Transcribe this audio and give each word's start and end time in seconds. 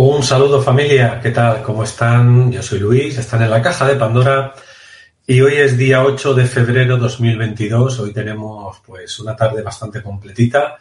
Un 0.00 0.22
saludo 0.22 0.62
familia, 0.62 1.18
¿qué 1.20 1.32
tal? 1.32 1.60
¿Cómo 1.60 1.82
están? 1.82 2.52
Yo 2.52 2.62
soy 2.62 2.78
Luis, 2.78 3.18
están 3.18 3.42
en 3.42 3.50
la 3.50 3.60
caja 3.60 3.84
de 3.84 3.96
Pandora 3.96 4.54
y 5.26 5.40
hoy 5.40 5.54
es 5.54 5.76
día 5.76 6.04
8 6.04 6.34
de 6.34 6.46
febrero 6.46 6.98
2022. 6.98 7.98
Hoy 7.98 8.12
tenemos 8.12 8.78
pues 8.86 9.18
una 9.18 9.34
tarde 9.34 9.60
bastante 9.60 10.00
completita. 10.00 10.76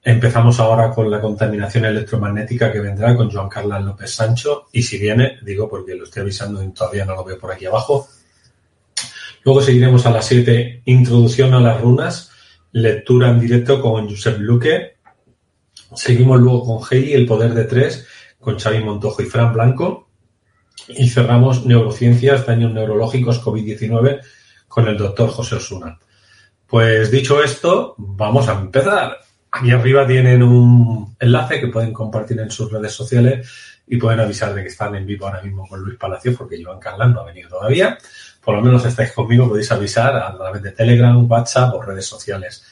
Empezamos 0.00 0.60
ahora 0.60 0.92
con 0.92 1.10
la 1.10 1.20
contaminación 1.20 1.86
electromagnética 1.86 2.70
que 2.70 2.78
vendrá 2.78 3.16
con 3.16 3.28
Joan 3.28 3.48
Carlos 3.48 3.82
López 3.82 4.12
Sancho 4.12 4.68
y 4.70 4.84
si 4.84 4.98
viene, 4.98 5.40
digo 5.42 5.68
porque 5.68 5.96
lo 5.96 6.04
estoy 6.04 6.22
avisando 6.22 6.62
y 6.62 6.68
todavía 6.68 7.04
no 7.04 7.16
lo 7.16 7.24
veo 7.24 7.36
por 7.40 7.50
aquí 7.50 7.66
abajo. 7.66 8.06
Luego 9.42 9.62
seguiremos 9.62 10.06
a 10.06 10.12
las 10.12 10.26
7, 10.26 10.82
introducción 10.84 11.54
a 11.54 11.60
las 11.60 11.80
runas, 11.80 12.30
lectura 12.70 13.30
en 13.30 13.40
directo 13.40 13.80
con 13.80 14.08
Josep 14.08 14.38
Luque. 14.38 14.94
Seguimos 15.96 16.38
luego 16.38 16.64
con 16.64 16.88
Heidi, 16.88 17.14
el 17.14 17.26
poder 17.26 17.52
de 17.52 17.64
tres, 17.64 18.06
con 18.44 18.58
Xavi 18.58 18.84
Montojo 18.84 19.22
y 19.22 19.26
Fran 19.26 19.52
Blanco. 19.52 20.08
Y 20.88 21.08
cerramos 21.08 21.64
neurociencias, 21.64 22.46
daños 22.46 22.72
neurológicos 22.72 23.42
COVID-19 23.42 24.20
con 24.68 24.86
el 24.86 24.98
doctor 24.98 25.30
José 25.30 25.56
Osuna. 25.56 25.98
Pues 26.66 27.10
dicho 27.10 27.42
esto, 27.42 27.94
vamos 27.96 28.48
a 28.48 28.52
empezar. 28.52 29.18
Aquí 29.50 29.70
arriba 29.70 30.06
tienen 30.06 30.42
un 30.42 31.16
enlace 31.18 31.60
que 31.60 31.68
pueden 31.68 31.92
compartir 31.92 32.38
en 32.40 32.50
sus 32.50 32.70
redes 32.70 32.92
sociales 32.92 33.48
y 33.86 33.96
pueden 33.96 34.20
avisar 34.20 34.52
de 34.54 34.62
que 34.62 34.68
están 34.68 34.94
en 34.96 35.06
vivo 35.06 35.26
ahora 35.26 35.42
mismo 35.42 35.66
con 35.68 35.80
Luis 35.80 35.98
Palacios 35.98 36.36
porque 36.36 36.62
Joan 36.62 36.80
Carlan 36.80 37.12
no 37.12 37.20
ha 37.20 37.24
venido 37.24 37.50
todavía. 37.50 37.96
Por 38.42 38.56
lo 38.56 38.62
menos 38.62 38.84
estáis 38.84 39.12
conmigo, 39.12 39.48
podéis 39.48 39.70
avisar 39.70 40.16
a 40.16 40.36
través 40.36 40.62
de 40.62 40.72
Telegram, 40.72 41.30
WhatsApp 41.30 41.74
o 41.74 41.82
redes 41.82 42.06
sociales. 42.06 42.64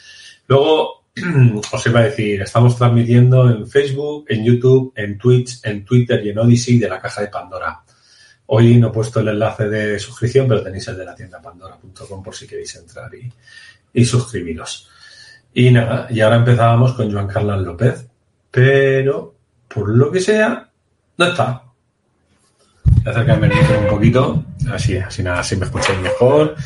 Luego, 0.49 1.02
os 1.73 1.87
iba 1.87 2.01
a 2.01 2.05
decir, 2.05 2.41
estamos 2.41 2.77
transmitiendo 2.77 3.51
en 3.51 3.69
Facebook, 3.69 4.25
en 4.29 4.45
YouTube, 4.45 4.93
en 4.97 5.19
Twitch, 5.19 5.61
en 5.65 5.85
Twitter 5.85 6.25
y 6.25 6.31
en 6.31 6.39
Odyssey 6.39 6.79
de 6.79 6.89
la 6.89 7.01
caja 7.01 7.21
de 7.21 7.29
Pandora. 7.29 7.83
Hoy 8.47 8.77
no 8.77 8.89
he 8.89 8.93
puesto 8.93 9.21
el 9.21 9.29
enlace 9.29 9.69
de 9.69 9.99
suscripción, 9.99 10.49
pero 10.49 10.63
tenéis 10.63 10.89
el 10.89 10.97
de 10.97 11.05
la 11.05 11.15
tienda 11.15 11.41
pandora.com 11.41 12.23
por 12.23 12.35
si 12.35 12.47
queréis 12.47 12.75
entrar 12.77 13.11
y, 13.93 14.05
suscribiros. 14.05 14.89
Y 15.55 15.71
nada, 15.71 16.07
y 16.11 16.21
ahora 16.21 16.37
empezábamos 16.37 16.95
con 16.95 17.13
Joan 17.13 17.29
Carlos 17.29 17.63
López, 17.63 18.07
pero 18.51 19.35
por 19.69 19.89
lo 19.91 20.11
que 20.11 20.21
sea, 20.21 20.69
no 21.19 21.27
está. 21.27 21.63
Voy 22.85 23.03
a 23.07 23.11
acercarme 23.11 23.51
un 23.81 23.89
poquito, 23.89 24.45
así, 24.71 24.97
así 24.97 25.23
nada, 25.23 25.41
así 25.41 25.57
me 25.57 25.67
escucháis 25.67 26.01
mejor. 26.01 26.57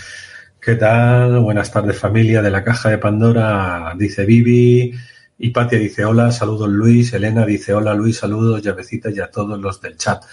¿Qué 0.67 0.75
tal? 0.75 1.39
Buenas 1.39 1.71
tardes 1.71 1.97
familia 1.97 2.43
de 2.43 2.51
la 2.51 2.65
caja 2.65 2.91
de 2.91 2.99
Pandora, 2.99 3.95
dice 3.97 4.25
Vivi. 4.27 4.93
Y 5.39 5.51
Patia 5.51 5.79
dice 5.79 6.05
hola, 6.05 6.33
saludos 6.33 6.69
Luis. 6.69 7.13
Elena 7.13 7.47
dice 7.47 7.73
hola 7.73 7.95
Luis, 7.95 8.17
saludos, 8.17 8.63
llavecitas 8.63 9.17
y 9.17 9.21
a 9.21 9.31
todos 9.31 9.61
los 9.61 9.81
del 9.81 9.97
chat. 9.97 10.25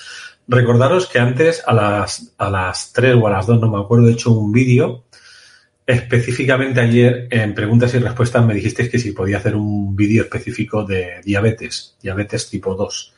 Recordaros 0.48 1.06
que 1.06 1.20
antes 1.20 1.62
a 1.67 1.75
las, 1.75 2.34
a 2.40 2.50
las 2.50 2.92
3 2.94 3.16
o 3.22 3.28
a 3.28 3.30
las 3.30 3.45
2, 3.45 3.62
no 3.62 3.70
me 3.70 3.80
acuerdo, 3.80 4.09
he 4.09 4.14
hecho 4.14 4.31
un 4.31 4.52
vídeo. 4.52 5.03
Específicamente 5.86 6.81
ayer 6.81 7.28
en 7.30 7.53
preguntas 7.53 7.94
y 7.94 8.00
respuestas 8.00 8.44
me 8.44 8.56
dijisteis 8.56 8.90
que 8.90 8.97
si 8.97 9.12
podía 9.12 9.38
hacer 9.38 9.56
un 9.56 9.96
vídeo 9.96 10.24
específico 10.24 10.84
de 10.84 11.22
diabetes, 11.24 11.96
diabetes 12.02 12.50
tipo 12.50 12.74
2, 12.74 13.13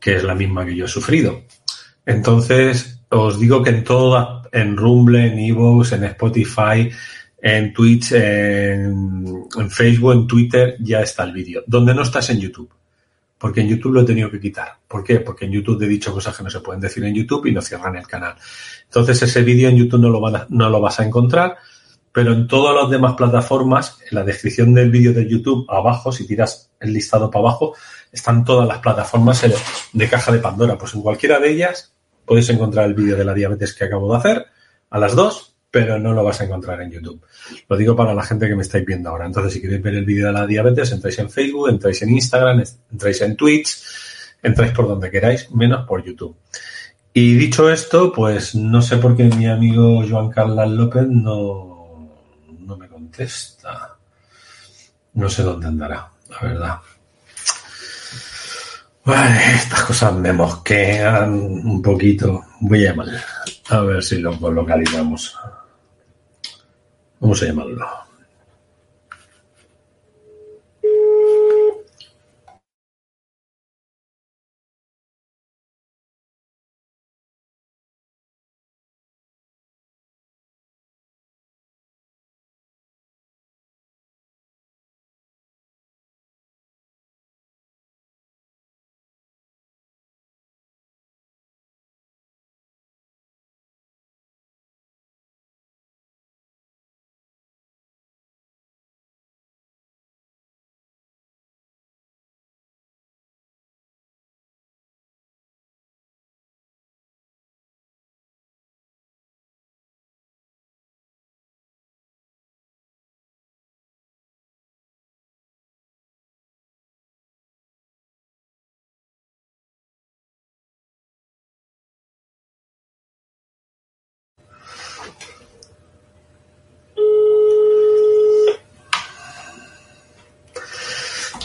que 0.00 0.16
es 0.16 0.24
la 0.24 0.34
misma 0.34 0.64
que 0.64 0.74
yo 0.74 0.86
he 0.86 0.88
sufrido. 0.88 1.42
Entonces, 2.06 3.00
os 3.10 3.38
digo 3.38 3.62
que 3.62 3.68
en 3.68 3.84
todo, 3.84 4.41
en 4.52 4.76
Rumble, 4.76 5.26
en 5.26 5.38
Evox, 5.38 5.92
en 5.92 6.04
Spotify, 6.04 6.90
en 7.40 7.72
Twitch, 7.72 8.12
en, 8.12 9.48
Facebook, 9.68 10.12
en 10.12 10.26
Twitter, 10.26 10.76
ya 10.78 11.00
está 11.00 11.24
el 11.24 11.32
vídeo. 11.32 11.64
Donde 11.66 11.94
no 11.94 12.02
estás 12.02 12.30
en 12.30 12.38
YouTube. 12.38 12.70
Porque 13.38 13.62
en 13.62 13.68
YouTube 13.68 13.94
lo 13.94 14.02
he 14.02 14.04
tenido 14.04 14.30
que 14.30 14.38
quitar. 14.38 14.76
¿Por 14.86 15.02
qué? 15.02 15.18
Porque 15.18 15.46
en 15.46 15.52
YouTube 15.52 15.82
he 15.82 15.88
dicho 15.88 16.12
cosas 16.12 16.36
que 16.36 16.44
no 16.44 16.50
se 16.50 16.60
pueden 16.60 16.80
decir 16.80 17.02
en 17.04 17.14
YouTube 17.14 17.46
y 17.46 17.52
no 17.52 17.60
cierran 17.60 17.96
el 17.96 18.06
canal. 18.06 18.36
Entonces 18.84 19.20
ese 19.22 19.42
vídeo 19.42 19.68
en 19.68 19.76
YouTube 19.76 20.00
no 20.00 20.10
lo, 20.10 20.46
no 20.50 20.70
lo 20.70 20.80
vas 20.80 21.00
a 21.00 21.04
encontrar, 21.04 21.56
pero 22.12 22.32
en 22.32 22.46
todas 22.46 22.76
las 22.80 22.88
demás 22.88 23.14
plataformas, 23.14 23.98
en 24.08 24.18
la 24.18 24.22
descripción 24.22 24.72
del 24.74 24.90
vídeo 24.90 25.12
de 25.12 25.28
YouTube, 25.28 25.66
abajo, 25.68 26.12
si 26.12 26.24
tiras 26.24 26.70
el 26.78 26.92
listado 26.92 27.28
para 27.28 27.48
abajo, 27.48 27.74
están 28.12 28.44
todas 28.44 28.68
las 28.68 28.78
plataformas 28.78 29.44
de 29.92 30.08
caja 30.08 30.30
de 30.30 30.38
Pandora. 30.38 30.78
Pues 30.78 30.94
en 30.94 31.02
cualquiera 31.02 31.40
de 31.40 31.50
ellas 31.50 31.92
puedes 32.32 32.48
encontrar 32.48 32.86
el 32.86 32.94
vídeo 32.94 33.14
de 33.14 33.26
la 33.26 33.34
diabetes 33.34 33.74
que 33.74 33.84
acabo 33.84 34.10
de 34.10 34.16
hacer 34.16 34.46
a 34.88 34.98
las 34.98 35.14
dos, 35.14 35.54
pero 35.70 35.98
no 35.98 36.14
lo 36.14 36.24
vas 36.24 36.40
a 36.40 36.44
encontrar 36.44 36.80
en 36.80 36.90
YouTube. 36.90 37.22
Lo 37.68 37.76
digo 37.76 37.94
para 37.94 38.14
la 38.14 38.22
gente 38.22 38.48
que 38.48 38.56
me 38.56 38.62
estáis 38.62 38.86
viendo 38.86 39.10
ahora. 39.10 39.26
Entonces, 39.26 39.52
si 39.52 39.60
queréis 39.60 39.82
ver 39.82 39.96
el 39.96 40.06
vídeo 40.06 40.28
de 40.28 40.32
la 40.32 40.46
diabetes, 40.46 40.92
entráis 40.92 41.18
en 41.18 41.28
Facebook, 41.28 41.68
entráis 41.68 42.00
en 42.00 42.08
Instagram, 42.08 42.64
entráis 42.90 43.20
en 43.20 43.36
Twitch, 43.36 43.82
entráis 44.42 44.72
por 44.72 44.88
donde 44.88 45.10
queráis, 45.10 45.50
menos 45.50 45.86
por 45.86 46.02
YouTube. 46.02 46.34
Y 47.12 47.34
dicho 47.34 47.70
esto, 47.70 48.10
pues 48.10 48.54
no 48.54 48.80
sé 48.80 48.96
por 48.96 49.14
qué 49.14 49.24
mi 49.24 49.46
amigo 49.46 50.02
Joan 50.08 50.30
Carlos 50.30 50.70
López 50.70 51.06
no, 51.06 52.08
no 52.60 52.76
me 52.78 52.88
contesta. 52.88 53.98
No 55.12 55.28
sé 55.28 55.42
dónde 55.42 55.66
andará, 55.66 56.08
la 56.30 56.40
verdad. 56.40 56.76
Vale, 59.04 59.54
estas 59.54 59.82
cosas 59.84 60.14
me 60.14 60.32
mosquean 60.32 61.32
un 61.32 61.82
poquito. 61.82 62.44
Voy 62.60 62.86
a 62.86 62.90
llamar. 62.90 63.08
A 63.70 63.80
ver 63.80 64.02
si 64.02 64.18
lo 64.18 64.32
localizamos. 64.32 65.36
Vamos 67.18 67.42
a 67.42 67.46
llamarlo. 67.46 68.11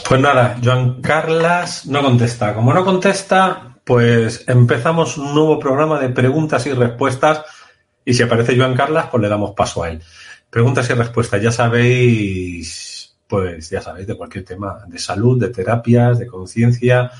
Pues 0.08 0.22
nada, 0.22 0.58
Joan 0.64 1.02
Carlas 1.02 1.84
no 1.84 2.00
contesta. 2.00 2.54
Como 2.54 2.72
no 2.72 2.82
contesta, 2.82 3.76
pues 3.84 4.42
empezamos 4.48 5.18
un 5.18 5.34
nuevo 5.34 5.58
programa 5.58 6.00
de 6.00 6.08
preguntas 6.08 6.64
y 6.66 6.72
respuestas. 6.72 7.44
Y 8.06 8.14
si 8.14 8.22
aparece 8.22 8.56
Joan 8.56 8.74
Carlas, 8.74 9.08
pues 9.10 9.20
le 9.20 9.28
damos 9.28 9.50
paso 9.50 9.82
a 9.82 9.90
él. 9.90 10.00
Preguntas 10.48 10.88
y 10.88 10.94
respuestas, 10.94 11.42
ya 11.42 11.52
sabéis, 11.52 13.18
pues 13.26 13.68
ya 13.68 13.82
sabéis, 13.82 14.06
de 14.06 14.16
cualquier 14.16 14.46
tema, 14.46 14.82
de 14.86 14.98
salud, 14.98 15.38
de 15.38 15.50
terapias, 15.50 16.18
de 16.18 16.26
conciencia, 16.26 17.10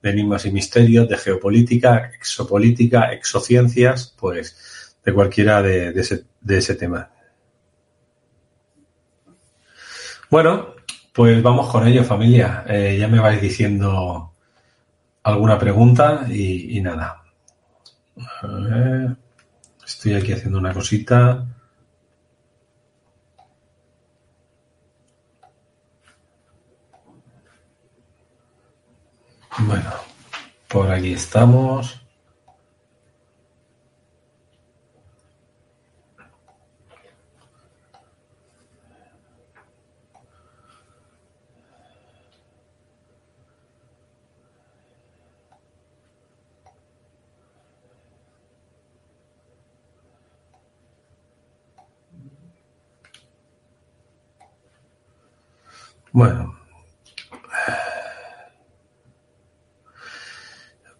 de 0.00 0.10
enigmas 0.10 0.46
y 0.46 0.52
misterios, 0.52 1.08
de 1.08 1.16
geopolítica, 1.16 2.12
exopolítica, 2.14 3.12
exociencias, 3.12 4.14
pues 4.16 4.96
de 5.04 5.12
cualquiera 5.12 5.60
de, 5.60 5.90
de, 5.90 6.00
ese, 6.00 6.24
de 6.40 6.58
ese 6.58 6.76
tema. 6.76 7.10
Bueno, 10.30 10.77
pues 11.18 11.42
vamos 11.42 11.68
con 11.68 11.84
ello, 11.84 12.04
familia. 12.04 12.62
Eh, 12.68 12.96
ya 12.96 13.08
me 13.08 13.18
vais 13.18 13.42
diciendo 13.42 14.34
alguna 15.24 15.58
pregunta 15.58 16.24
y, 16.30 16.80
nada. 16.80 17.24
Estoy 19.84 20.14
aquí 20.14 20.32
haciendo 20.32 20.60
una 20.60 20.72
cosita. 20.72 21.44
Bueno, 29.58 29.90
por 30.68 30.88
aquí 30.88 31.14
estamos. 31.14 31.97
Bueno, 56.12 56.58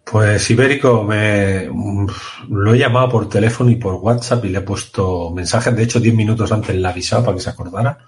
pues 0.03 0.49
Ibérico 0.49 1.03
me 1.03 1.69
lo 2.49 2.73
he 2.73 2.77
llamado 2.77 3.09
por 3.09 3.29
teléfono 3.29 3.69
y 3.69 3.75
por 3.75 3.95
WhatsApp 3.95 4.45
y 4.45 4.49
le 4.49 4.59
he 4.59 4.61
puesto 4.61 5.31
mensajes, 5.31 5.75
de 5.75 5.83
hecho 5.83 5.99
10 5.99 6.15
minutos 6.15 6.51
antes 6.51 6.75
le 6.75 6.87
he 6.87 6.91
avisado 6.91 7.23
para 7.23 7.35
que 7.35 7.43
se 7.43 7.49
acordara 7.49 7.99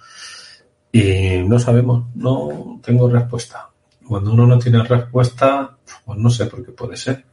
y 0.91 1.37
no 1.45 1.57
sabemos, 1.57 2.05
no 2.15 2.79
tengo 2.83 3.09
respuesta. 3.09 3.69
Cuando 4.07 4.33
uno 4.33 4.45
no 4.45 4.59
tiene 4.59 4.83
respuesta, 4.83 5.77
pues 6.03 6.19
no 6.19 6.29
sé 6.29 6.47
por 6.47 6.65
qué 6.65 6.71
puede 6.71 6.97
ser. 6.97 7.23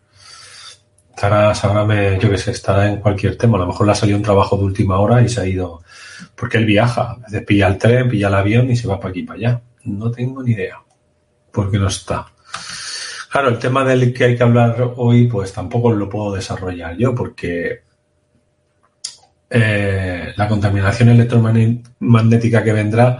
Estará, 1.11 1.53
sabrá, 1.55 2.17
yo 2.19 2.31
qué 2.31 2.39
sé, 2.39 2.53
estará 2.53 2.89
en 2.89 3.01
cualquier 3.01 3.37
tema. 3.37 3.57
A 3.57 3.61
lo 3.61 3.67
mejor 3.67 3.87
le 3.87 3.93
ha 3.93 3.97
salido 3.97 4.17
un 4.17 4.23
trabajo 4.23 4.57
de 4.57 4.65
última 4.65 4.99
hora 5.01 5.21
y 5.23 5.29
se 5.29 5.41
ha 5.41 5.47
ido 5.47 5.83
porque 6.35 6.59
él 6.59 6.65
viaja, 6.65 7.17
pilla 7.47 7.69
el 7.69 7.79
tren, 7.79 8.09
pilla 8.09 8.29
el 8.29 8.35
avión 8.35 8.71
y 8.71 8.77
se 8.77 8.89
va 8.89 8.99
para 8.99 9.11
aquí 9.11 9.23
para 9.23 9.39
allá. 9.39 9.63
No 9.85 10.11
tengo 10.11 10.43
ni 10.43 10.53
idea, 10.53 10.79
porque 11.53 11.79
no 11.79 11.89
está. 11.89 12.27
Claro, 13.31 13.49
el 13.49 13.59
tema 13.59 13.85
del 13.85 14.13
que 14.13 14.25
hay 14.25 14.37
que 14.37 14.43
hablar 14.43 14.93
hoy, 14.97 15.27
pues 15.27 15.53
tampoco 15.53 15.93
lo 15.93 16.09
puedo 16.09 16.35
desarrollar 16.35 16.97
yo, 16.97 17.15
porque 17.15 17.83
eh, 19.51 20.33
la 20.37 20.49
contaminación 20.49 21.11
electromagnética 21.11 22.63
que 22.63 22.73
vendrá, 22.73 23.19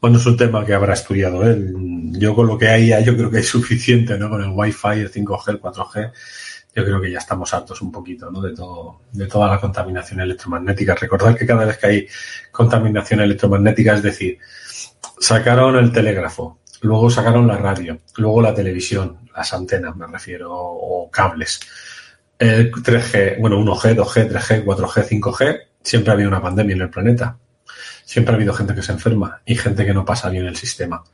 bueno, 0.00 0.18
es 0.18 0.26
un 0.26 0.36
tema 0.36 0.64
que 0.64 0.74
habrá 0.74 0.94
estudiado 0.94 1.42
él. 1.44 1.74
Yo 2.12 2.34
con 2.34 2.46
lo 2.46 2.58
que 2.58 2.68
hay, 2.68 2.88
yo 3.04 3.16
creo 3.16 3.30
que 3.30 3.38
es 3.38 3.48
suficiente, 3.48 4.18
¿no? 4.18 4.28
Con 4.28 4.42
el 4.42 4.50
Wi-Fi, 4.50 5.00
el 5.00 5.12
5G, 5.12 5.48
el 5.48 5.60
4G, 5.60 6.12
yo 6.74 6.84
creo 6.84 7.00
que 7.00 7.10
ya 7.10 7.18
estamos 7.18 7.52
hartos 7.52 7.82
un 7.82 7.92
poquito 7.92 8.30
¿no? 8.30 8.40
de, 8.40 8.54
todo, 8.54 9.00
de 9.12 9.26
toda 9.26 9.48
la 9.48 9.60
contaminación 9.60 10.20
electromagnética. 10.20 10.94
Recordad 10.94 11.36
que 11.36 11.46
cada 11.46 11.66
vez 11.66 11.78
que 11.78 11.86
hay 11.86 12.08
contaminación 12.50 13.20
electromagnética, 13.20 13.94
es 13.94 14.02
decir, 14.02 14.38
sacaron 15.18 15.76
el 15.76 15.92
telégrafo, 15.92 16.60
luego 16.80 17.10
sacaron 17.10 17.46
la 17.46 17.58
radio, 17.58 17.98
luego 18.16 18.40
la 18.40 18.54
televisión, 18.54 19.18
las 19.34 19.52
antenas 19.52 19.96
me 19.96 20.06
refiero, 20.06 20.50
o 20.52 21.10
cables. 21.10 21.60
El 22.38 22.72
3G, 22.72 23.38
bueno, 23.38 23.58
1G, 23.60 23.94
2G, 23.94 24.30
3G, 24.30 24.64
4G, 24.64 25.20
5G, 25.20 25.60
siempre 25.82 26.10
ha 26.10 26.14
habido 26.14 26.28
una 26.28 26.42
pandemia 26.42 26.74
en 26.74 26.82
el 26.82 26.90
planeta. 26.90 27.38
Siempre 28.04 28.32
ha 28.32 28.36
habido 28.36 28.52
gente 28.52 28.74
que 28.74 28.82
se 28.82 28.92
enferma 28.92 29.42
y 29.44 29.54
gente 29.54 29.86
que 29.86 29.94
no 29.94 30.04
pasa 30.04 30.28
bien 30.28 30.46
el 30.46 30.56
sistema. 30.56 31.04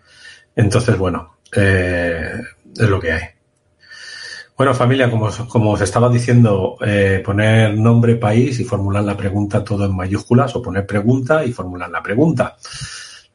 Entonces, 0.57 0.97
bueno, 0.97 1.39
eh, 1.53 2.33
es 2.75 2.89
lo 2.89 2.99
que 2.99 3.13
hay. 3.13 3.23
Bueno, 4.59 4.75
familia, 4.75 5.09
como, 5.09 5.31
como 5.47 5.71
os 5.71 5.81
estaba 5.83 6.09
diciendo, 6.09 6.77
eh, 6.85 7.23
poner 7.25 7.79
nombre, 7.79 8.17
país 8.17 8.59
y 8.59 8.65
formular 8.65 9.05
la 9.05 9.17
pregunta 9.17 9.63
todo 9.63 9.85
en 9.85 9.95
mayúsculas 9.95 10.57
o 10.57 10.61
poner 10.61 10.85
pregunta 10.85 11.45
y 11.45 11.53
formular 11.53 11.89
la 11.89 12.03
pregunta. 12.03 12.57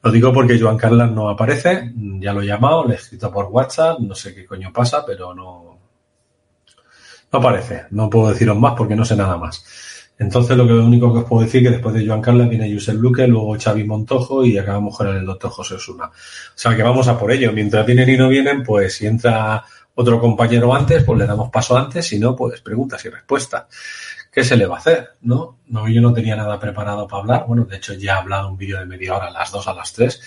Lo 0.02 0.12
digo 0.12 0.34
porque 0.34 0.60
Joan 0.60 0.75
Carlos 0.75 1.10
no 1.14 1.30
aparece, 1.30 1.94
ya 2.20 2.34
lo 2.34 2.42
he 2.42 2.46
llamado, 2.46 2.86
le 2.86 2.96
he 2.96 2.98
escrito 2.98 3.31
por 3.31 3.46
WhatsApp, 3.46 4.00
no 4.02 4.14
sé 4.14 4.36
qué 4.36 4.46
coño 4.46 4.74
pasa, 4.74 5.06
pero 5.06 5.34
no, 5.34 5.80
no 7.31 7.40
aparece. 7.40 7.84
No 7.92 8.10
puedo 8.10 8.28
deciros 8.28 8.60
más 8.60 8.74
porque 8.76 8.98
no 8.98 9.06
sé 9.06 9.16
nada 9.16 9.38
más. 9.38 9.64
Entonces 10.19 10.58
lo, 10.58 10.68
que, 10.68 10.74
lo 10.74 10.86
único 10.86 11.12
que 11.14 11.19
os 11.19 11.26
puedo 11.26 11.44
decir 11.44 11.62
es 11.62 11.68
que 11.68 11.76
después 11.76 11.96
de 11.96 12.06
Joan 12.06 12.22
Carlos 12.22 12.50
viene 12.50 12.72
Josep 12.72 13.00
Luque, 13.00 13.28
luego 13.28 13.58
Xavi 13.58 13.86
Montojo 13.86 14.44
y 14.44 14.58
acabamos 14.58 14.98
con 14.98 15.08
el 15.08 15.26
doctor 15.26 15.52
José 15.52 15.76
Osuna. 15.76 16.08
O 16.08 16.12
sea 16.54 16.76
que 16.76 16.84
vamos 16.84 17.08
a 17.08 17.18
por 17.18 17.31
ello. 17.31 17.54
Mientras 17.54 17.86
vienen 17.86 18.10
y 18.10 18.18
no 18.18 18.28
vienen, 18.28 18.62
pues 18.62 18.96
si 18.96 19.08
entra 19.08 19.64
otro 19.95 20.19
compañero 20.19 20.74
antes, 20.74 21.04
pues 21.04 21.19
le 21.19 21.25
damos 21.25 21.50
paso 21.50 21.78
antes, 21.78 22.07
si 22.07 22.19
no, 22.19 22.36
pues 22.36 22.62
preguntas 22.62 23.04
y 23.06 23.10
respuestas. 23.10 23.66
¿Qué 24.31 24.44
se 24.44 24.57
le 24.57 24.66
va 24.66 24.78
a 24.78 24.80
hacer? 24.80 25.10
¿No? 25.22 25.60
no 25.68 25.88
yo 25.88 26.01
no 26.01 26.12
tenía 26.12 26.36
nada 26.36 26.60
preparado 26.60 27.07
para 27.07 27.22
hablar. 27.22 27.45
Bueno, 27.48 27.66
de 27.66 27.78
hecho 27.78 27.94
ya 27.94 28.13
he 28.13 28.18
hablado 28.18 28.50
un 28.50 28.57
vídeo 28.57 28.80
de 28.80 28.88
media 28.88 29.16
hora 29.16 29.28
a 29.28 29.31
las 29.31 29.51
dos 29.51 29.68
a 29.68 29.75
las 29.75 29.94
tres 29.94 30.19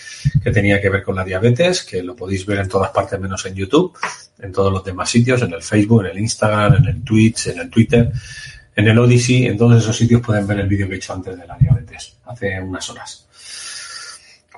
que 0.43 0.53
tenía 0.53 0.81
que 0.81 0.89
ver 0.89 1.03
con 1.03 1.17
la 1.17 1.25
diabetes, 1.25 1.83
que 1.83 2.05
lo 2.05 2.15
podéis 2.15 2.47
ver 2.47 2.61
en 2.61 2.69
todas 2.69 2.91
partes 2.91 3.19
menos 3.19 3.45
en 3.47 3.57
YouTube, 3.57 3.99
en 4.39 4.53
todos 4.53 4.73
los 4.73 4.85
demás 4.85 5.11
sitios, 5.11 5.43
en 5.43 5.53
el 5.53 5.63
Facebook, 5.63 6.05
en 6.05 6.13
el 6.13 6.19
Instagram, 6.21 6.75
en 6.77 6.85
el 6.85 7.03
Twitch, 7.03 7.49
en 7.49 7.59
el 7.59 7.69
Twitter, 7.69 8.13
en 8.77 8.87
el 8.87 8.97
Odyssey, 8.97 9.47
en 9.47 9.59
todos 9.59 9.83
esos 9.83 9.97
sitios 9.97 10.21
pueden 10.21 10.47
ver 10.47 10.61
el 10.61 10.69
vídeo 10.69 10.87
que 10.87 10.95
he 10.95 10.99
hecho 10.99 11.13
antes 11.13 11.37
de 11.37 11.45
la 11.45 11.57
diabetes, 11.59 12.19
hace 12.27 12.61
unas 12.61 12.89
horas. 12.89 13.26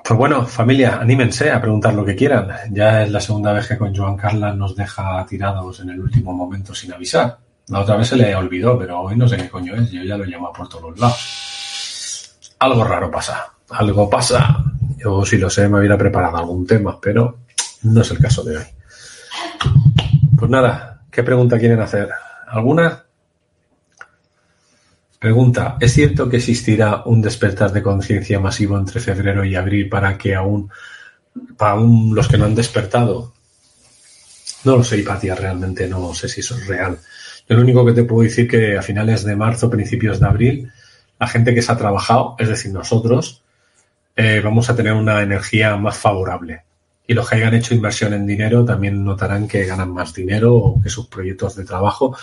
Pues 0.03 0.17
bueno, 0.17 0.45
familia, 0.45 0.97
anímense 0.99 1.51
a 1.51 1.61
preguntar 1.61 1.93
lo 1.93 2.03
que 2.03 2.15
quieran. 2.15 2.49
Ya 2.71 3.03
es 3.03 3.11
la 3.11 3.21
segunda 3.21 3.53
vez 3.53 3.67
que 3.67 3.77
con 3.77 3.95
Joan 3.95 4.17
Carla 4.17 4.53
nos 4.53 4.75
deja 4.75 5.25
tirados 5.25 5.79
en 5.81 5.89
el 5.89 5.99
último 5.99 6.33
momento 6.33 6.73
sin 6.73 6.93
avisar. 6.93 7.37
La 7.67 7.81
otra 7.81 7.97
vez 7.97 8.07
se 8.07 8.15
le 8.15 8.35
olvidó, 8.35 8.77
pero 8.79 9.01
hoy 9.01 9.15
no 9.15 9.27
sé 9.27 9.37
qué 9.37 9.49
coño 9.49 9.75
es. 9.75 9.91
Yo 9.91 10.03
ya 10.03 10.17
lo 10.17 10.25
llamo 10.25 10.51
por 10.51 10.67
todos 10.67 10.97
lados. 10.99 12.37
Algo 12.59 12.83
raro 12.83 13.11
pasa. 13.11 13.53
Algo 13.69 14.09
pasa. 14.09 14.63
Yo, 14.97 15.23
si 15.23 15.37
lo 15.37 15.49
sé, 15.49 15.69
me 15.69 15.77
hubiera 15.77 15.97
preparado 15.97 16.37
algún 16.37 16.65
tema, 16.65 16.99
pero 16.99 17.39
no 17.83 18.01
es 18.01 18.11
el 18.11 18.19
caso 18.19 18.43
de 18.43 18.57
hoy. 18.57 18.63
Pues 20.37 20.49
nada, 20.49 21.01
¿qué 21.11 21.21
pregunta 21.21 21.59
quieren 21.59 21.79
hacer? 21.79 22.09
¿Alguna? 22.47 23.03
Pregunta, 25.19 25.75
¿es 25.81 25.91
cierto 25.91 26.29
que 26.29 26.37
existirá 26.37 27.03
un 27.03 27.21
despertar 27.21 27.73
de 27.73 27.83
conciencia 27.83 28.39
masivo 28.39 28.77
entre 28.77 29.01
febrero 29.01 29.43
y 29.43 29.53
abril 29.53 29.89
para 29.89 30.17
que 30.17 30.33
aún, 30.33 30.71
para 31.57 31.71
aún 31.71 32.15
los 32.15 32.29
que 32.29 32.37
no 32.37 32.45
han 32.45 32.55
despertado? 32.55 33.33
No 34.63 34.77
lo 34.77 34.83
sé, 34.83 34.97
Hipatia, 34.97 35.35
realmente 35.35 35.89
no 35.89 36.13
sé 36.13 36.29
si 36.29 36.39
eso 36.39 36.55
es 36.55 36.67
real. 36.67 36.97
Yo 37.49 37.55
lo 37.57 37.63
único 37.63 37.85
que 37.85 37.91
te 37.91 38.05
puedo 38.05 38.23
decir 38.23 38.47
que 38.47 38.77
a 38.77 38.81
finales 38.81 39.25
de 39.25 39.35
marzo, 39.35 39.69
principios 39.69 40.21
de 40.21 40.25
abril, 40.25 40.71
la 41.19 41.27
gente 41.27 41.53
que 41.53 41.61
se 41.61 41.71
ha 41.73 41.77
trabajado, 41.77 42.37
es 42.39 42.47
decir, 42.47 42.71
nosotros, 42.71 43.43
eh, 44.15 44.39
vamos 44.41 44.69
a 44.69 44.75
tener 44.75 44.93
una 44.93 45.21
energía 45.21 45.75
más 45.75 45.97
favorable. 45.97 46.61
Y 47.07 47.13
los 47.13 47.27
que 47.27 47.35
hayan 47.35 47.55
hecho 47.55 47.73
inversión 47.73 48.13
en 48.13 48.25
dinero 48.25 48.63
también 48.63 49.03
notarán 49.03 49.49
que 49.49 49.65
ganan 49.65 49.91
más 49.91 50.13
dinero 50.13 50.55
o 50.55 50.81
que 50.81 50.89
sus 50.89 51.07
proyectos 51.07 51.57
de 51.57 51.65
trabajo 51.65 52.15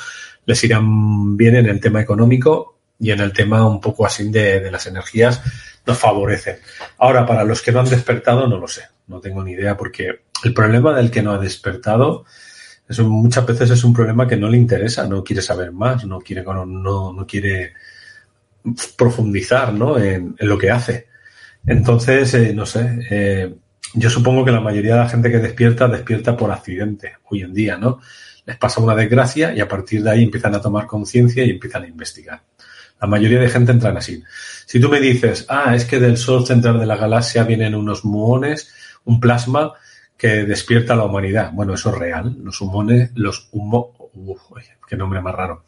les 0.47 0.65
irán 0.65 1.37
bien 1.37 1.57
en 1.57 1.67
el 1.67 1.81
tema 1.81 2.00
económico 2.00 2.75
y 2.99 3.11
en 3.11 3.21
el 3.21 3.33
tema 3.33 3.67
un 3.67 3.81
poco 3.81 4.07
así 4.07 4.31
de, 4.31 4.61
de, 4.61 4.71
las 4.71 4.87
energías 4.87 5.43
nos 5.87 5.99
favorecen. 5.99 6.59
Ahora, 6.99 7.26
para 7.26 7.45
los 7.45 7.62
que 7.62 7.73
no 7.73 7.81
han 7.81 7.91
despertado, 7.91 8.47
no 8.49 8.59
lo 8.59 8.69
sé, 8.69 8.83
no 9.07 9.21
tengo 9.21 9.43
ni 9.45 9.53
idea, 9.53 9.76
porque 9.76 10.23
el 10.45 10.55
problema 10.55 10.95
del 10.95 11.11
que 11.11 11.23
no 11.23 11.33
ha 11.33 11.38
despertado 11.38 12.25
es 12.88 12.99
muchas 13.00 13.45
veces 13.47 13.71
es 13.71 13.85
un 13.85 13.93
problema 13.93 14.29
que 14.29 14.37
no 14.37 14.49
le 14.49 14.57
interesa, 14.57 15.07
no 15.07 15.25
quiere 15.25 15.43
saber 15.43 15.73
más, 15.73 16.05
no 16.05 16.21
quiere, 16.21 16.45
no, 16.45 17.12
no 17.12 17.26
quiere 17.26 17.73
profundizar 18.97 19.73
¿no? 19.73 19.99
en, 19.99 20.37
lo 20.38 20.57
que 20.57 20.71
hace. 20.71 21.09
Entonces, 21.67 22.33
eh, 22.35 22.55
no 22.55 22.65
sé, 22.65 22.99
eh, 23.11 23.55
yo 23.95 24.11
supongo 24.11 24.45
que 24.45 24.53
la 24.53 24.61
mayoría 24.61 24.95
de 24.95 25.00
la 25.00 25.09
gente 25.09 25.31
que 25.31 25.38
despierta, 25.38 25.88
despierta 25.88 26.37
por 26.37 26.53
accidente 26.53 27.15
hoy 27.25 27.43
en 27.43 27.53
día, 27.53 27.76
¿no? 27.76 28.00
Les 28.45 28.57
pasa 28.57 28.81
una 28.81 28.95
desgracia 28.95 29.53
y 29.53 29.61
a 29.61 29.67
partir 29.67 30.05
de 30.05 30.11
ahí 30.11 30.23
empiezan 30.23 30.55
a 30.55 30.61
tomar 30.61 30.87
conciencia 30.87 31.45
y 31.45 31.50
empiezan 31.50 31.83
a 31.83 31.88
investigar. 31.88 32.43
La 33.00 33.07
mayoría 33.07 33.41
de 33.41 33.49
gente 33.49 33.73
entran 33.73 33.97
así. 33.97 34.23
Si 34.65 34.81
tú 34.81 34.88
me 34.88 35.00
dices, 35.00 35.47
ah, 35.49 35.75
es 35.75 35.85
que 35.85 36.00
del 36.00 36.17
Sol 36.17 36.47
central 36.47 36.81
de 36.81 36.87
la 36.87 36.97
galaxia 36.97 37.45
vienen 37.45 37.75
unos 37.75 38.05
muones, 38.05 38.73
un 39.05 39.21
plasma 39.21 39.75
que 40.17 40.45
despierta 40.45 40.95
a 40.95 40.97
la 40.97 41.05
humanidad. 41.05 41.50
Bueno, 41.53 41.75
eso 41.75 41.91
es 41.91 41.99
real. 41.99 42.37
Los 42.43 42.61
humones, 42.61 43.11
los 43.15 43.49
humo, 43.53 44.11
uf, 44.15 44.41
qué 44.88 44.97
nombre 44.97 45.21
más 45.21 45.35
raro. 45.35 45.65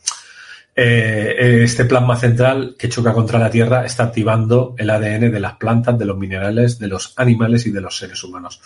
Eh, 0.75 1.65
este 1.65 1.85
plasma 1.85 2.17
central 2.17 2.77
que 2.79 2.89
choca 2.89 3.13
contra 3.13 3.39
la 3.39 3.51
Tierra 3.51 3.85
está 3.85 4.05
activando 4.05 4.75
el 4.79 4.89
ADN 4.91 5.33
de 5.33 5.41
las 5.41 5.57
plantas, 5.57 5.99
de 5.99 6.05
los 6.05 6.17
minerales, 6.17 6.79
de 6.79 6.87
los 6.87 7.15
animales 7.17 7.67
y 7.67 7.73
de 7.73 7.81
los 7.81 7.99
seres 7.99 8.23
humanos. 8.23 8.61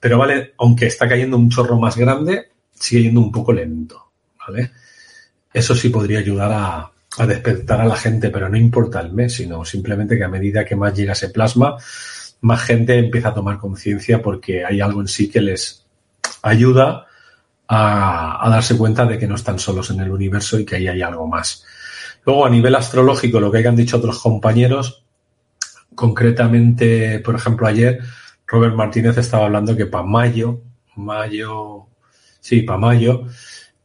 Pero 0.00 0.16
vale, 0.18 0.54
aunque 0.58 0.86
está 0.86 1.06
cayendo 1.06 1.36
un 1.36 1.50
chorro 1.50 1.78
más 1.78 1.96
grande, 1.96 2.48
sigue 2.72 3.02
yendo 3.02 3.20
un 3.20 3.30
poco 3.30 3.52
lento, 3.52 4.10
¿vale? 4.38 4.70
Eso 5.52 5.74
sí 5.74 5.90
podría 5.90 6.20
ayudar 6.20 6.50
a, 6.52 6.90
a 7.18 7.26
despertar 7.26 7.80
a 7.80 7.86
la 7.86 7.96
gente, 7.96 8.30
pero 8.30 8.48
no 8.48 8.56
importa 8.56 9.00
el 9.00 9.12
mes, 9.12 9.34
sino 9.34 9.64
simplemente 9.64 10.16
que 10.16 10.24
a 10.24 10.28
medida 10.28 10.64
que 10.64 10.76
más 10.76 10.94
llega 10.94 11.12
ese 11.12 11.30
plasma, 11.30 11.76
más 12.42 12.62
gente 12.62 12.98
empieza 12.98 13.28
a 13.28 13.34
tomar 13.34 13.58
conciencia 13.58 14.22
porque 14.22 14.64
hay 14.64 14.80
algo 14.80 15.00
en 15.00 15.08
sí 15.08 15.28
que 15.28 15.40
les 15.40 15.84
ayuda 16.42 17.06
a, 17.68 18.46
a, 18.46 18.50
darse 18.50 18.76
cuenta 18.76 19.04
de 19.06 19.18
que 19.18 19.26
no 19.26 19.34
están 19.34 19.58
solos 19.58 19.90
en 19.90 20.00
el 20.00 20.10
universo 20.10 20.58
y 20.58 20.64
que 20.64 20.76
ahí 20.76 20.88
hay 20.88 21.02
algo 21.02 21.26
más. 21.26 21.64
Luego, 22.24 22.46
a 22.46 22.50
nivel 22.50 22.74
astrológico, 22.74 23.40
lo 23.40 23.50
que 23.50 23.58
hayan 23.58 23.76
dicho 23.76 23.96
otros 23.96 24.18
compañeros, 24.20 25.04
concretamente, 25.94 27.20
por 27.20 27.34
ejemplo, 27.34 27.66
ayer 27.66 28.00
Robert 28.46 28.74
Martínez 28.74 29.16
estaba 29.16 29.46
hablando 29.46 29.76
que 29.76 29.86
para 29.86 30.04
mayo, 30.04 30.60
mayo, 30.96 31.86
sí, 32.40 32.62
para 32.62 32.78
mayo, 32.78 33.26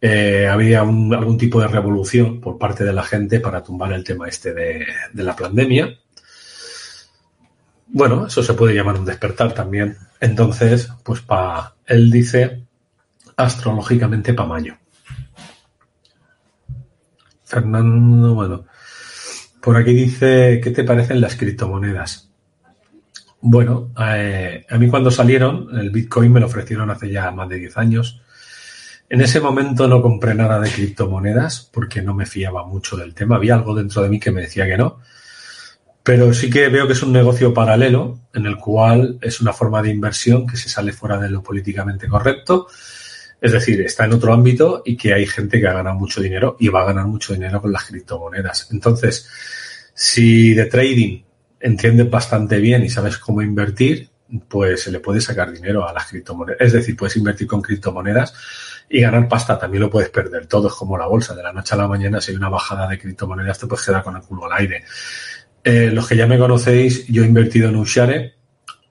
eh, 0.01 0.47
había 0.47 0.83
un, 0.83 1.13
algún 1.13 1.37
tipo 1.37 1.59
de 1.59 1.67
revolución 1.67 2.39
por 2.39 2.57
parte 2.57 2.83
de 2.83 2.93
la 2.93 3.03
gente 3.03 3.39
para 3.39 3.63
tumbar 3.63 3.93
el 3.93 4.03
tema 4.03 4.27
este 4.27 4.53
de, 4.53 4.85
la 5.13 5.35
pandemia. 5.35 5.97
Bueno, 7.87 8.27
eso 8.27 8.43
se 8.43 8.53
puede 8.53 8.75
llamar 8.75 8.99
un 8.99 9.05
despertar 9.05 9.53
también. 9.53 9.97
Entonces, 10.19 10.89
pues 11.03 11.21
para 11.21 11.75
él 11.85 12.11
dice 12.11 12.63
astrológicamente 13.37 14.33
para 14.33 14.49
mayo. 14.49 14.75
Fernando, 17.43 18.33
bueno, 18.33 18.65
por 19.61 19.77
aquí 19.77 19.93
dice, 19.93 20.59
¿qué 20.63 20.71
te 20.71 20.83
parecen 20.83 21.21
las 21.21 21.35
criptomonedas? 21.35 22.29
Bueno, 23.41 23.91
eh, 23.99 24.65
a 24.69 24.77
mí 24.77 24.89
cuando 24.89 25.11
salieron, 25.11 25.67
el 25.77 25.91
Bitcoin 25.91 26.33
me 26.33 26.39
lo 26.39 26.47
ofrecieron 26.47 26.89
hace 26.89 27.11
ya 27.11 27.31
más 27.31 27.47
de 27.47 27.59
10 27.59 27.77
años. 27.77 28.21
En 29.07 29.21
ese 29.21 29.39
momento 29.39 29.87
no 29.87 30.01
compré 30.01 30.33
nada 30.33 30.59
de 30.59 30.69
criptomonedas 30.69 31.69
porque 31.71 32.01
no 32.01 32.15
me 32.15 32.25
fiaba 32.25 32.65
mucho 32.65 32.97
del 32.97 33.13
tema. 33.13 33.35
Había 33.35 33.55
algo 33.55 33.75
dentro 33.75 34.01
de 34.01 34.09
mí 34.09 34.19
que 34.19 34.31
me 34.31 34.41
decía 34.41 34.65
que 34.65 34.77
no. 34.77 34.99
Pero 36.01 36.33
sí 36.33 36.49
que 36.49 36.69
veo 36.69 36.87
que 36.87 36.93
es 36.93 37.03
un 37.03 37.13
negocio 37.13 37.53
paralelo 37.53 38.19
en 38.33 38.45
el 38.45 38.57
cual 38.57 39.17
es 39.21 39.41
una 39.41 39.53
forma 39.53 39.81
de 39.81 39.91
inversión 39.91 40.47
que 40.47 40.57
se 40.57 40.69
sale 40.69 40.91
fuera 40.91 41.19
de 41.19 41.29
lo 41.29 41.43
políticamente 41.43 42.07
correcto. 42.07 42.67
Es 43.39 43.51
decir, 43.51 43.81
está 43.81 44.05
en 44.05 44.13
otro 44.13 44.33
ámbito 44.33 44.81
y 44.85 44.97
que 44.97 45.13
hay 45.13 45.27
gente 45.27 45.59
que 45.59 45.67
ha 45.67 45.73
ganado 45.73 45.95
mucho 45.95 46.21
dinero 46.21 46.57
y 46.59 46.69
va 46.69 46.81
a 46.81 46.85
ganar 46.85 47.05
mucho 47.05 47.33
dinero 47.33 47.61
con 47.61 47.71
las 47.71 47.85
criptomonedas. 47.85 48.69
Entonces, 48.71 49.29
si 49.93 50.53
de 50.53 50.65
trading 50.65 51.23
entiendes 51.59 52.09
bastante 52.09 52.57
bien 52.57 52.83
y 52.83 52.89
sabes 52.89 53.17
cómo 53.17 53.41
invertir, 53.41 54.09
pues 54.47 54.83
se 54.83 54.91
le 54.91 54.99
puede 54.99 55.21
sacar 55.21 55.51
dinero 55.51 55.87
a 55.87 55.93
las 55.93 56.07
criptomonedas. 56.07 56.61
Es 56.61 56.73
decir, 56.73 56.95
puedes 56.95 57.17
invertir 57.17 57.47
con 57.47 57.61
criptomonedas 57.61 58.33
y 58.89 59.01
ganar 59.01 59.27
pasta. 59.27 59.57
También 59.57 59.83
lo 59.83 59.89
puedes 59.89 60.09
perder. 60.09 60.47
Todo 60.47 60.67
es 60.67 60.73
como 60.73 60.97
la 60.97 61.07
bolsa. 61.07 61.35
De 61.35 61.43
la 61.43 61.53
noche 61.53 61.75
a 61.75 61.77
la 61.77 61.87
mañana, 61.87 62.21
si 62.21 62.31
hay 62.31 62.37
una 62.37 62.49
bajada 62.49 62.87
de 62.87 62.99
criptomonedas, 62.99 63.59
te 63.59 63.67
puedes 63.67 63.85
quedar 63.85 64.03
con 64.03 64.15
el 64.15 64.21
culo 64.21 64.45
al 64.45 64.59
aire. 64.59 64.83
Eh, 65.63 65.89
los 65.91 66.07
que 66.07 66.15
ya 66.15 66.27
me 66.27 66.37
conocéis, 66.37 67.07
yo 67.07 67.23
he 67.23 67.27
invertido 67.27 67.69
en 67.69 67.75
Ushare. 67.75 68.35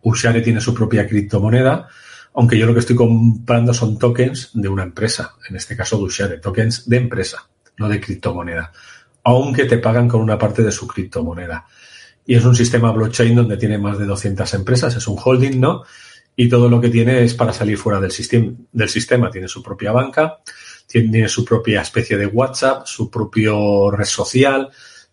Ushare 0.03 0.41
tiene 0.43 0.61
su 0.61 0.75
propia 0.75 1.07
criptomoneda, 1.07 1.89
aunque 2.35 2.59
yo 2.59 2.67
lo 2.67 2.75
que 2.75 2.81
estoy 2.81 2.97
comprando 2.97 3.73
son 3.73 3.99
tokens 3.99 4.51
de 4.53 4.69
una 4.69 4.83
empresa, 4.83 5.37
en 5.49 5.57
este 5.57 5.77
caso 5.77 5.97
de 5.97 6.05
Ushare, 6.05 6.39
tokens 6.39 6.89
de 6.89 6.97
empresa, 6.97 7.49
no 7.79 7.89
de 7.89 8.01
criptomoneda, 8.01 8.73
aunque 9.23 9.65
te 9.65 9.79
pagan 9.79 10.09
con 10.09 10.21
una 10.21 10.37
parte 10.37 10.63
de 10.63 10.73
su 10.73 10.87
criptomoneda 10.87 11.65
y 12.27 12.35
es 12.35 12.45
un 12.45 12.55
sistema 12.55 12.91
blockchain 12.93 13.35
donde 13.35 13.57
tiene 13.57 13.79
más 13.79 13.99
de 13.99 14.07
200 14.07 14.53
empresas, 14.55 14.97
es 14.97 15.07
un 15.07 15.19
holding, 15.23 15.61
¿no? 15.61 15.85
Y 16.37 16.49
todo 16.49 16.69
lo 16.69 16.81
que 16.81 16.89
tiene 16.89 17.23
es 17.23 17.35
para 17.35 17.53
salir 17.53 17.79
fuera 17.79 18.01
del 18.01 18.11
sistema. 18.11 18.53
Del 18.73 18.89
sistema. 18.89 19.31
Tiene 19.31 19.49
su 19.49 19.63
propia 19.63 19.93
banca, 19.93 20.41
tiene 20.87 21.29
su 21.29 21.45
propia 21.45 21.83
especie 21.83 22.17
de 22.17 22.27
WhatsApp, 22.27 22.87
su 22.87 23.11
propio 23.11 23.91
red 23.91 24.05
social, 24.05 24.71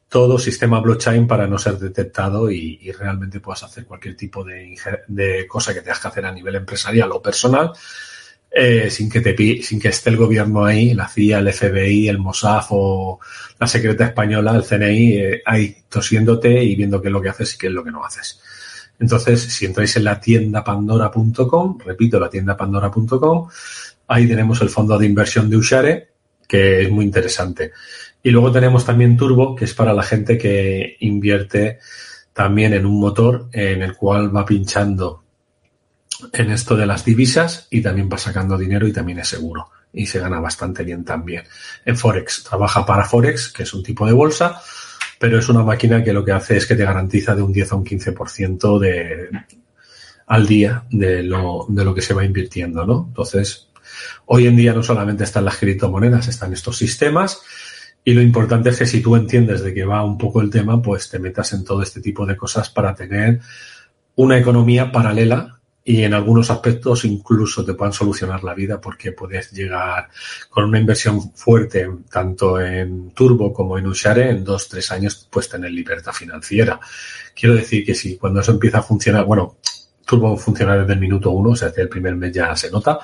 todo 0.09 0.37
sistema 0.37 0.79
blockchain 0.79 1.27
para 1.27 1.47
no 1.47 1.57
ser 1.57 1.77
detectado 1.77 2.51
y, 2.51 2.91
realmente 2.91 3.39
puedas 3.39 3.63
hacer 3.63 3.85
cualquier 3.85 4.15
tipo 4.15 4.43
de, 4.43 4.75
de 5.07 5.47
cosa 5.47 5.73
que 5.73 5.81
tengas 5.81 5.99
que 5.99 6.07
hacer 6.07 6.25
a 6.25 6.31
nivel 6.31 6.55
empresarial 6.55 7.11
o 7.11 7.21
personal 7.21 7.71
eh, 8.53 8.89
sin 8.89 9.09
que 9.09 9.21
te 9.21 9.63
sin 9.63 9.79
que 9.79 9.87
esté 9.87 10.09
el 10.09 10.17
gobierno 10.17 10.65
ahí, 10.65 10.93
la 10.93 11.07
CIA, 11.07 11.39
el 11.39 11.53
FBI, 11.53 12.09
el 12.09 12.19
Mossad 12.19 12.65
o 12.71 13.17
la 13.57 13.65
secreta 13.65 14.03
española, 14.03 14.53
el 14.53 14.65
CNI, 14.65 15.13
eh, 15.13 15.41
ahí 15.45 15.77
tosiéndote 15.87 16.61
y 16.61 16.75
viendo 16.75 17.01
qué 17.01 17.07
es 17.07 17.13
lo 17.13 17.21
que 17.21 17.29
haces 17.29 17.55
y 17.55 17.57
qué 17.57 17.67
es 17.67 17.73
lo 17.73 17.81
que 17.81 17.91
no 17.91 18.03
haces. 18.03 18.41
Entonces, 19.01 19.41
si 19.41 19.65
entráis 19.65 19.97
en 19.97 20.03
la 20.03 20.19
tienda 20.19 20.63
pandora.com, 20.63 21.79
repito, 21.83 22.19
la 22.19 22.29
tienda 22.29 22.55
pandora.com, 22.55 23.49
ahí 24.07 24.27
tenemos 24.27 24.61
el 24.61 24.69
fondo 24.69 24.97
de 24.97 25.07
inversión 25.07 25.49
de 25.49 25.57
Ushare, 25.57 26.09
que 26.47 26.83
es 26.83 26.91
muy 26.91 27.03
interesante. 27.03 27.71
Y 28.21 28.29
luego 28.29 28.51
tenemos 28.51 28.85
también 28.85 29.17
Turbo, 29.17 29.55
que 29.55 29.65
es 29.65 29.73
para 29.73 29.93
la 29.93 30.03
gente 30.03 30.37
que 30.37 30.97
invierte 30.99 31.79
también 32.31 32.73
en 32.73 32.85
un 32.85 32.99
motor 32.99 33.49
en 33.51 33.81
el 33.81 33.95
cual 33.95 34.33
va 34.33 34.45
pinchando 34.45 35.23
en 36.31 36.51
esto 36.51 36.77
de 36.77 36.85
las 36.85 37.03
divisas 37.03 37.67
y 37.71 37.81
también 37.81 38.07
va 38.11 38.19
sacando 38.19 38.55
dinero 38.55 38.87
y 38.87 38.93
también 38.93 39.17
es 39.19 39.27
seguro 39.27 39.69
y 39.91 40.05
se 40.05 40.19
gana 40.19 40.39
bastante 40.39 40.83
bien 40.83 41.03
también. 41.03 41.43
En 41.83 41.97
Forex, 41.97 42.43
trabaja 42.43 42.85
para 42.85 43.05
Forex, 43.05 43.49
que 43.49 43.63
es 43.63 43.73
un 43.73 43.83
tipo 43.83 44.05
de 44.05 44.13
bolsa, 44.13 44.61
pero 45.21 45.37
es 45.37 45.47
una 45.49 45.61
máquina 45.61 46.03
que 46.03 46.13
lo 46.13 46.25
que 46.25 46.31
hace 46.31 46.57
es 46.57 46.65
que 46.65 46.73
te 46.73 46.83
garantiza 46.83 47.35
de 47.35 47.43
un 47.43 47.53
10 47.53 47.71
a 47.71 47.75
un 47.75 47.85
15% 47.85 48.79
de, 48.79 49.29
al 50.25 50.47
día 50.47 50.83
de 50.89 51.21
lo, 51.21 51.67
de 51.69 51.85
lo 51.85 51.93
que 51.93 52.01
se 52.01 52.15
va 52.15 52.25
invirtiendo, 52.25 52.87
¿no? 52.87 53.05
Entonces, 53.09 53.67
hoy 54.25 54.47
en 54.47 54.55
día 54.55 54.73
no 54.73 54.81
solamente 54.81 55.23
están 55.23 55.45
las 55.45 55.57
criptomonedas, 55.57 56.27
están 56.27 56.53
estos 56.53 56.75
sistemas 56.75 57.39
y 58.03 58.15
lo 58.15 58.21
importante 58.23 58.69
es 58.69 58.79
que 58.79 58.87
si 58.87 58.99
tú 58.99 59.15
entiendes 59.15 59.61
de 59.61 59.75
que 59.75 59.85
va 59.85 60.03
un 60.03 60.17
poco 60.17 60.41
el 60.41 60.49
tema, 60.49 60.81
pues 60.81 61.07
te 61.07 61.19
metas 61.19 61.53
en 61.53 61.63
todo 61.63 61.83
este 61.83 62.01
tipo 62.01 62.25
de 62.25 62.35
cosas 62.35 62.71
para 62.71 62.95
tener 62.95 63.41
una 64.15 64.39
economía 64.39 64.91
paralela 64.91 65.60
y 65.83 66.03
en 66.03 66.13
algunos 66.13 66.51
aspectos 66.51 67.05
incluso 67.05 67.65
te 67.65 67.73
puedan 67.73 67.93
solucionar 67.93 68.43
la 68.43 68.53
vida 68.53 68.79
porque 68.79 69.13
puedes 69.13 69.51
llegar 69.51 70.09
con 70.49 70.65
una 70.65 70.79
inversión 70.79 71.33
fuerte 71.33 71.89
tanto 72.09 72.61
en 72.61 73.11
Turbo 73.11 73.51
como 73.51 73.77
en 73.77 73.87
Ushare 73.87 74.29
en 74.29 74.43
dos, 74.43 74.69
tres 74.69 74.91
años 74.91 75.27
pues 75.29 75.49
tener 75.49 75.71
libertad 75.71 76.11
financiera. 76.11 76.79
Quiero 77.35 77.55
decir 77.55 77.83
que 77.83 77.95
si 77.95 78.17
cuando 78.17 78.41
eso 78.41 78.51
empieza 78.51 78.79
a 78.79 78.83
funcionar, 78.83 79.25
bueno, 79.25 79.57
Turbo 80.05 80.37
funciona 80.37 80.77
desde 80.77 80.93
el 80.93 80.99
minuto 80.99 81.31
uno, 81.31 81.51
o 81.51 81.55
sea, 81.55 81.69
desde 81.69 81.83
el 81.83 81.89
primer 81.89 82.15
mes 82.15 82.31
ya 82.33 82.55
se 82.55 82.69
nota, 82.69 82.99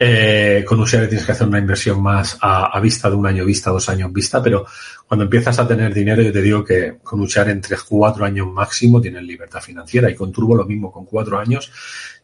eh, 0.00 0.64
con 0.64 0.78
Ushare 0.78 1.08
tienes 1.08 1.26
que 1.26 1.32
hacer 1.32 1.48
una 1.48 1.58
inversión 1.58 2.00
más 2.00 2.38
a, 2.40 2.78
vista 2.78 3.10
de 3.10 3.16
un 3.16 3.26
año 3.26 3.44
vista, 3.44 3.70
dos 3.70 3.88
años 3.88 4.12
vista, 4.12 4.40
pero 4.40 4.64
cuando 5.06 5.24
empiezas 5.24 5.58
a 5.58 5.66
tener 5.66 5.92
dinero, 5.92 6.22
yo 6.22 6.32
te 6.32 6.40
digo 6.40 6.64
que 6.64 6.98
con 7.02 7.20
Ushare 7.20 7.50
en 7.50 7.60
tres, 7.60 7.82
cuatro 7.82 8.24
años 8.24 8.46
máximo 8.46 9.00
tienes 9.00 9.24
libertad 9.24 9.60
financiera 9.60 10.08
y 10.08 10.14
con 10.14 10.30
Turbo 10.30 10.54
lo 10.54 10.64
mismo, 10.64 10.92
con 10.92 11.04
cuatro 11.04 11.38
años 11.38 11.72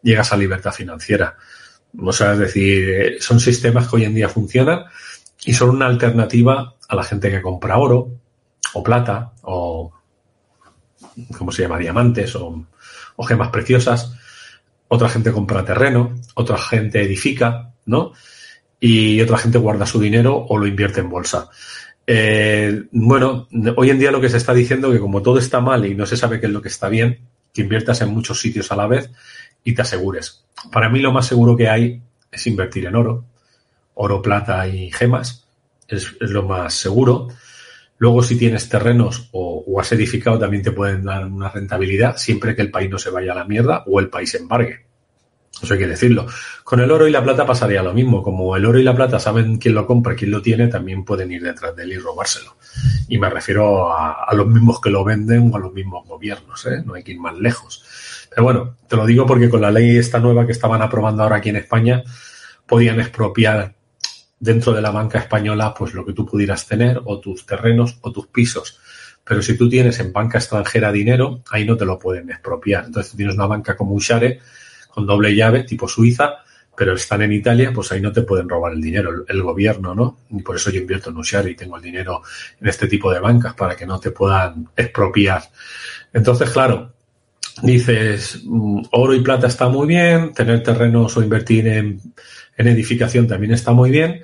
llegas 0.03 0.33
a 0.33 0.37
libertad 0.37 0.73
financiera. 0.73 1.37
O 1.99 2.13
sea, 2.13 2.35
es 2.35 2.39
decir, 2.39 3.17
son 3.21 3.41
sistemas 3.41 3.89
que 3.89 3.97
hoy 3.97 4.05
en 4.05 4.15
día 4.15 4.29
funcionan 4.29 4.85
y 5.45 5.53
son 5.53 5.71
una 5.71 5.87
alternativa 5.87 6.75
a 6.89 6.95
la 6.95 7.03
gente 7.03 7.31
que 7.31 7.43
compra 7.43 7.79
oro 7.79 8.09
o 8.75 8.83
plata 8.85 9.33
o, 9.43 9.93
¿cómo 11.37 11.51
se 11.51 11.63
llama? 11.63 11.79
Diamantes 11.79 12.37
o 12.37 13.25
gemas 13.27 13.51
preciosas 13.51 14.15
otra 14.89 15.09
gente 15.09 15.33
compra 15.33 15.65
terreno, 15.65 16.15
otra 16.35 16.59
gente 16.59 17.03
edifica, 17.03 17.73
¿no? 17.87 18.13
Y 18.81 19.21
otra 19.21 19.39
gente 19.39 19.59
guarda 19.59 19.87
su 19.87 20.01
dinero 20.01 20.37
o 20.49 20.59
lo 20.59 20.67
invierte 20.67 21.01
en 21.01 21.11
bolsa. 21.11 21.49
Eh, 22.07 22.85
bueno, 22.93 23.49
hoy 23.77 23.91
en 23.91 23.99
día 23.99 24.11
lo 24.11 24.21
que 24.21 24.29
se 24.29 24.37
está 24.37 24.53
diciendo 24.53 24.93
que 24.93 25.01
como 25.01 25.23
todo 25.23 25.39
está 25.39 25.61
mal 25.61 25.87
y 25.87 25.95
no 25.95 26.05
se 26.05 26.17
sabe 26.17 26.39
qué 26.39 26.47
es 26.47 26.53
lo 26.53 26.61
que 26.61 26.69
está 26.69 26.89
bien, 26.89 27.21
que 27.53 27.63
inviertas 27.63 28.01
en 28.03 28.11
muchos 28.11 28.41
sitios 28.41 28.71
a 28.73 28.77
la 28.77 28.87
vez 28.87 29.11
y 29.63 29.75
te 29.75 29.83
asegures. 29.83 30.45
Para 30.71 30.89
mí 30.89 31.01
lo 31.01 31.13
más 31.13 31.27
seguro 31.27 31.57
que 31.57 31.69
hay 31.69 32.03
es 32.31 32.47
invertir 32.47 32.87
en 32.87 32.97
oro, 32.97 33.25
oro, 33.95 34.21
plata 34.21 34.67
y 34.69 34.91
gemas, 34.91 35.47
es 35.89 36.15
lo 36.21 36.43
más 36.43 36.75
seguro. 36.75 37.29
Luego, 37.99 38.23
si 38.23 38.37
tienes 38.37 38.69
terrenos 38.69 39.29
o, 39.33 39.81
has 39.81 39.93
edificado, 39.93 40.39
también 40.39 40.63
te 40.63 40.73
pueden 40.73 41.05
dar 41.05 41.27
una 41.27 41.49
rentabilidad 41.49 42.17
siempre 42.17 42.55
que 42.55 42.63
el 42.63 42.71
país 42.71 42.91
no 42.91 42.99
se 42.99 43.11
vaya 43.11 43.33
a 43.33 43.37
la 43.37 43.45
mierda 43.45 43.85
o 43.87 44.01
el 44.01 44.09
país 44.09 44.35
embargue. 44.35 44.87
Eso 45.63 45.75
hay 45.75 45.79
que 45.79 45.87
decirlo. 45.87 46.27
Con 46.65 46.81
el 46.81 46.91
oro 46.91 47.07
y 47.07 47.13
la 47.13 47.23
plata 47.23 47.47
pasaría 47.47 47.83
lo 47.83 47.95
mismo. 47.95 48.23
Como 48.23 48.57
el 48.57 48.67
oro 48.67 48.79
y 48.79 48.83
la 48.83 48.95
plata 48.95 49.21
saben 49.21 49.59
quién 49.59 49.75
lo 49.75 49.87
compra, 49.87 50.17
quién 50.17 50.33
lo 50.33 50.43
tiene, 50.43 50.67
también 50.67 51.05
pueden 51.05 51.31
ir 51.31 51.43
detrás 51.43 51.77
de 51.77 51.85
él 51.85 51.93
y 51.93 51.99
robárselo. 51.99 52.57
Y 53.09 53.19
me 53.19 53.31
refiero 53.31 53.93
a, 53.93 54.25
a 54.25 54.35
los 54.35 54.49
mismos 54.49 54.81
que 54.81 54.91
lo 54.91 55.05
venden 55.05 55.51
o 55.53 55.57
a 55.57 55.61
los 55.61 55.73
mismos 55.73 56.07
gobiernos. 56.09 56.67
¿eh? 56.67 56.83
No 56.85 56.95
hay 56.95 57.05
que 57.05 57.13
ir 57.13 57.21
más 57.21 57.39
lejos. 57.39 57.85
Pero 58.29 58.43
bueno, 58.43 58.77
te 58.89 58.97
lo 58.97 59.07
digo 59.07 59.27
porque 59.27 59.49
con 59.49 59.61
la 59.61 59.71
ley 59.71 59.97
esta 59.97 60.19
nueva 60.19 60.45
que 60.45 60.53
estaban 60.53 60.83
aprobando 60.83 61.23
ahora 61.23 61.37
aquí 61.37 61.51
en 61.51 61.57
España, 61.57 62.03
podían 62.67 62.99
expropiar 62.99 63.75
dentro 64.39 64.73
de 64.73 64.83
la 64.83 64.91
banca 64.91 65.19
española 65.19 65.75
pues 65.77 65.95
lo 65.95 66.05
que 66.05 66.13
tú 66.13 66.27
pudieras 66.27 66.67
tener 66.67 67.01
o 67.05 67.21
tus 67.21 67.47
terrenos 67.47 67.99
o 68.03 68.13
tus 68.13 68.27
pisos. 68.29 68.79
Pero 69.25 69.41
si 69.43 69.57
tú 69.57 69.69
tienes 69.69 69.99
en 70.01 70.13
banca 70.13 70.39
extranjera 70.39 70.93
dinero, 70.93 71.43
ahí 71.51 71.65
no 71.65 71.77
te 71.77 71.87
lo 71.87 71.99
pueden 71.99 72.31
expropiar. 72.31 72.85
Entonces 72.85 73.17
tienes 73.17 73.35
una 73.35 73.47
banca 73.47 73.77
como 73.77 73.95
Ushare 73.95 74.41
con 74.91 75.07
doble 75.07 75.35
llave 75.35 75.65
tipo 75.65 75.89
Suiza, 75.89 76.45
pero 76.77 76.95
están 76.95 77.23
en 77.23 77.33
Italia, 77.33 77.73
pues 77.73 77.91
ahí 77.93 78.01
no 78.01 78.13
te 78.13 78.23
pueden 78.23 78.49
robar 78.49 78.73
el 78.73 78.81
dinero, 78.81 79.11
el, 79.11 79.25
el 79.29 79.43
gobierno, 79.43 79.95
¿no? 79.95 80.19
Y 80.31 80.43
por 80.43 80.57
eso 80.57 80.71
yo 80.71 80.81
invierto 80.81 81.11
en 81.11 81.17
Ushare 81.17 81.51
y 81.51 81.55
tengo 81.55 81.77
el 81.77 81.83
dinero 81.83 82.23
en 82.61 82.69
este 82.69 82.87
tipo 82.87 83.13
de 83.13 83.21
bancas 83.21 83.55
para 83.55 83.77
que 83.77 83.87
no 83.87 83.99
te 83.99 84.11
puedan 84.11 84.69
expropiar. 84.77 85.43
Entonces, 86.13 86.51
claro, 86.51 86.94
dices, 87.63 88.43
mm, 88.45 88.83
oro 88.93 89.15
y 89.15 89.21
plata 89.21 89.47
está 89.47 89.69
muy 89.69 89.87
bien, 89.87 90.33
tener 90.33 90.63
terrenos 90.63 91.17
o 91.17 91.23
invertir 91.23 91.69
en, 91.69 92.01
en 92.57 92.69
edificación 92.69 93.27
también 93.27 93.53
está 93.53 93.73
muy 93.73 93.91
bien, 93.91 94.23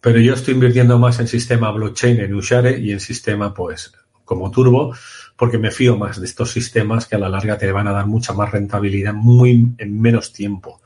pero 0.00 0.20
yo 0.20 0.34
estoy 0.34 0.54
invirtiendo 0.54 0.98
más 0.98 1.18
en 1.20 1.28
sistema 1.28 1.70
blockchain, 1.70 2.20
en 2.20 2.34
Ushare 2.34 2.78
y 2.78 2.92
en 2.92 3.00
sistema, 3.00 3.52
pues, 3.52 3.92
como 4.24 4.50
Turbo, 4.50 4.94
porque 5.36 5.58
me 5.58 5.70
fío 5.70 5.96
más 5.96 6.20
de 6.20 6.26
estos 6.26 6.50
sistemas 6.50 7.06
que 7.06 7.16
a 7.16 7.18
la 7.18 7.28
larga 7.28 7.58
te 7.58 7.70
van 7.72 7.88
a 7.88 7.92
dar 7.92 8.06
mucha 8.06 8.32
más 8.32 8.50
rentabilidad 8.50 9.14
muy 9.14 9.68
en 9.78 10.00
menos 10.00 10.32
tiempo. 10.32 10.80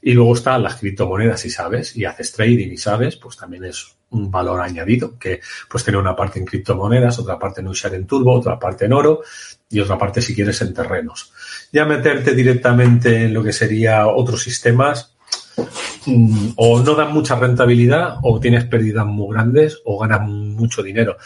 Y 0.00 0.14
luego 0.14 0.34
están 0.34 0.62
las 0.62 0.76
criptomonedas, 0.76 1.40
si 1.40 1.50
sabes, 1.50 1.96
y 1.96 2.04
haces 2.04 2.32
trading 2.32 2.70
y 2.70 2.76
sabes, 2.76 3.16
pues 3.16 3.36
también 3.36 3.64
es 3.64 3.97
un 4.10 4.30
valor 4.30 4.60
añadido, 4.60 5.18
que 5.18 5.40
pues 5.68 5.84
tener 5.84 6.00
una 6.00 6.16
parte 6.16 6.38
en 6.38 6.46
criptomonedas, 6.46 7.18
otra 7.18 7.38
parte 7.38 7.60
en 7.60 7.68
Ushare 7.68 7.96
en 7.96 8.06
Turbo, 8.06 8.32
otra 8.32 8.58
parte 8.58 8.86
en 8.86 8.92
oro 8.92 9.22
y 9.68 9.80
otra 9.80 9.98
parte 9.98 10.22
si 10.22 10.34
quieres 10.34 10.60
en 10.62 10.72
terrenos. 10.72 11.32
Ya 11.72 11.84
meterte 11.84 12.34
directamente 12.34 13.24
en 13.24 13.34
lo 13.34 13.42
que 13.42 13.52
sería 13.52 14.06
otros 14.06 14.42
sistemas, 14.42 15.14
mm, 16.06 16.50
o 16.56 16.80
no 16.80 16.94
dan 16.94 17.12
mucha 17.12 17.36
rentabilidad, 17.36 18.16
o 18.22 18.40
tienes 18.40 18.64
pérdidas 18.64 19.06
muy 19.06 19.34
grandes, 19.34 19.80
o 19.84 19.98
ganas 19.98 20.22
mucho 20.22 20.82
dinero. 20.82 21.18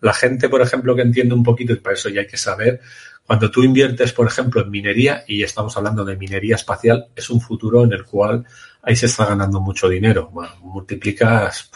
La 0.00 0.12
gente, 0.12 0.48
por 0.48 0.60
ejemplo, 0.60 0.94
que 0.94 1.02
entiende 1.02 1.34
un 1.34 1.42
poquito, 1.42 1.72
y 1.72 1.76
para 1.76 1.94
eso 1.94 2.08
ya 2.08 2.22
hay 2.22 2.26
que 2.26 2.36
saber, 2.36 2.80
cuando 3.26 3.50
tú 3.50 3.62
inviertes, 3.62 4.12
por 4.12 4.26
ejemplo, 4.26 4.60
en 4.60 4.70
minería, 4.70 5.24
y 5.26 5.42
estamos 5.42 5.76
hablando 5.76 6.04
de 6.04 6.16
minería 6.16 6.56
espacial, 6.56 7.06
es 7.16 7.30
un 7.30 7.40
futuro 7.40 7.84
en 7.84 7.92
el 7.92 8.04
cual 8.04 8.44
ahí 8.82 8.96
se 8.96 9.06
está 9.06 9.24
ganando 9.24 9.60
mucho 9.60 9.88
dinero. 9.88 10.30
multiplicas 10.60 11.70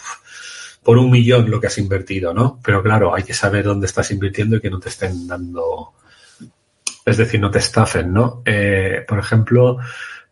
por 0.88 0.97
un 0.97 1.11
millón 1.11 1.50
lo 1.50 1.61
que 1.61 1.66
has 1.66 1.76
invertido, 1.76 2.33
¿no? 2.33 2.59
Pero 2.64 2.83
claro, 2.83 3.14
hay 3.14 3.23
que 3.23 3.35
saber 3.35 3.62
dónde 3.62 3.85
estás 3.85 4.11
invirtiendo 4.11 4.57
y 4.57 4.61
que 4.62 4.71
no 4.71 4.80
te 4.80 4.88
estén 4.88 5.26
dando, 5.26 5.92
es 7.04 7.18
decir, 7.18 7.38
no 7.38 7.50
te 7.50 7.59
estafen, 7.59 8.11
¿no? 8.11 8.40
Eh, 8.42 9.04
por 9.07 9.18
ejemplo, 9.18 9.76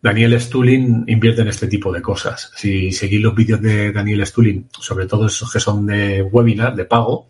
Daniel 0.01 0.41
Stulin 0.41 1.05
invierte 1.09 1.43
en 1.43 1.49
este 1.49 1.67
tipo 1.67 1.93
de 1.93 2.01
cosas. 2.01 2.53
Si 2.57 2.91
seguís 2.91 3.21
los 3.21 3.35
vídeos 3.35 3.61
de 3.61 3.93
Daniel 3.93 4.27
Stulin, 4.27 4.67
sobre 4.81 5.05
todo 5.05 5.27
esos 5.27 5.53
que 5.53 5.61
son 5.61 5.85
de 5.85 6.23
webinar, 6.23 6.75
de 6.75 6.87
pago, 6.87 7.29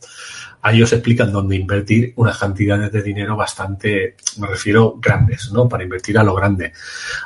ahí 0.63 0.83
os 0.83 0.93
explican 0.93 1.33
dónde 1.33 1.55
invertir 1.55 2.13
unas 2.17 2.39
cantidades 2.39 2.91
de 2.91 3.01
dinero 3.01 3.37
bastante, 3.37 4.17
me 4.39 4.49
refiero, 4.49 4.99
grandes, 5.01 5.53
¿no? 5.53 5.69
Para 5.69 5.85
invertir 5.85 6.19
a 6.19 6.25
lo 6.25 6.35
grande. 6.35 6.73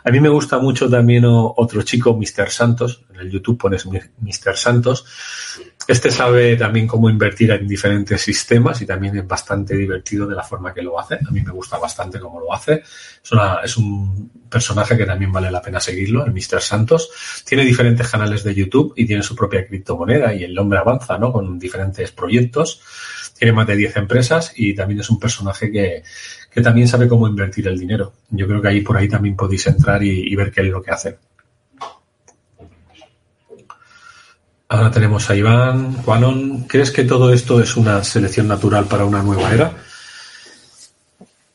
A 0.05 0.11
mí 0.11 0.21
me 0.21 0.29
gusta 0.29 0.59
mucho 0.59 0.91
también 0.91 1.25
otro 1.27 1.83
chico, 1.83 2.15
Mr. 2.15 2.51
Santos, 2.51 3.05
en 3.13 3.21
el 3.21 3.31
YouTube 3.31 3.59
pones 3.59 3.87
Mr. 3.87 4.57
Santos. 4.57 5.07
Este 5.91 6.09
sabe 6.13 6.55
también 6.55 6.87
cómo 6.87 7.11
invertir 7.11 7.51
en 7.51 7.67
diferentes 7.67 8.23
sistemas 8.23 8.81
y 8.81 8.87
también 8.87 9.17
es 9.17 9.27
bastante 9.27 9.75
divertido 9.75 10.25
de 10.25 10.37
la 10.37 10.45
forma 10.45 10.73
que 10.73 10.83
lo 10.83 11.01
hace. 11.01 11.17
A 11.17 11.33
mí 11.33 11.41
me 11.41 11.51
gusta 11.51 11.79
bastante 11.79 12.21
cómo 12.21 12.39
lo 12.39 12.55
hace. 12.55 12.85
Es, 13.65 13.77
un 13.77 14.31
personaje 14.49 14.97
que 14.97 15.05
también 15.05 15.33
vale 15.33 15.51
la 15.51 15.61
pena 15.61 15.81
seguirlo, 15.81 16.25
el 16.25 16.33
Mr. 16.33 16.61
Santos. 16.61 17.11
Tiene 17.45 17.65
diferentes 17.65 18.07
canales 18.07 18.45
de 18.45 18.55
YouTube 18.55 18.95
y 18.97 19.05
tiene 19.05 19.25
su 19.25 19.35
propia 19.35 19.67
criptomoneda 19.67 20.33
y 20.33 20.45
el 20.45 20.57
hombre 20.57 20.79
avanza, 20.79 21.19
¿no? 21.19 21.33
Con 21.33 21.59
diferentes 21.59 22.13
proyectos 22.13 22.81
tiene 23.37 23.53
más 23.53 23.67
de 23.67 23.75
10 23.75 23.97
empresas 23.97 24.53
y 24.55 24.77
también 24.77 25.01
es 25.01 25.11
un 25.11 25.19
personaje 25.19 25.73
que, 25.73 26.05
también 26.63 26.87
sabe 26.87 27.09
cómo 27.09 27.27
invertir 27.27 27.67
el 27.67 27.77
dinero. 27.77 28.13
Yo 28.29 28.47
creo 28.47 28.63
que 28.63 28.69
ahí 28.69 28.81
por 28.83 28.97
ahí 28.97 29.09
también 29.09 29.35
podéis 29.35 29.67
entrar 29.67 30.05
y, 30.05 30.37
ver 30.37 30.53
qué 30.53 30.61
es 30.61 30.69
lo 30.69 30.81
que 30.81 30.93
hace. 30.93 31.19
Ahora 34.73 34.93
tenemos 34.93 35.29
a 35.29 35.35
Iván. 35.35 35.95
Juanon, 35.95 36.69
¿crees 36.69 36.93
que 36.93 37.03
todo 37.03 37.33
esto 37.33 37.61
es 37.61 37.77
una 37.77 38.05
selección 38.05 38.47
natural 38.47 38.85
para 38.85 39.05
una 39.05 39.21
nueva 39.21 39.53
era? 39.53 39.73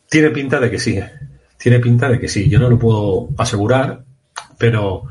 Tiene 0.09 0.31
pinta 0.31 0.59
de 0.59 0.69
que 0.69 0.79
sí. 0.79 0.99
Tiene 1.57 1.79
pinta 1.79 2.09
de 2.09 2.19
que 2.19 2.27
sí. 2.27 2.49
Yo 2.49 2.59
no 2.59 2.69
lo 2.69 2.77
puedo 2.77 3.29
asegurar, 3.37 4.03
pero 4.57 5.03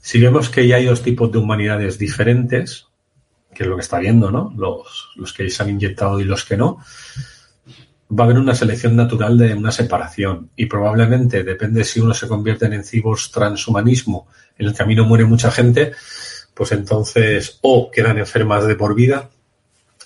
si 0.00 0.20
vemos 0.20 0.48
que 0.48 0.66
ya 0.66 0.74
hay 0.74 0.86
dos 0.86 1.02
tipos 1.02 1.30
de 1.30 1.38
humanidades 1.38 2.00
diferentes, 2.00 2.88
que 3.54 3.62
es 3.62 3.68
lo 3.68 3.76
que 3.76 3.82
está 3.82 4.00
viendo, 4.00 4.32
¿no? 4.32 4.52
Los, 4.56 5.32
que 5.32 5.48
se 5.48 5.62
han 5.62 5.70
inyectado 5.70 6.18
y 6.18 6.24
los 6.24 6.44
que 6.44 6.56
no, 6.56 6.78
va 8.10 8.24
a 8.24 8.26
haber 8.26 8.40
una 8.40 8.56
selección 8.56 8.96
natural 8.96 9.38
de 9.38 9.54
una 9.54 9.70
separación 9.70 10.50
y 10.56 10.66
probablemente 10.66 11.44
depende 11.44 11.84
si 11.84 12.00
uno 12.00 12.12
se 12.12 12.26
convierte 12.26 12.66
en 12.66 12.82
cibos 12.82 13.30
transhumanismo, 13.30 14.26
en 14.58 14.66
el 14.66 14.74
camino 14.74 15.04
muere 15.04 15.24
mucha 15.24 15.52
gente, 15.52 15.92
pues 16.56 16.72
entonces 16.72 17.58
o 17.60 17.90
quedan 17.90 18.16
enfermas 18.16 18.66
de 18.66 18.76
por 18.76 18.94
vida, 18.94 19.28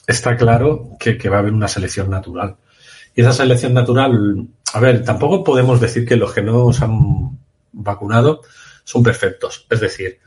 está 0.09 0.37
claro 0.37 0.97
que, 0.99 1.17
va 1.29 1.37
a 1.37 1.39
haber 1.39 1.53
una 1.53 1.69
selección 1.69 2.11
natural. 2.11 2.57
Y 3.15 3.21
esa 3.21 3.33
selección 3.33 3.73
natural, 3.73 4.49
a 4.73 4.81
ver, 4.81 5.05
tampoco 5.05 5.45
podemos 5.45 5.81
decir 5.81 6.05
que 6.05 6.17
los 6.17 6.33
que 6.33 6.43
no 6.43 6.73
se 6.73 6.85
han 6.85 7.39
vacunado 7.71 8.43
son 8.83 9.05
perfectos. 9.05 9.65
Es 9.71 9.79
decir, 9.79 10.19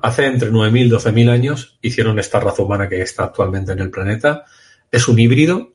hace 0.00 0.26
entre 0.26 0.52
9.000 0.52 0.84
y 0.84 0.90
12.000 0.90 1.30
años 1.30 1.78
hicieron 1.80 2.18
esta 2.18 2.40
raza 2.40 2.62
humana 2.62 2.86
que 2.86 3.00
está 3.00 3.24
actualmente 3.24 3.72
en 3.72 3.78
el 3.78 3.90
planeta. 3.90 4.44
Es 4.92 5.08
un 5.08 5.18
híbrido 5.18 5.72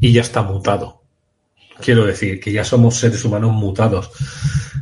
y 0.00 0.14
ya 0.14 0.22
está 0.22 0.42
mutado. 0.42 1.02
Quiero 1.82 2.06
decir 2.06 2.40
que 2.40 2.50
ya 2.50 2.64
somos 2.64 2.96
seres 2.96 3.26
humanos 3.26 3.52
mutados. 3.52 4.10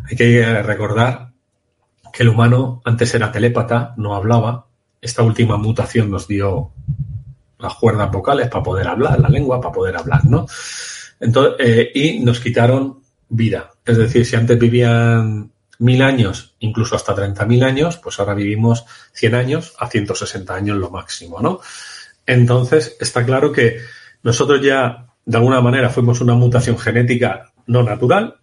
Hay 0.09 0.17
que 0.17 0.63
recordar 0.63 1.28
que 2.18 2.24
el 2.24 2.31
humano 2.31 2.83
antes 2.85 3.14
era 3.14 3.31
telépata, 3.31 3.94
no 3.96 4.16
hablaba. 4.16 4.66
Esta 5.00 5.22
última 5.22 5.57
mutación 5.57 6.11
nos 6.11 6.26
dio 6.26 6.72
las 7.61 7.74
cuerdas 7.74 8.11
vocales 8.11 8.48
para 8.48 8.64
poder 8.64 8.88
hablar, 8.88 9.20
la 9.20 9.28
lengua 9.28 9.61
para 9.61 9.72
poder 9.72 9.96
hablar, 9.96 10.24
¿no? 10.24 10.44
Entonces, 11.20 11.54
eh, 11.61 11.92
y 11.94 12.18
nos 12.18 12.40
quitaron 12.40 13.02
vida. 13.28 13.70
Es 13.85 13.98
decir, 13.98 14.26
si 14.26 14.35
antes 14.35 14.59
vivían 14.59 15.52
mil 15.78 16.02
años, 16.02 16.57
incluso 16.59 16.96
hasta 16.96 17.14
30.000 17.14 17.62
años, 17.62 17.98
pues 17.98 18.18
ahora 18.18 18.35
vivimos 18.35 18.85
100 19.12 19.35
años 19.37 19.74
a 19.78 19.87
160 19.87 20.52
años 20.52 20.76
lo 20.76 20.90
máximo, 20.90 21.40
¿no? 21.40 21.61
Entonces, 22.26 22.96
está 22.98 23.24
claro 23.24 23.52
que 23.52 23.76
nosotros 24.24 24.61
ya, 24.61 25.07
de 25.24 25.37
alguna 25.37 25.61
manera, 25.61 25.88
fuimos 25.88 26.20
una 26.20 26.35
mutación 26.35 26.78
genética 26.78 27.52
no 27.68 27.85
natural. 27.85 28.38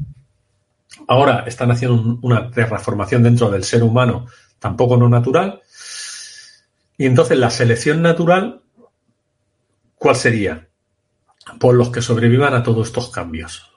Ahora 1.07 1.43
están 1.47 1.71
haciendo 1.71 2.19
una 2.21 2.49
transformación 2.49 3.23
dentro 3.23 3.49
del 3.51 3.63
ser 3.63 3.83
humano, 3.83 4.27
tampoco 4.59 4.97
no 4.97 5.07
natural. 5.09 5.61
Y 6.97 7.05
entonces 7.05 7.37
la 7.37 7.49
selección 7.49 8.01
natural, 8.01 8.61
¿cuál 9.95 10.15
sería? 10.15 10.67
Por 11.59 11.75
los 11.75 11.89
que 11.89 12.01
sobrevivan 12.01 12.53
a 12.53 12.63
todos 12.63 12.87
estos 12.87 13.09
cambios. 13.09 13.71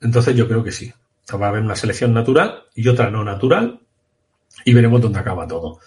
Entonces 0.00 0.36
yo 0.36 0.46
creo 0.46 0.62
que 0.62 0.72
sí 0.72 0.92
va 1.36 1.46
a 1.46 1.48
haber 1.50 1.62
una 1.62 1.76
selección 1.76 2.14
natural 2.14 2.64
y 2.74 2.88
otra 2.88 3.10
no 3.10 3.24
natural 3.24 3.80
y 4.64 4.74
veremos 4.74 5.00
dónde 5.00 5.18
acaba 5.18 5.46
todo. 5.46 5.80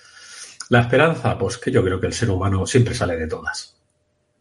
La 0.69 0.82
esperanza, 0.82 1.38
pues 1.38 1.58
que 1.58 1.72
yo 1.72 1.84
creo 1.84 2.00
que 2.00 2.08
el 2.08 2.13
ser 2.13 2.30
humano 2.30 2.65
siempre 2.65 2.93
sale 2.93 3.17
de 3.17 3.28
todas. 3.28 3.76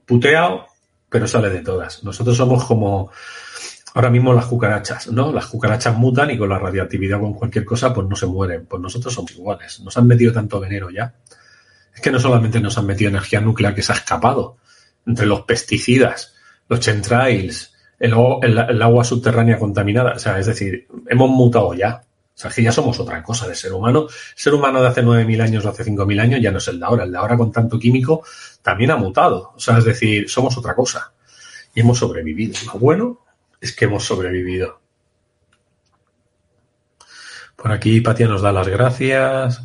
Puteado, 0.07 0.67
pero 1.09 1.27
sale 1.27 1.51
de 1.51 1.61
todas. 1.61 2.05
Nosotros 2.05 2.37
somos 2.37 2.65
como 2.65 3.11
ahora 3.95 4.11
mismo 4.11 4.33
las 4.33 4.47
cucarachas, 4.47 5.09
¿no? 5.09 5.33
Las 5.33 5.47
cucarachas 5.47 5.97
mutan 5.97 6.31
y 6.31 6.39
con 6.39 6.49
la 6.49 6.59
radiactividad 6.59 7.19
o 7.19 7.23
con 7.23 7.35
cualquier 7.35 7.65
cosa, 7.65 7.93
pues 7.93 8.07
no 8.09 8.17
se 8.17 8.27
mueren. 8.27 8.67
Pues 8.67 8.81
nosotros 8.81 9.13
somos 9.13 9.33
iguales. 9.33 9.81
Nos 9.81 9.97
han 9.97 10.07
metido 10.07 10.33
tanto 10.33 10.61
veneno 10.61 10.91
ya. 10.91 11.15
Es 11.95 12.01
que 12.01 12.11
no 12.11 12.19
solamente 12.19 12.61
nos 12.61 12.79
han 12.79 12.87
metido 12.87 13.11
energía 13.11 13.41
nuclear 13.41 13.75
que 13.75 13.83
se 13.83 13.93
ha 13.93 13.97
escapado 13.97 14.57
entre 15.07 15.27
los 15.27 15.43
pesticidas, 15.43 16.35
los 16.69 16.81
chemtrails, 16.81 17.75
el, 17.99 18.83
agua 18.83 19.05
subterránea 19.05 19.59
contaminada. 19.59 20.13
O 20.13 20.19
sea, 20.19 20.39
es 20.39 20.47
decir, 20.47 20.87
hemos 21.09 21.31
mutado 21.31 21.75
ya. 21.75 22.03
O 22.35 22.39
sea, 22.43 22.51
que 22.51 22.63
ya 22.63 22.73
somos 22.73 22.99
otra 22.99 23.23
cosa 23.23 23.47
de 23.47 23.55
ser 23.55 23.75
humano. 23.75 24.07
El 24.09 24.39
ser 24.39 24.55
humano 24.55 24.81
de 24.81 24.89
hace 24.89 25.03
9.000 25.03 25.43
años 25.43 25.67
o 25.67 25.69
hace 25.69 25.85
5.000 25.85 26.21
años 26.21 26.41
ya 26.41 26.51
no 26.51 26.59
es 26.59 26.69
el 26.69 26.81
de 26.81 26.87
ahora. 26.87 27.05
El 27.05 27.13
de 27.13 27.19
ahora 27.19 27.37
con 27.37 27.53
tanto 27.53 27.79
químico 27.79 28.25
también 28.63 28.91
ha 28.91 28.97
mutado. 28.97 29.53
O 29.55 29.61
sea, 29.61 29.77
es 29.77 29.85
decir, 29.85 30.31
somos 30.31 30.57
otra 30.57 30.75
cosa. 30.75 31.13
Y 31.75 31.81
hemos 31.81 31.99
sobrevivido. 31.99 32.55
Lo 32.73 32.81
bueno 32.81 33.19
es 33.62 33.75
que 33.75 33.87
hemos 33.87 34.05
sobrevivido. 34.05 34.83
Por 37.57 37.70
aquí 37.70 38.01
Patia 38.01 38.27
nos 38.27 38.42
da 38.42 38.53
las 38.53 38.66
gracias. 38.66 39.62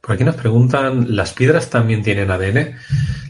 Por 0.00 0.12
aquí 0.12 0.24
nos 0.24 0.36
preguntan, 0.36 1.16
¿las 1.16 1.32
piedras 1.32 1.70
también 1.70 2.02
tienen 2.02 2.30
ADN? 2.30 2.76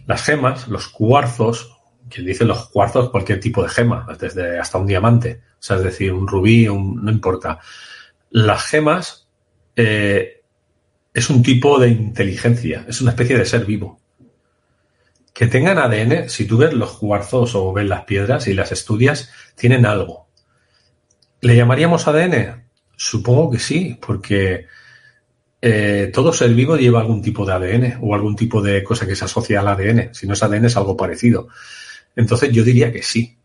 Las 0.06 0.24
gemas, 0.24 0.66
los 0.66 0.88
cuarzos, 0.88 1.78
quien 2.10 2.26
dice 2.26 2.44
los 2.44 2.68
cuarzos, 2.70 3.10
cualquier 3.10 3.38
tipo 3.38 3.62
de 3.62 3.68
gema, 3.68 4.06
desde 4.18 4.58
hasta 4.58 4.78
un 4.78 4.86
diamante, 4.86 5.42
o 5.52 5.56
sea, 5.62 5.76
es 5.76 5.84
decir, 5.84 6.12
un 6.12 6.26
rubí, 6.26 6.66
no 6.66 7.10
importa. 7.10 7.60
Las 8.30 8.64
gemas 8.64 9.28
eh, 9.76 10.42
es 11.14 11.30
un 11.30 11.42
tipo 11.42 11.78
de 11.78 11.90
inteligencia, 11.90 12.84
es 12.88 13.00
una 13.00 13.12
especie 13.12 13.38
de 13.38 13.44
ser 13.44 13.64
vivo. 13.64 14.01
Que 15.32 15.46
tengan 15.46 15.78
ADN, 15.78 16.28
si 16.28 16.46
tú 16.46 16.58
ves 16.58 16.72
los 16.74 16.92
cuarzos 16.92 17.54
o 17.54 17.72
ves 17.72 17.86
las 17.86 18.04
piedras 18.04 18.46
y 18.48 18.54
las 18.54 18.72
estudias, 18.72 19.30
tienen 19.54 19.86
algo. 19.86 20.28
¿Le 21.40 21.56
llamaríamos 21.56 22.06
ADN? 22.06 22.64
Supongo 22.96 23.50
que 23.50 23.58
sí, 23.58 23.98
porque 24.00 24.66
eh, 25.60 26.10
todo 26.12 26.32
ser 26.32 26.52
vivo 26.54 26.76
lleva 26.76 27.00
algún 27.00 27.22
tipo 27.22 27.46
de 27.46 27.52
ADN 27.52 27.98
o 28.02 28.14
algún 28.14 28.36
tipo 28.36 28.60
de 28.60 28.82
cosa 28.82 29.06
que 29.06 29.16
se 29.16 29.24
asocia 29.24 29.60
al 29.60 29.68
ADN. 29.68 30.14
Si 30.14 30.26
no 30.26 30.34
es 30.34 30.42
ADN, 30.42 30.66
es 30.66 30.76
algo 30.76 30.96
parecido. 30.96 31.48
Entonces 32.14 32.50
yo 32.52 32.64
diría 32.64 32.92
que 32.92 33.02
sí. 33.02 33.38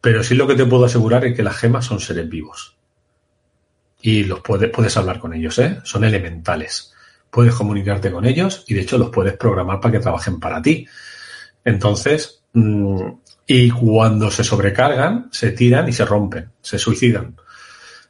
Pero 0.00 0.22
sí 0.22 0.34
lo 0.34 0.46
que 0.46 0.54
te 0.54 0.66
puedo 0.66 0.84
asegurar 0.84 1.24
es 1.24 1.34
que 1.34 1.42
las 1.42 1.56
gemas 1.56 1.86
son 1.86 2.00
seres 2.00 2.28
vivos. 2.28 2.76
Y 4.00 4.24
los 4.24 4.40
puedes, 4.40 4.70
puedes 4.70 4.96
hablar 4.96 5.18
con 5.18 5.34
ellos, 5.34 5.58
¿eh? 5.58 5.78
Son 5.84 6.04
elementales. 6.04 6.92
Puedes 7.30 7.54
comunicarte 7.54 8.10
con 8.10 8.24
ellos 8.24 8.64
y 8.66 8.74
de 8.74 8.80
hecho 8.80 8.98
los 8.98 9.10
puedes 9.10 9.36
programar 9.36 9.80
para 9.80 9.92
que 9.92 10.00
trabajen 10.00 10.40
para 10.40 10.62
ti. 10.62 10.86
Entonces, 11.64 12.42
mm, 12.52 13.08
y 13.46 13.70
cuando 13.70 14.30
se 14.30 14.44
sobrecargan, 14.44 15.28
se 15.32 15.52
tiran 15.52 15.88
y 15.88 15.92
se 15.92 16.04
rompen, 16.04 16.50
se 16.60 16.78
suicidan. 16.78 17.36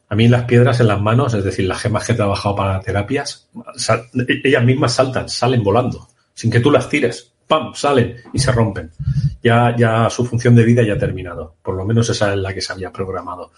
A 0.09 0.14
mí 0.14 0.26
las 0.26 0.44
piedras 0.44 0.81
en 0.81 0.88
las 0.88 1.00
manos, 1.00 1.35
es 1.35 1.44
decir, 1.44 1.66
las 1.66 1.81
gemas 1.81 2.07
que 2.07 2.12
he 2.12 2.16
trabajado 2.16 2.57
para 2.57 2.81
terapias, 2.81 3.48
ellas 4.44 4.64
mismas 4.64 4.94
saltan, 4.94 5.28
salen 5.28 5.62
volando, 5.62 6.09
sin 6.35 6.50
que 6.50 6.61
tú 6.61 6.70
las 6.70 6.88
tires. 6.88 7.33
¡Pam! 7.46 7.74
Salen 7.74 8.16
y 8.33 8.38
se 8.38 8.52
rompen. 8.52 8.90
Ya, 9.42 9.74
ya 9.76 10.11
su 10.11 10.24
función 10.26 10.54
de 10.54 10.64
vida 10.64 10.83
ya 10.83 10.94
ha 10.94 10.98
terminado. 10.98 11.57
Por 11.62 11.74
lo 11.74 11.85
menos 11.85 12.09
esa 12.11 12.33
es 12.33 12.38
la 12.38 12.52
que 12.52 12.61
se 12.61 12.72
había 12.72 12.92
programado. 12.92 13.52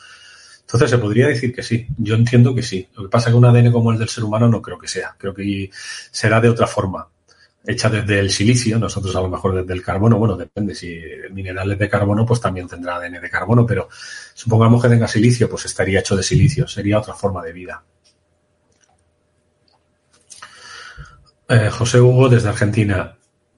Entonces 0.70 0.90
se 0.90 0.98
podría 0.98 1.26
decir 1.26 1.52
que 1.52 1.64
sí. 1.64 1.88
Yo 1.98 2.14
entiendo 2.14 2.54
que 2.54 2.62
sí. 2.62 2.88
Lo 2.94 3.02
que 3.02 3.08
pasa 3.08 3.28
es 3.28 3.32
que 3.32 3.38
un 3.38 3.44
ADN 3.44 3.72
como 3.72 3.90
el 3.90 3.98
del 3.98 4.08
ser 4.08 4.22
humano 4.22 4.46
no 4.48 4.62
creo 4.62 4.78
que 4.78 4.86
sea. 4.86 5.16
Creo 5.18 5.34
que 5.34 5.68
será 6.12 6.40
de 6.40 6.48
otra 6.48 6.68
forma 6.68 7.08
hecha 7.66 7.90
desde 7.90 8.18
el 8.18 8.30
silicio, 8.30 8.78
nosotros 8.78 9.14
a 9.16 9.20
lo 9.20 9.28
mejor 9.28 9.54
desde 9.54 9.74
el 9.74 9.82
carbono, 9.82 10.18
bueno, 10.18 10.36
depende, 10.36 10.74
si 10.74 10.98
minerales 11.32 11.78
de 11.78 11.88
carbono, 11.88 12.24
pues 12.24 12.40
también 12.40 12.66
tendrá 12.66 12.96
ADN 12.96 13.20
de 13.20 13.30
carbono, 13.30 13.66
pero 13.66 13.88
supongamos 14.34 14.82
que 14.82 14.88
tenga 14.88 15.06
silicio, 15.06 15.48
pues 15.48 15.66
estaría 15.66 16.00
hecho 16.00 16.16
de 16.16 16.22
silicio, 16.22 16.66
sería 16.66 16.98
otra 16.98 17.14
forma 17.14 17.42
de 17.42 17.52
vida. 17.52 17.82
Eh, 21.48 21.68
José 21.70 22.00
Hugo 22.00 22.28
desde 22.28 22.48
Argentina. 22.48 23.16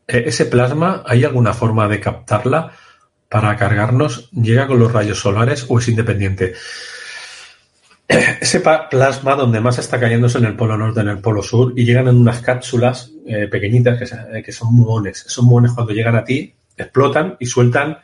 Eh, 0.08 0.24
¿Ese 0.26 0.46
plasma 0.46 1.02
hay 1.06 1.24
alguna 1.24 1.52
forma 1.52 1.86
de 1.88 2.00
captarla 2.00 2.72
para 3.28 3.54
cargarnos? 3.56 4.30
¿Llega 4.32 4.66
con 4.66 4.78
los 4.78 4.92
rayos 4.92 5.20
solares 5.20 5.66
o 5.68 5.78
es 5.78 5.88
independiente? 5.88 6.54
ese 8.40 8.60
plasma 8.60 9.34
donde 9.34 9.60
más 9.60 9.78
está 9.78 9.98
cayendo 9.98 10.26
es 10.26 10.34
en 10.34 10.44
el 10.44 10.56
polo 10.56 10.76
norte, 10.76 11.00
en 11.00 11.08
el 11.08 11.18
polo 11.18 11.42
sur, 11.42 11.72
y 11.76 11.84
llegan 11.84 12.08
en 12.08 12.16
unas 12.16 12.40
cápsulas 12.40 13.12
eh, 13.26 13.48
pequeñitas 13.48 13.98
que, 13.98 14.42
que, 14.42 14.52
son 14.52 14.74
muones. 14.74 15.26
Esos 15.26 15.44
muones 15.44 15.72
cuando 15.72 15.92
llegan 15.92 16.16
a 16.16 16.24
ti 16.24 16.54
explotan 16.76 17.36
y 17.38 17.46
sueltan 17.46 17.98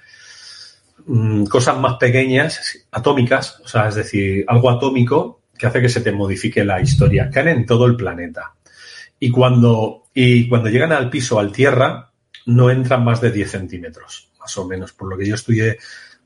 mm, 1.06 1.44
cosas 1.44 1.78
más 1.78 1.96
pequeñas, 1.96 2.87
atómicas, 2.90 3.61
o 3.64 3.68
sea, 3.68 3.88
es 3.88 3.96
decir, 3.96 4.44
algo 4.48 4.70
atómico 4.70 5.40
que 5.58 5.66
hace 5.66 5.80
que 5.80 5.88
se 5.88 6.00
te 6.00 6.12
modifique 6.12 6.64
la 6.64 6.80
historia. 6.80 7.30
Caen 7.30 7.48
en 7.48 7.66
todo 7.66 7.87
el 7.87 7.96
planeta. 7.96 8.54
Y 9.18 9.30
cuando, 9.30 10.04
y 10.14 10.48
cuando 10.48 10.68
llegan 10.68 10.92
al 10.92 11.11
piso, 11.11 11.40
al 11.40 11.50
tierra, 11.50 12.12
no 12.46 12.70
entran 12.70 13.04
más 13.04 13.20
de 13.20 13.32
10 13.32 13.50
centímetros, 13.50 14.30
más 14.38 14.56
o 14.56 14.66
menos. 14.66 14.92
Por 14.92 15.08
lo 15.08 15.18
que 15.18 15.26
yo 15.26 15.34
estudié, 15.34 15.78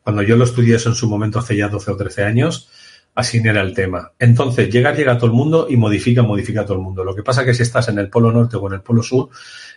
cuando 0.02 0.22
yo 0.22 0.36
lo 0.36 0.44
estudié 0.44 0.76
eso 0.76 0.90
en 0.90 0.94
su 0.94 1.08
momento 1.08 1.38
hace 1.38 1.56
ya 1.56 1.68
12 1.68 1.90
o 1.90 1.96
13 1.96 2.24
años, 2.24 2.70
Así 3.14 3.42
era 3.44 3.60
el 3.60 3.74
tema. 3.74 4.12
Entonces, 4.18 4.70
llega, 4.70 4.94
llega 4.94 5.12
a 5.12 5.18
todo 5.18 5.26
el 5.26 5.32
mundo 5.32 5.66
y 5.68 5.76
modifica, 5.76 6.22
modifica 6.22 6.62
a 6.62 6.64
todo 6.64 6.78
el 6.78 6.82
mundo. 6.82 7.04
Lo 7.04 7.14
que 7.14 7.22
pasa 7.22 7.42
es 7.42 7.48
que 7.48 7.54
si 7.54 7.62
estás 7.62 7.88
en 7.88 7.98
el 7.98 8.08
polo 8.08 8.32
norte 8.32 8.56
o 8.56 8.66
en 8.68 8.74
el 8.74 8.80
polo 8.80 9.02
sur, 9.02 9.28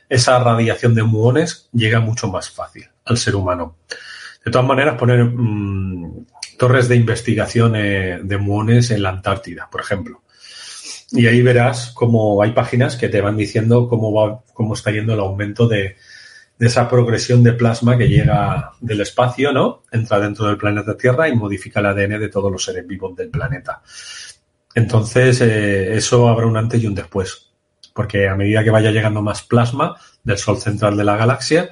esa 0.08 0.39
radiación 0.39 0.95
de 0.95 1.04
muones 1.04 1.67
llega 1.74 2.00
mucho 2.00 2.30
más 2.30 2.50
fácil 2.50 2.88
al 3.04 3.17
ser 3.17 3.36
humano. 3.36 3.78
De 4.43 4.52
todas 4.52 4.67
maneras, 4.67 4.98
poner 4.98 5.26
mm, 5.26 6.26
torres 6.58 6.88
de 6.88 6.95
investigación 6.95 7.76
eh, 7.76 8.19
de 8.24 8.38
muones 8.38 8.91
en 8.91 9.04
la 9.04 9.10
Antártida, 9.10 9.67
por 9.69 9.82
ejemplo. 9.82 10.21
Y 11.12 11.28
ahí 11.28 11.41
verás 11.41 11.91
cómo 11.93 12.41
hay 12.41 12.52
páginas 12.52 12.95
que 12.95 13.10
te 13.10 13.21
van 13.21 13.36
diciendo 13.36 13.88
cómo 13.89 14.13
va, 14.13 14.43
cómo 14.54 14.74
está 14.76 14.91
yendo 14.91 15.13
el 15.13 15.19
aumento 15.19 15.67
de, 15.67 15.98
de 16.58 16.68
esa 16.68 16.88
progresión 16.89 17.44
de 17.44 17.54
plasma 17.54 17.98
que 17.98 18.08
llega 18.08 18.72
del 18.80 19.02
espacio, 19.02 19.52
¿no? 19.52 19.84
Entra 19.91 20.20
dentro 20.20 20.48
del 20.48 20.58
planeta 20.58 20.96
Tierra 20.96 21.28
y 21.28 21.36
modifica 21.36 21.82
el 21.82 21.88
ADN 21.88 22.20
de 22.20 22.30
todos 22.30 22.52
los 22.52 22.63
seres 22.63 22.88
vivos 22.88 23.15
del 23.15 23.30
planeta. 23.30 23.82
Entonces, 24.74 25.41
eh, 25.41 25.96
eso 25.96 26.30
habrá 26.30 26.46
un 26.46 26.58
antes 26.58 26.82
y 26.82 26.88
un 26.88 26.96
después. 26.96 27.50
Porque 27.94 28.28
a 28.28 28.36
medida 28.36 28.63
que 28.63 28.72
vaya 28.72 28.91
llegando 28.91 29.22
más 29.22 29.44
plasma 29.44 29.96
del 30.24 30.38
Sol 30.38 30.58
central 30.58 30.98
de 30.98 31.04
la 31.04 31.15
galaxia, 31.15 31.70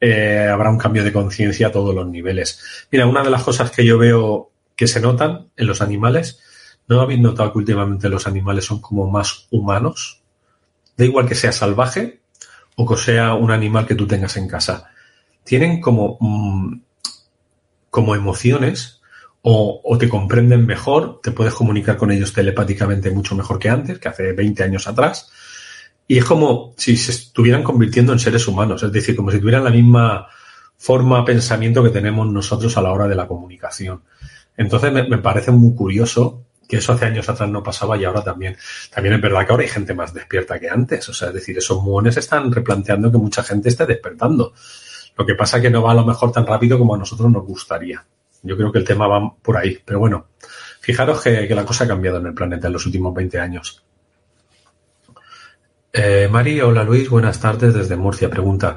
eh, 0.00 0.48
habrá 0.50 0.70
un 0.70 0.78
cambio 0.78 1.04
de 1.04 1.12
conciencia 1.12 1.68
a 1.68 1.72
todos 1.72 1.94
los 1.94 2.06
niveles. 2.08 2.86
Mira, 2.90 3.06
una 3.06 3.22
de 3.22 3.30
las 3.30 3.42
cosas 3.42 3.70
que 3.70 3.84
yo 3.84 3.98
veo 3.98 4.50
que 4.74 4.88
se 4.88 5.00
notan 5.00 5.50
en 5.56 5.66
los 5.66 5.82
animales, 5.82 6.40
¿no 6.88 7.00
habéis 7.00 7.20
notado 7.20 7.52
que 7.52 7.58
últimamente 7.58 8.08
los 8.08 8.26
animales 8.26 8.64
son 8.64 8.80
como 8.80 9.08
más 9.10 9.46
humanos? 9.50 10.22
Da 10.96 11.04
igual 11.04 11.28
que 11.28 11.34
sea 11.34 11.52
salvaje, 11.52 12.20
o 12.80 12.86
que 12.86 12.96
sea 12.96 13.34
un 13.34 13.50
animal 13.50 13.86
que 13.86 13.94
tú 13.94 14.06
tengas 14.06 14.38
en 14.38 14.48
casa, 14.48 14.88
tienen 15.44 15.82
como, 15.82 16.16
mm, 16.18 16.80
como 17.90 18.14
emociones 18.14 19.02
o, 19.42 19.96
te 19.98 20.08
comprenden 20.08 20.64
mejor, 20.64 21.20
te 21.22 21.30
puedes 21.30 21.52
comunicar 21.52 21.98
con 21.98 22.10
ellos 22.10 22.32
telepáticamente 22.32 23.10
mucho 23.10 23.34
mejor 23.34 23.58
que 23.58 23.68
antes, 23.68 23.98
que 23.98 24.08
hace 24.08 24.32
20 24.32 24.62
años 24.62 24.86
atrás. 24.86 25.30
Y 26.08 26.16
es 26.16 26.24
como 26.24 26.72
si 26.78 26.96
se 26.96 27.12
estuvieran 27.12 27.62
convirtiendo 27.62 28.14
en 28.14 28.18
seres 28.18 28.48
humanos, 28.48 28.82
es 28.82 28.92
decir, 28.92 29.14
como 29.14 29.30
si 29.30 29.40
tuvieran 29.40 29.64
la 29.64 29.70
misma 29.70 30.28
forma, 30.78 31.24
pensamiento 31.24 31.82
que 31.82 31.90
tenemos 31.90 32.26
nosotros 32.28 32.76
a 32.78 32.82
la 32.82 32.92
hora 32.92 33.08
de 33.08 33.14
la 33.14 33.28
comunicación. 33.28 34.02
Entonces 34.56 34.90
me 34.92 35.18
parece 35.18 35.50
muy 35.50 35.74
curioso 35.74 36.44
que 36.70 36.76
eso 36.76 36.92
hace 36.92 37.04
años 37.04 37.28
atrás 37.28 37.50
no 37.50 37.64
pasaba 37.64 37.98
y 37.98 38.04
ahora 38.04 38.22
también. 38.22 38.56
También 38.94 39.16
es 39.16 39.20
verdad 39.20 39.44
que 39.44 39.52
ahora 39.52 39.64
hay 39.64 39.68
gente 39.68 39.92
más 39.92 40.14
despierta 40.14 40.60
que 40.60 40.70
antes. 40.70 41.08
O 41.08 41.12
sea, 41.12 41.28
es 41.28 41.34
decir, 41.34 41.58
esos 41.58 41.82
muones 41.82 42.16
están 42.16 42.52
replanteando 42.52 43.10
que 43.10 43.18
mucha 43.18 43.42
gente 43.42 43.68
esté 43.68 43.86
despertando. 43.86 44.54
Lo 45.16 45.26
que 45.26 45.34
pasa 45.34 45.56
es 45.56 45.64
que 45.64 45.70
no 45.70 45.82
va 45.82 45.90
a 45.90 45.96
lo 45.96 46.06
mejor 46.06 46.30
tan 46.30 46.46
rápido 46.46 46.78
como 46.78 46.94
a 46.94 46.98
nosotros 46.98 47.28
nos 47.28 47.44
gustaría. 47.44 48.04
Yo 48.44 48.56
creo 48.56 48.70
que 48.70 48.78
el 48.78 48.84
tema 48.84 49.08
va 49.08 49.34
por 49.42 49.56
ahí. 49.56 49.78
Pero 49.84 49.98
bueno, 49.98 50.28
fijaros 50.80 51.20
que, 51.20 51.48
la 51.52 51.64
cosa 51.64 51.84
ha 51.84 51.88
cambiado 51.88 52.18
en 52.18 52.26
el 52.26 52.34
planeta 52.34 52.68
en 52.68 52.72
los 52.72 52.86
últimos 52.86 53.12
20 53.14 53.40
años. 53.40 53.82
Eh, 55.92 56.28
Mari, 56.30 56.60
hola 56.60 56.84
Luis, 56.84 57.10
buenas 57.10 57.40
tardes 57.40 57.74
desde 57.74 57.96
Murcia. 57.96 58.30
Pregunta, 58.30 58.76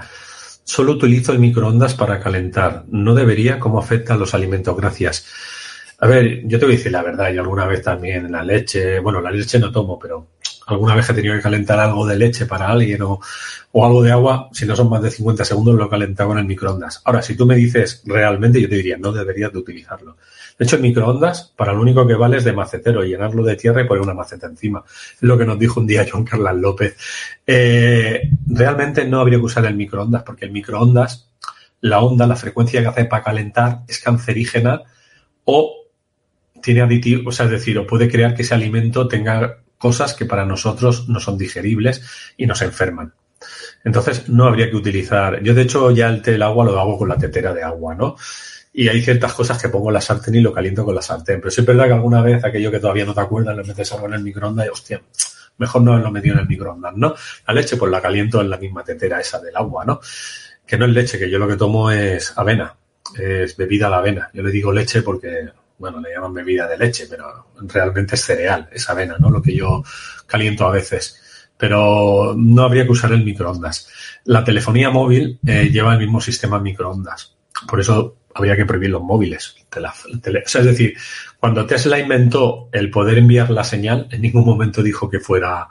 solo 0.64 0.94
utilizo 0.94 1.32
el 1.32 1.38
microondas 1.38 1.94
para 1.94 2.20
calentar. 2.20 2.86
¿No 2.88 3.14
debería? 3.14 3.60
¿Cómo 3.60 3.78
afecta 3.78 4.16
a 4.16 4.18
los 4.18 4.34
alimentos? 4.34 4.76
Gracias. 4.76 5.28
A 6.04 6.08
ver, 6.08 6.46
yo 6.46 6.60
te 6.60 6.66
voy 6.66 6.74
a 6.74 6.78
decir 6.78 6.92
la 6.92 7.02
verdad, 7.02 7.32
yo 7.32 7.40
alguna 7.40 7.66
vez 7.66 7.82
también 7.82 8.30
la 8.30 8.44
leche, 8.44 9.00
bueno, 9.00 9.22
la 9.22 9.32
leche 9.32 9.58
no 9.58 9.72
tomo, 9.72 9.98
pero 9.98 10.32
alguna 10.68 10.96
vez 10.96 11.10
he 11.10 11.14
tenido 11.14 11.34
que 11.34 11.42
calentar 11.42 11.80
algo 11.80 12.06
de 12.06 12.18
leche 12.18 12.46
para 12.46 12.68
alguien 12.68 13.04
o, 13.04 13.22
algo 13.74 14.04
de 14.04 14.12
agua, 14.12 14.50
si 14.52 14.66
no 14.66 14.76
son 14.76 14.90
más 14.90 15.02
de 15.02 15.10
50 15.10 15.46
segundos, 15.46 15.76
lo 15.76 15.86
he 15.86 15.90
calentado 15.90 16.34
en 16.34 16.40
el 16.40 16.46
microondas. 16.46 17.02
Ahora, 17.06 17.22
si 17.22 17.38
tú 17.38 17.46
me 17.46 17.56
dices 17.56 18.04
realmente, 18.06 18.60
yo 18.60 18.68
te 18.68 18.76
diría, 18.76 18.98
no 18.98 19.14
deberías 19.14 19.54
de 19.54 19.60
utilizarlo. 19.60 20.18
De 20.60 20.66
hecho, 20.66 20.76
el 20.76 20.82
microondas, 20.82 21.54
para 21.56 21.72
lo 21.72 21.80
único 21.80 22.06
que 22.06 22.16
vale 22.16 22.36
es 22.36 22.44
de 22.44 22.52
macetero, 22.52 23.06
llenarlo 23.06 23.42
de 23.42 23.56
tierra 23.56 23.82
y 23.82 23.88
poner 23.88 24.04
una 24.04 24.14
maceta 24.14 24.48
encima. 24.48 24.84
Es 24.86 25.24
lo 25.24 25.38
que 25.38 25.46
nos 25.46 25.58
dijo 25.58 25.80
un 25.80 25.88
día 25.88 26.06
John 26.12 26.26
Carlos 26.26 26.56
López. 26.56 26.98
Eh, 27.48 28.30
realmente 28.48 29.06
no 29.06 29.22
habría 29.22 29.38
que 29.38 29.46
usar 29.46 29.66
el 29.68 29.76
microondas, 29.76 30.24
porque 30.24 30.44
el 30.44 30.52
microondas, 30.52 31.32
la 31.80 32.02
onda, 32.02 32.28
la 32.28 32.36
frecuencia 32.36 32.82
que 32.82 32.88
hace 32.88 33.06
para 33.06 33.24
calentar 33.24 33.84
es 33.88 34.00
cancerígena 34.00 34.82
o 35.46 35.83
tiene 36.64 36.82
aditivos, 36.82 37.26
o 37.28 37.32
sea, 37.36 37.46
es 37.46 37.52
decir, 37.52 37.78
o 37.78 37.86
puede 37.86 38.10
crear 38.10 38.34
que 38.34 38.42
ese 38.42 38.54
alimento 38.54 39.08
tenga 39.08 39.60
cosas 39.78 40.14
que 40.14 40.26
para 40.26 40.46
nosotros 40.46 41.10
no 41.10 41.20
son 41.20 41.38
digeribles 41.38 42.02
y 42.38 42.48
nos 42.48 42.62
enferman. 42.62 43.14
Entonces, 43.84 44.30
no 44.30 44.46
habría 44.46 44.70
que 44.70 44.78
utilizar. 44.78 45.44
Yo, 45.44 45.54
de 45.54 45.64
hecho, 45.64 45.92
ya 45.92 46.08
el 46.08 46.22
té 46.22 46.32
del 46.32 46.42
agua 46.42 46.64
lo 46.64 46.80
hago 46.80 46.98
con 46.98 47.10
la 47.10 47.18
tetera 47.18 47.54
de 47.54 47.64
agua, 47.64 47.94
¿no? 47.94 48.16
Y 48.72 48.88
hay 48.88 49.02
ciertas 49.02 49.34
cosas 49.34 49.62
que 49.62 49.68
pongo 49.68 49.90
en 49.90 49.96
la 49.96 50.02
sartén 50.02 50.36
y 50.36 50.40
lo 50.40 50.54
caliento 50.54 50.86
con 50.86 50.96
la 50.96 51.02
sartén. 51.02 51.42
Pero 51.42 51.52
sí 51.52 51.62
es 51.62 51.68
verdad 51.68 51.88
que 51.88 51.94
alguna 51.94 52.22
vez 52.22 52.44
aquello 52.46 52.72
que 52.72 52.80
todavía 52.80 53.06
no 53.06 53.14
te 53.14 53.20
acuerdas 53.20 53.58
lo 53.58 53.66
metes 53.66 53.92
algo 53.92 54.08
en 54.08 54.14
el 54.14 54.24
microondas 54.24 54.66
y, 54.66 54.70
hostia, 54.70 55.02
mejor 55.58 55.82
no 55.82 55.98
lo 55.98 56.12
metido 56.12 56.36
en 56.36 56.42
el 56.42 56.48
microondas, 56.48 56.96
¿no? 56.96 57.14
La 57.46 57.54
leche, 57.54 57.76
pues 57.76 57.92
la 57.92 58.02
caliento 58.02 58.40
en 58.40 58.50
la 58.50 58.58
misma 58.58 58.86
tetera 58.86 59.20
esa 59.20 59.40
del 59.42 59.56
agua, 59.58 59.84
¿no? 59.84 60.00
Que 60.66 60.78
no 60.78 60.86
es 60.86 60.92
leche, 60.92 61.20
que 61.20 61.30
yo 61.30 61.38
lo 61.38 61.48
que 61.48 61.58
tomo 61.58 61.92
es 61.92 62.34
avena, 62.38 62.74
es 63.20 63.58
bebida 63.58 63.88
a 63.88 63.90
la 63.90 63.98
avena. 63.98 64.30
Yo 64.34 64.42
le 64.42 64.50
digo 64.50 64.72
leche 64.72 65.02
porque 65.02 65.50
bueno, 65.78 66.00
le 66.00 66.12
llaman 66.12 66.34
bebida 66.34 66.68
de 66.68 66.78
leche, 66.78 67.08
pero 67.10 67.48
realmente 67.62 68.16
es 68.16 68.24
cereal, 68.24 68.70
es 68.72 68.90
avena, 68.90 69.18
¿no? 69.20 69.30
Lo 69.30 69.42
que 69.42 69.56
yo 69.56 69.84
caliento 70.28 70.66
a 70.66 70.72
veces. 70.72 71.20
Pero 71.58 72.34
no 72.38 72.64
habría 72.64 72.86
que 72.86 72.92
usar 72.92 73.12
el 73.12 73.24
microondas. 73.24 73.88
La 74.26 74.44
telefonía 74.44 74.90
móvil 74.90 75.40
eh, 75.46 75.70
lleva 75.70 75.94
el 75.94 76.00
mismo 76.00 76.20
sistema 76.20 76.60
microondas. 76.60 77.36
Por 77.68 77.80
eso 77.80 78.18
habría 78.34 78.56
que 78.56 78.66
prohibir 78.66 78.90
los 78.90 79.04
móviles. 79.04 79.56
es 80.46 80.66
decir, 80.66 80.98
cuando 81.40 81.66
Tesla 81.66 82.00
inventó 82.00 82.70
el 82.72 82.90
poder 82.90 83.18
enviar 83.18 83.50
la 83.50 83.64
señal, 83.64 84.08
en 84.12 84.22
ningún 84.22 84.46
momento 84.46 84.82
dijo 84.82 85.10
que 85.10 85.20
fuera 85.20 85.70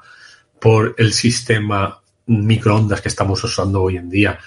por 0.60 0.94
el 0.98 1.12
sistema 1.12 2.00
microondas 2.26 3.00
que 3.00 3.08
estamos 3.08 3.42
usando 3.42 3.82
hoy 3.82 3.96
en 3.96 4.08
día. 4.08 4.38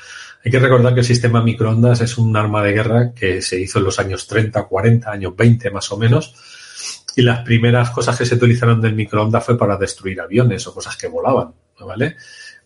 Hay 0.45 0.51
que 0.51 0.60
recordar 0.60 0.93
que 0.93 0.99
el 0.99 1.05
sistema 1.08 1.41
microondas 1.41 2.01
es 2.01 2.19
un 2.19 2.38
arma 2.38 2.62
de 2.62 2.71
guerra 2.71 3.13
que 3.15 3.41
se 3.41 3.60
hizo 3.60 3.79
en 3.79 3.86
los 3.86 3.97
años 3.97 4.27
30, 4.27 4.65
40, 4.65 5.12
años 5.12 5.36
20 5.36 5.71
más 5.71 5.91
o 5.91 5.97
menos. 5.97 6.36
Y 7.15 7.23
las 7.23 7.39
primeras 7.39 7.89
cosas 7.89 8.15
que 8.15 8.27
se 8.27 8.36
utilizaron 8.36 8.79
del 8.79 8.93
microondas 8.93 9.43
fue 9.43 9.58
para 9.58 9.75
destruir 9.75 10.21
aviones 10.21 10.67
o 10.67 10.73
cosas 10.75 10.95
que 10.97 11.08
volaban, 11.08 11.51
¿vale? 11.79 12.17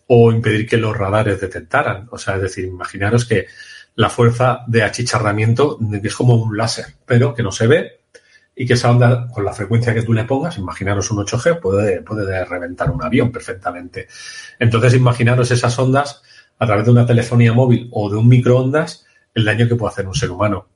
O 0.08 0.30
impedir 0.30 0.68
que 0.68 0.76
los 0.76 0.94
radares 0.94 1.40
detectaran. 1.40 2.06
O 2.10 2.18
sea, 2.18 2.36
es 2.36 2.42
decir, 2.42 2.66
imaginaros 2.66 3.24
que 3.24 3.46
la 3.94 4.10
fuerza 4.10 4.60
de 4.66 4.82
achicharramiento, 4.82 5.78
es 6.02 6.14
como 6.14 6.34
un 6.34 6.58
láser, 6.58 6.84
pero 7.06 7.34
que 7.34 7.42
no 7.42 7.50
se 7.50 7.66
ve 7.66 8.00
y 8.54 8.66
que 8.66 8.74
esa 8.74 8.90
onda, 8.90 9.26
con 9.32 9.42
la 9.42 9.54
frecuencia 9.54 9.94
que 9.94 10.02
tú 10.02 10.12
le 10.12 10.24
pongas, 10.24 10.58
imaginaros 10.58 11.10
un 11.12 11.24
8G, 11.24 11.58
puede, 11.58 12.02
puede 12.02 12.44
reventar 12.44 12.90
un 12.90 13.02
avión 13.02 13.32
perfectamente. 13.32 14.06
Entonces, 14.58 14.92
imaginaros 14.92 15.50
esas 15.50 15.78
ondas 15.78 16.20
a 16.60 16.66
través 16.66 16.84
de 16.84 16.92
una 16.92 17.06
telefonía 17.06 17.52
móvil 17.52 17.88
o 17.90 18.08
de 18.08 18.16
un 18.16 18.28
microondas, 18.28 19.04
el 19.34 19.44
daño 19.44 19.66
que 19.66 19.74
puede 19.74 19.92
hacer 19.92 20.06
un 20.06 20.14
ser 20.14 20.30
humano. 20.30 20.68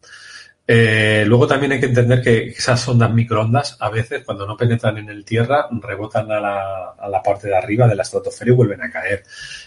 Eh, 0.66 1.24
luego 1.26 1.46
también 1.46 1.72
hay 1.72 1.80
que 1.80 1.86
entender 1.86 2.22
que 2.22 2.48
esas 2.48 2.88
ondas 2.88 3.12
microondas 3.12 3.76
a 3.80 3.90
veces 3.90 4.24
cuando 4.24 4.46
no 4.46 4.56
penetran 4.56 4.96
en 4.96 5.10
el 5.10 5.22
tierra 5.22 5.68
rebotan 5.70 6.32
a 6.32 6.40
la, 6.40 6.94
a 6.98 7.08
la 7.08 7.22
parte 7.22 7.48
de 7.48 7.56
arriba 7.56 7.86
de 7.86 7.94
la 7.94 8.02
estratosfera 8.02 8.50
y 8.50 8.54
vuelven 8.54 8.82
a 8.82 8.90
caer. 8.90 9.24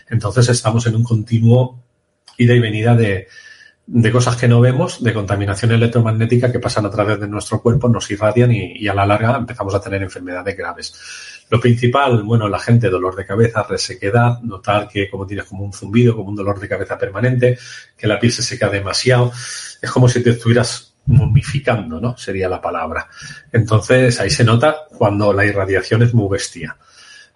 Entonces 0.09 0.49
estamos 0.49 0.87
en 0.87 0.95
un 0.95 1.03
continuo 1.03 1.83
ida 2.37 2.55
y 2.55 2.59
venida 2.59 2.95
de, 2.95 3.27
de 3.85 4.11
cosas 4.11 4.35
que 4.35 4.47
no 4.47 4.59
vemos, 4.59 5.03
de 5.03 5.13
contaminación 5.13 5.71
electromagnética 5.71 6.51
que 6.51 6.59
pasan 6.59 6.85
a 6.85 6.91
través 6.91 7.19
de 7.19 7.27
nuestro 7.27 7.61
cuerpo, 7.61 7.87
nos 7.87 8.09
irradian 8.11 8.51
y, 8.51 8.73
y, 8.73 8.87
a 8.87 8.93
la 8.93 9.05
larga 9.05 9.37
empezamos 9.37 9.73
a 9.73 9.79
tener 9.79 10.03
enfermedades 10.03 10.57
graves. 10.57 11.36
Lo 11.49 11.59
principal, 11.59 12.23
bueno, 12.23 12.49
la 12.49 12.59
gente, 12.59 12.89
dolor 12.89 13.15
de 13.15 13.25
cabeza, 13.25 13.63
resequedad, 13.63 14.41
notar 14.41 14.87
que 14.87 15.09
como 15.09 15.25
tienes 15.25 15.45
como 15.45 15.63
un 15.63 15.73
zumbido, 15.73 16.15
como 16.15 16.29
un 16.29 16.35
dolor 16.35 16.59
de 16.59 16.67
cabeza 16.67 16.97
permanente, 16.97 17.57
que 17.97 18.07
la 18.07 18.19
piel 18.19 18.31
se 18.31 18.43
seca 18.43 18.69
demasiado, 18.69 19.31
es 19.81 19.89
como 19.91 20.09
si 20.09 20.21
te 20.21 20.31
estuvieras 20.31 20.93
momificando, 21.05 22.01
¿no? 22.01 22.17
Sería 22.17 22.49
la 22.49 22.61
palabra. 22.61 23.07
Entonces 23.51 24.19
ahí 24.19 24.29
se 24.29 24.43
nota 24.43 24.75
cuando 24.97 25.31
la 25.31 25.45
irradiación 25.45 26.03
es 26.03 26.13
muy 26.13 26.29
bestia. 26.29 26.75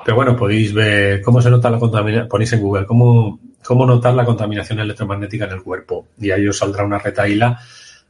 Pero 0.03 0.15
bueno, 0.15 0.35
podéis 0.35 0.73
ver 0.73 1.21
cómo 1.21 1.41
se 1.41 1.49
nota 1.49 1.69
la 1.69 1.79
contaminación, 1.79 2.27
ponéis 2.27 2.51
en 2.53 2.59
Google 2.59 2.85
cómo 2.85 3.39
cómo 3.63 3.85
notar 3.85 4.13
la 4.13 4.25
contaminación 4.25 4.79
electromagnética 4.79 5.45
en 5.45 5.51
el 5.51 5.63
cuerpo. 5.63 6.07
Y 6.19 6.31
ahí 6.31 6.47
os 6.47 6.57
saldrá 6.57 6.83
una 6.83 6.99
retaíla 6.99 7.59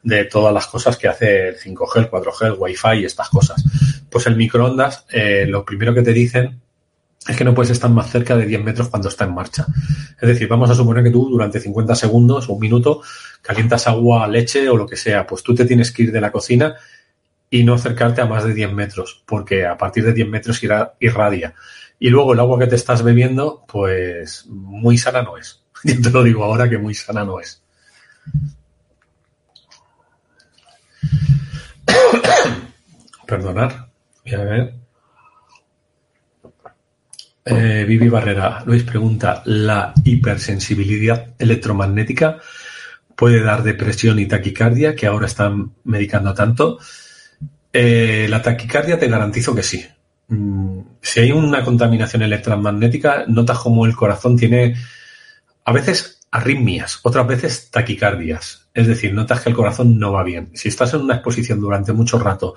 de 0.04 0.26
todas 0.26 0.54
las 0.54 0.68
cosas 0.68 0.98
que 0.98 1.08
hace 1.08 1.50
el 1.50 1.60
5G, 1.60 1.98
el 1.98 2.10
4G, 2.10 2.46
el 2.48 2.56
Wi-Fi 2.58 3.02
y 3.02 3.06
estas 3.06 3.30
cosas. 3.30 3.64
Pues 4.10 4.28
el 4.28 4.36
microondas, 4.36 5.06
eh, 5.10 5.46
lo 5.48 5.64
primero 5.64 5.94
que 5.94 6.02
te 6.02 6.14
dicen 6.14 6.62
es 7.28 7.38
que 7.38 7.44
no 7.44 7.54
puedes 7.54 7.72
estar 7.72 7.90
más 7.90 8.10
cerca 8.10 8.36
de 8.36 8.46
10 8.46 8.64
metros 8.64 8.90
cuando 8.90 9.10
está 9.10 9.26
en 9.26 9.36
marcha. 9.36 9.68
Es 10.20 10.28
decir, 10.28 10.48
vamos 10.48 10.70
a 10.70 10.76
suponer 10.76 11.04
que 11.04 11.12
tú 11.12 11.30
durante 11.30 11.60
50 11.60 11.94
segundos 11.94 12.50
o 12.50 12.54
un 12.54 12.60
minuto 12.60 13.02
calientas 13.42 13.88
agua, 13.88 14.28
leche 14.28 14.68
o 14.70 14.78
lo 14.78 14.88
que 14.88 14.96
sea. 14.96 15.28
Pues 15.28 15.44
tú 15.44 15.54
te 15.54 15.66
tienes 15.66 15.92
que 15.92 16.04
ir 16.04 16.12
de 16.12 16.22
la 16.22 16.32
cocina 16.32 16.76
y 17.50 17.64
no 17.64 17.76
acercarte 17.76 18.22
a 18.22 18.26
más 18.26 18.44
de 18.44 18.54
10 18.54 18.74
metros, 18.74 19.24
porque 19.26 19.66
a 19.66 19.78
partir 19.78 20.06
de 20.06 20.14
10 20.14 20.30
metros 20.30 20.64
irá, 20.64 20.94
irradia. 21.00 21.54
Y 22.00 22.10
luego 22.10 22.34
el 22.34 22.40
agua 22.40 22.58
que 22.58 22.68
te 22.68 22.76
estás 22.76 23.04
bebiendo, 23.04 23.66
pues 23.68 24.46
muy 24.48 24.98
sana 24.98 25.22
no 25.22 25.38
es. 25.38 25.62
Yo 25.84 26.02
te 26.02 26.10
lo 26.10 26.24
digo 26.24 26.44
ahora 26.44 26.70
que 26.70 26.78
muy 26.78 26.96
sana 26.96 27.24
no 27.24 27.40
es. 27.40 27.62
Perdonar. 33.28 33.90
Voy 34.26 34.34
a 34.34 34.44
ver. 34.44 34.74
Eh, 37.44 37.86
Vivi 37.88 38.08
Barrera, 38.08 38.64
Luis 38.66 38.84
pregunta, 38.84 39.42
¿la 39.46 39.94
hipersensibilidad 40.04 41.34
electromagnética 41.40 42.38
puede 43.16 43.42
dar 43.42 43.64
depresión 43.64 44.20
y 44.20 44.28
taquicardia, 44.28 44.96
que 44.96 45.08
ahora 45.08 45.26
están 45.26 45.72
medicando 45.84 46.34
tanto? 46.34 46.78
Eh, 47.74 48.28
la 48.30 48.42
taquicardia 48.42 49.00
te 49.00 49.08
garantizo 49.08 49.56
que 49.56 49.64
sí. 49.64 49.84
Mm, 50.28 50.80
si 51.02 51.20
hay 51.20 51.32
una 51.32 51.64
contaminación 51.64 52.22
electromagnética, 52.22 53.26
notas 53.28 53.60
como 53.60 53.86
el 53.86 53.96
corazón 53.96 54.38
tiene 54.38 54.76
a 55.66 55.74
veces 55.74 56.21
arritmias, 56.32 57.00
otras 57.04 57.28
veces 57.28 57.70
taquicardias. 57.70 58.70
Es 58.74 58.88
decir, 58.88 59.14
notas 59.14 59.42
que 59.42 59.50
el 59.50 59.56
corazón 59.56 60.00
no 60.00 60.14
va 60.14 60.24
bien. 60.24 60.50
Si 60.54 60.70
estás 60.70 60.94
en 60.94 61.02
una 61.02 61.16
exposición 61.16 61.60
durante 61.60 61.92
mucho 61.92 62.18
rato 62.18 62.56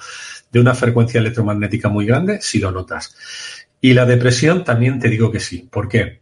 de 0.53 0.61
una 0.61 0.75
frecuencia 0.75 1.19
electromagnética 1.19 1.89
muy 1.89 2.07
grande, 2.07 2.39
sí 2.41 2.61
lo 2.61 2.71
notas. 2.71 3.17
Y 3.81 3.93
la 3.93 4.07
depresión 4.07 4.63
también 4.63 5.01
te 5.01 5.09
digo 5.09 5.31
que 5.33 5.41
sí. 5.41 5.69
¿Por 5.71 5.89
qué? 5.89 6.21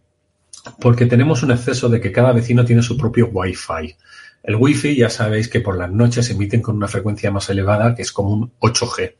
Porque 0.80 1.06
tenemos 1.06 1.42
un 1.42 1.50
exceso 1.50 1.88
de 1.90 2.00
que 2.00 2.10
cada 2.10 2.32
vecino 2.32 2.64
tiene 2.64 2.82
su 2.82 2.96
propio 2.96 3.28
Wi-Fi. 3.28 3.96
El 4.42 4.56
Wi-Fi 4.56 4.96
ya 4.96 5.10
sabéis 5.10 5.48
que 5.48 5.60
por 5.60 5.76
las 5.76 5.92
noches 5.92 6.30
emiten 6.30 6.62
con 6.62 6.76
una 6.76 6.88
frecuencia 6.88 7.30
más 7.30 7.48
elevada, 7.50 7.94
que 7.94 8.02
es 8.02 8.12
como 8.12 8.30
un 8.30 8.52
8G. 8.60 9.14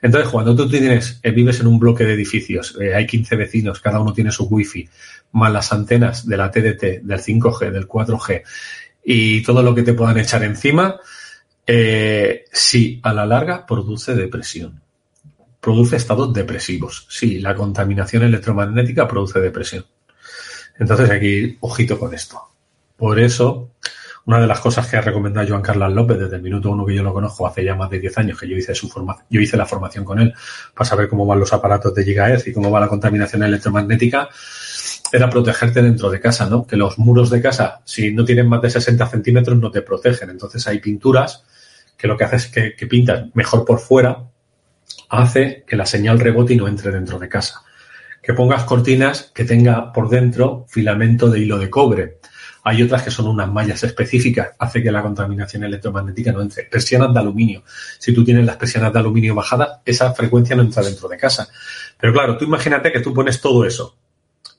Entonces, 0.00 0.30
cuando 0.30 0.54
tú 0.54 0.68
tienes, 0.68 1.18
eh, 1.22 1.30
vives 1.32 1.60
en 1.60 1.66
un 1.66 1.78
bloque 1.78 2.04
de 2.04 2.14
edificios, 2.14 2.76
eh, 2.80 2.94
hay 2.94 3.06
15 3.06 3.36
vecinos, 3.36 3.80
cada 3.80 4.00
uno 4.00 4.12
tiene 4.12 4.30
su 4.30 4.44
wifi, 4.44 4.88
más 5.32 5.52
las 5.52 5.72
antenas 5.72 6.26
de 6.26 6.36
la 6.36 6.50
TDT, 6.50 7.02
del 7.02 7.20
5G, 7.20 7.70
del 7.70 7.88
4G 7.88 8.42
y 9.04 9.42
todo 9.42 9.62
lo 9.62 9.74
que 9.74 9.82
te 9.82 9.94
puedan 9.94 10.18
echar 10.18 10.42
encima, 10.42 11.00
eh, 11.66 12.44
sí, 12.52 13.00
a 13.02 13.12
la 13.12 13.24
larga 13.24 13.64
produce 13.64 14.14
depresión. 14.14 14.82
Produce 15.60 15.96
estados 15.96 16.32
depresivos. 16.32 17.06
Sí, 17.08 17.40
la 17.40 17.54
contaminación 17.54 18.22
electromagnética 18.22 19.08
produce 19.08 19.40
depresión. 19.40 19.86
Entonces 20.78 21.22
ir 21.22 21.58
ojito 21.60 21.98
con 21.98 22.14
esto. 22.14 22.40
Por 22.96 23.18
eso, 23.18 23.70
una 24.26 24.40
de 24.40 24.46
las 24.46 24.60
cosas 24.60 24.86
que 24.86 24.98
ha 24.98 25.00
recomendado 25.00 25.48
Joan 25.48 25.62
Carlos 25.62 25.92
López 25.92 26.18
desde 26.18 26.36
el 26.36 26.42
minuto 26.42 26.70
uno 26.70 26.84
que 26.84 26.94
yo 26.94 27.02
lo 27.02 27.14
conozco, 27.14 27.46
hace 27.46 27.64
ya 27.64 27.74
más 27.74 27.88
de 27.88 27.98
10 27.98 28.18
años 28.18 28.38
que 28.38 28.46
yo 28.46 28.56
hice 28.56 28.74
su 28.74 28.88
forma, 28.88 29.16
yo 29.30 29.40
hice 29.40 29.56
la 29.56 29.64
formación 29.64 30.04
con 30.04 30.18
él 30.20 30.34
para 30.74 30.88
saber 30.88 31.08
cómo 31.08 31.24
van 31.24 31.40
los 31.40 31.52
aparatos 31.52 31.94
de 31.94 32.04
gigahertz 32.04 32.46
y 32.46 32.52
cómo 32.52 32.70
va 32.70 32.80
la 32.80 32.88
contaminación 32.88 33.42
electromagnética, 33.42 34.28
era 35.12 35.30
protegerte 35.30 35.82
dentro 35.82 36.10
de 36.10 36.20
casa, 36.20 36.48
¿no? 36.48 36.66
Que 36.66 36.76
los 36.76 36.98
muros 36.98 37.30
de 37.30 37.40
casa, 37.40 37.80
si 37.84 38.12
no 38.12 38.24
tienen 38.24 38.48
más 38.48 38.62
de 38.62 38.70
60 38.70 39.06
centímetros, 39.06 39.58
no 39.58 39.70
te 39.70 39.82
protegen. 39.82 40.30
Entonces 40.30 40.66
hay 40.66 40.80
pinturas 40.80 41.44
que 41.96 42.06
lo 42.06 42.16
que 42.16 42.24
hace 42.24 42.36
es 42.36 42.46
que, 42.46 42.74
que 42.76 43.30
mejor 43.34 43.64
por 43.64 43.80
fuera, 43.80 44.24
hace 45.08 45.64
que 45.66 45.76
la 45.76 45.86
señal 45.86 46.18
rebote 46.18 46.54
y 46.54 46.56
no 46.56 46.68
entre 46.68 46.92
dentro 46.92 47.18
de 47.18 47.28
casa. 47.28 47.62
Que 48.22 48.34
pongas 48.34 48.64
cortinas 48.64 49.30
que 49.34 49.44
tenga 49.44 49.92
por 49.92 50.08
dentro 50.08 50.66
filamento 50.68 51.30
de 51.30 51.40
hilo 51.40 51.58
de 51.58 51.70
cobre 51.70 52.18
hay 52.68 52.82
otras 52.82 53.02
que 53.02 53.10
son 53.10 53.28
unas 53.28 53.50
mallas 53.50 53.82
específicas, 53.82 54.50
hace 54.58 54.82
que 54.82 54.92
la 54.92 55.00
contaminación 55.00 55.64
electromagnética 55.64 56.32
no 56.32 56.42
entre. 56.42 56.64
Persianas 56.64 57.14
de 57.14 57.20
aluminio. 57.20 57.62
Si 57.98 58.12
tú 58.12 58.22
tienes 58.22 58.44
las 58.44 58.56
persianas 58.56 58.92
de 58.92 58.98
aluminio 58.98 59.34
bajadas, 59.34 59.80
esa 59.86 60.12
frecuencia 60.12 60.54
no 60.54 60.60
entra 60.60 60.82
dentro 60.82 61.08
de 61.08 61.16
casa. 61.16 61.48
Pero 61.98 62.12
claro, 62.12 62.36
tú 62.36 62.44
imagínate 62.44 62.92
que 62.92 63.00
tú 63.00 63.14
pones 63.14 63.40
todo 63.40 63.64
eso 63.64 63.96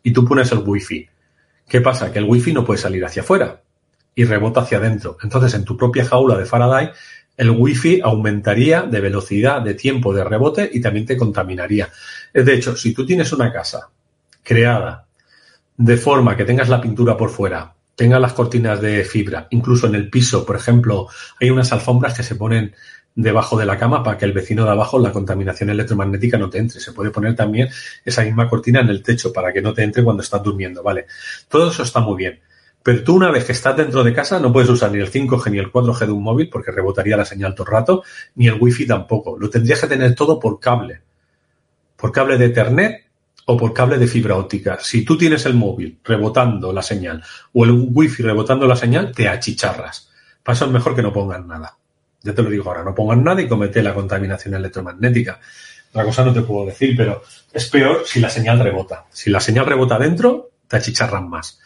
y 0.03 0.11
tú 0.11 0.25
pones 0.25 0.51
el 0.51 0.59
wifi. 0.59 1.07
¿Qué 1.67 1.81
pasa? 1.81 2.11
Que 2.11 2.19
el 2.19 2.25
wifi 2.25 2.53
no 2.53 2.65
puede 2.65 2.79
salir 2.79 3.05
hacia 3.05 3.21
afuera 3.21 3.61
y 4.15 4.25
rebota 4.25 4.61
hacia 4.61 4.79
adentro. 4.79 5.17
Entonces, 5.23 5.53
en 5.53 5.63
tu 5.63 5.77
propia 5.77 6.05
jaula 6.05 6.37
de 6.37 6.45
Faraday, 6.45 6.89
el 7.37 7.51
wifi 7.51 8.01
aumentaría 8.03 8.81
de 8.81 8.99
velocidad, 8.99 9.61
de 9.61 9.73
tiempo 9.73 10.13
de 10.13 10.23
rebote 10.23 10.69
y 10.73 10.81
también 10.81 11.05
te 11.05 11.15
contaminaría. 11.15 11.89
De 12.33 12.53
hecho, 12.53 12.75
si 12.75 12.93
tú 12.93 13.05
tienes 13.05 13.31
una 13.31 13.53
casa 13.53 13.89
creada 14.43 15.05
de 15.77 15.95
forma 15.95 16.35
que 16.35 16.43
tengas 16.43 16.67
la 16.67 16.81
pintura 16.81 17.15
por 17.15 17.29
fuera, 17.29 17.73
tenga 17.95 18.19
las 18.19 18.33
cortinas 18.33 18.81
de 18.81 19.05
fibra. 19.05 19.47
Incluso 19.51 19.87
en 19.87 19.95
el 19.95 20.09
piso, 20.09 20.45
por 20.45 20.55
ejemplo, 20.55 21.07
hay 21.39 21.49
unas 21.49 21.71
alfombras 21.71 22.13
que 22.13 22.23
se 22.23 22.35
ponen 22.35 22.73
debajo 23.21 23.57
de 23.57 23.65
la 23.65 23.77
cama 23.77 24.01
para 24.01 24.17
que 24.17 24.25
el 24.25 24.33
vecino 24.33 24.63
de 24.63 24.71
abajo 24.71 24.97
la 24.97 25.11
contaminación 25.11 25.69
electromagnética 25.69 26.37
no 26.37 26.49
te 26.49 26.57
entre. 26.57 26.79
Se 26.79 26.93
puede 26.93 27.11
poner 27.11 27.35
también 27.35 27.69
esa 28.05 28.23
misma 28.23 28.49
cortina 28.49 28.79
en 28.79 28.89
el 28.89 29.03
techo 29.03 29.33
para 29.33 29.51
que 29.51 29.61
no 29.61 29.73
te 29.73 29.83
entre 29.83 30.03
cuando 30.03 30.23
estás 30.23 30.41
durmiendo, 30.41 30.81
¿vale? 30.81 31.05
Todo 31.47 31.69
eso 31.69 31.83
está 31.83 31.99
muy 31.99 32.15
bien. 32.15 32.39
Pero 32.81 33.03
tú 33.03 33.15
una 33.15 33.29
vez 33.29 33.43
que 33.43 33.51
estás 33.51 33.75
dentro 33.75 34.03
de 34.03 34.13
casa 34.13 34.39
no 34.39 34.53
puedes 34.53 34.69
usar 34.69 34.91
ni 34.91 34.99
el 34.99 35.11
5G 35.11 35.51
ni 35.51 35.57
el 35.59 35.71
4G 35.71 36.05
de 36.05 36.11
un 36.11 36.23
móvil 36.23 36.49
porque 36.49 36.71
rebotaría 36.71 37.17
la 37.17 37.25
señal 37.25 37.53
todo 37.53 37.67
el 37.67 37.73
rato, 37.73 38.03
ni 38.35 38.47
el 38.47 38.57
Wi-Fi 38.59 38.87
tampoco. 38.87 39.37
Lo 39.37 39.49
tendrías 39.49 39.81
que 39.81 39.87
tener 39.87 40.15
todo 40.15 40.39
por 40.39 40.59
cable. 40.59 41.01
Por 41.97 42.13
cable 42.13 42.37
de 42.37 42.45
Ethernet 42.45 43.03
o 43.45 43.57
por 43.57 43.73
cable 43.73 43.97
de 43.97 44.07
fibra 44.07 44.37
óptica. 44.37 44.77
Si 44.79 45.03
tú 45.03 45.17
tienes 45.17 45.45
el 45.45 45.55
móvil 45.55 45.99
rebotando 46.03 46.71
la 46.71 46.81
señal 46.81 47.21
o 47.51 47.65
el 47.65 47.71
wifi 47.71 48.23
rebotando 48.23 48.65
la 48.67 48.75
señal, 48.75 49.11
te 49.11 49.27
achicharras. 49.27 50.09
Para 50.43 50.55
eso 50.55 50.65
es 50.65 50.71
mejor 50.71 50.95
que 50.95 51.01
no 51.01 51.11
pongan 51.11 51.47
nada. 51.47 51.75
Ya 52.21 52.33
te 52.33 52.43
lo 52.43 52.49
digo 52.49 52.69
ahora, 52.69 52.83
no 52.83 52.93
pongan 52.93 53.23
nada 53.23 53.41
y 53.41 53.47
comete 53.47 53.81
la 53.81 53.93
contaminación 53.93 54.53
electromagnética. 54.53 55.39
Otra 55.91 56.03
cosa 56.03 56.25
no 56.25 56.33
te 56.33 56.41
puedo 56.41 56.65
decir, 56.65 56.95
pero 56.95 57.23
es 57.51 57.69
peor 57.69 58.03
si 58.05 58.19
la 58.19 58.29
señal 58.29 58.59
rebota. 58.59 59.05
Si 59.11 59.29
la 59.29 59.39
señal 59.39 59.65
rebota 59.65 59.97
dentro, 59.97 60.51
te 60.67 60.77
achicharran 60.77 61.29
más. 61.29 61.59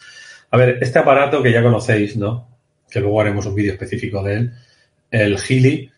A 0.50 0.56
ver, 0.56 0.78
este 0.80 0.98
aparato 0.98 1.42
que 1.42 1.52
ya 1.52 1.62
conocéis, 1.62 2.16
¿no? 2.16 2.48
Que 2.88 3.00
luego 3.00 3.20
haremos 3.20 3.44
un 3.46 3.54
vídeo 3.54 3.72
específico 3.72 4.22
de 4.22 4.34
él, 4.34 4.52
el 5.10 5.38
Gili, 5.38 5.90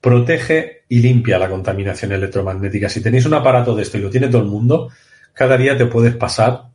protege 0.00 0.84
y 0.88 1.00
limpia 1.00 1.38
la 1.38 1.48
contaminación 1.48 2.12
electromagnética. 2.12 2.88
Si 2.88 3.02
tenéis 3.02 3.26
un 3.26 3.34
aparato 3.34 3.74
de 3.74 3.82
esto 3.82 3.98
y 3.98 4.02
lo 4.02 4.10
tiene 4.10 4.28
todo 4.28 4.42
el 4.42 4.48
mundo, 4.48 4.90
cada 5.32 5.56
día 5.56 5.76
te 5.76 5.86
puedes 5.86 6.14
pasar 6.14 6.66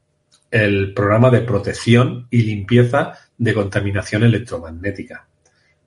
el 0.52 0.94
programa 0.94 1.30
de 1.30 1.42
protección 1.42 2.28
y 2.30 2.42
limpieza 2.42 3.14
de 3.38 3.54
contaminación 3.54 4.24
electromagnética. 4.24 5.26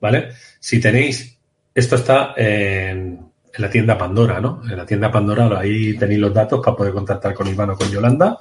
¿Vale? 0.05 0.33
Si 0.61 0.81
tenéis, 0.81 1.39
esto 1.75 1.97
está 1.97 2.35
en, 2.37 3.21
en 3.55 3.63
la 3.63 3.71
tienda 3.71 3.97
Pandora, 3.97 4.39
¿no? 4.39 4.61
En 4.69 4.77
la 4.77 4.85
tienda 4.85 5.11
Pandora 5.11 5.59
ahí 5.59 5.97
tenéis 5.97 6.21
los 6.21 6.35
datos 6.35 6.61
para 6.63 6.77
poder 6.77 6.93
contactar 6.93 7.33
con 7.33 7.47
Iván 7.47 7.71
o 7.71 7.75
con 7.75 7.91
Yolanda 7.91 8.39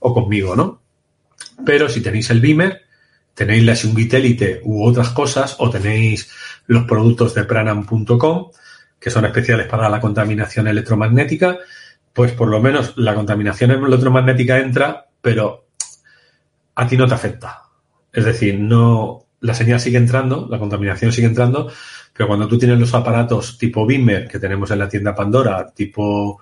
o 0.00 0.12
conmigo, 0.12 0.56
¿no? 0.56 0.82
Pero 1.64 1.88
si 1.88 2.00
tenéis 2.02 2.30
el 2.30 2.40
Beamer, 2.40 2.82
tenéis 3.32 3.62
la 3.62 3.74
Shungitelite 3.74 4.62
u 4.64 4.84
otras 4.84 5.10
cosas, 5.10 5.54
o 5.60 5.70
tenéis 5.70 6.32
los 6.66 6.82
productos 6.82 7.32
de 7.32 7.44
pranam.com, 7.44 8.50
que 8.98 9.10
son 9.10 9.24
especiales 9.24 9.68
para 9.68 9.88
la 9.88 10.00
contaminación 10.00 10.66
electromagnética, 10.66 11.58
pues 12.12 12.32
por 12.32 12.48
lo 12.48 12.60
menos 12.60 12.94
la 12.96 13.14
contaminación 13.14 13.70
electromagnética 13.70 14.58
entra, 14.58 15.06
pero 15.22 15.68
a 16.74 16.88
ti 16.88 16.96
no 16.96 17.06
te 17.06 17.14
afecta. 17.14 17.62
Es 18.12 18.24
decir, 18.24 18.58
no, 18.58 19.23
la 19.44 19.52
señal 19.52 19.78
sigue 19.78 19.98
entrando, 19.98 20.48
la 20.50 20.58
contaminación 20.58 21.12
sigue 21.12 21.26
entrando, 21.26 21.70
pero 22.14 22.26
cuando 22.26 22.48
tú 22.48 22.56
tienes 22.56 22.78
los 22.78 22.94
aparatos 22.94 23.58
tipo 23.58 23.86
Bimmer 23.86 24.26
que 24.26 24.38
tenemos 24.38 24.70
en 24.70 24.78
la 24.78 24.88
tienda 24.88 25.14
Pandora, 25.14 25.70
tipo 25.74 26.40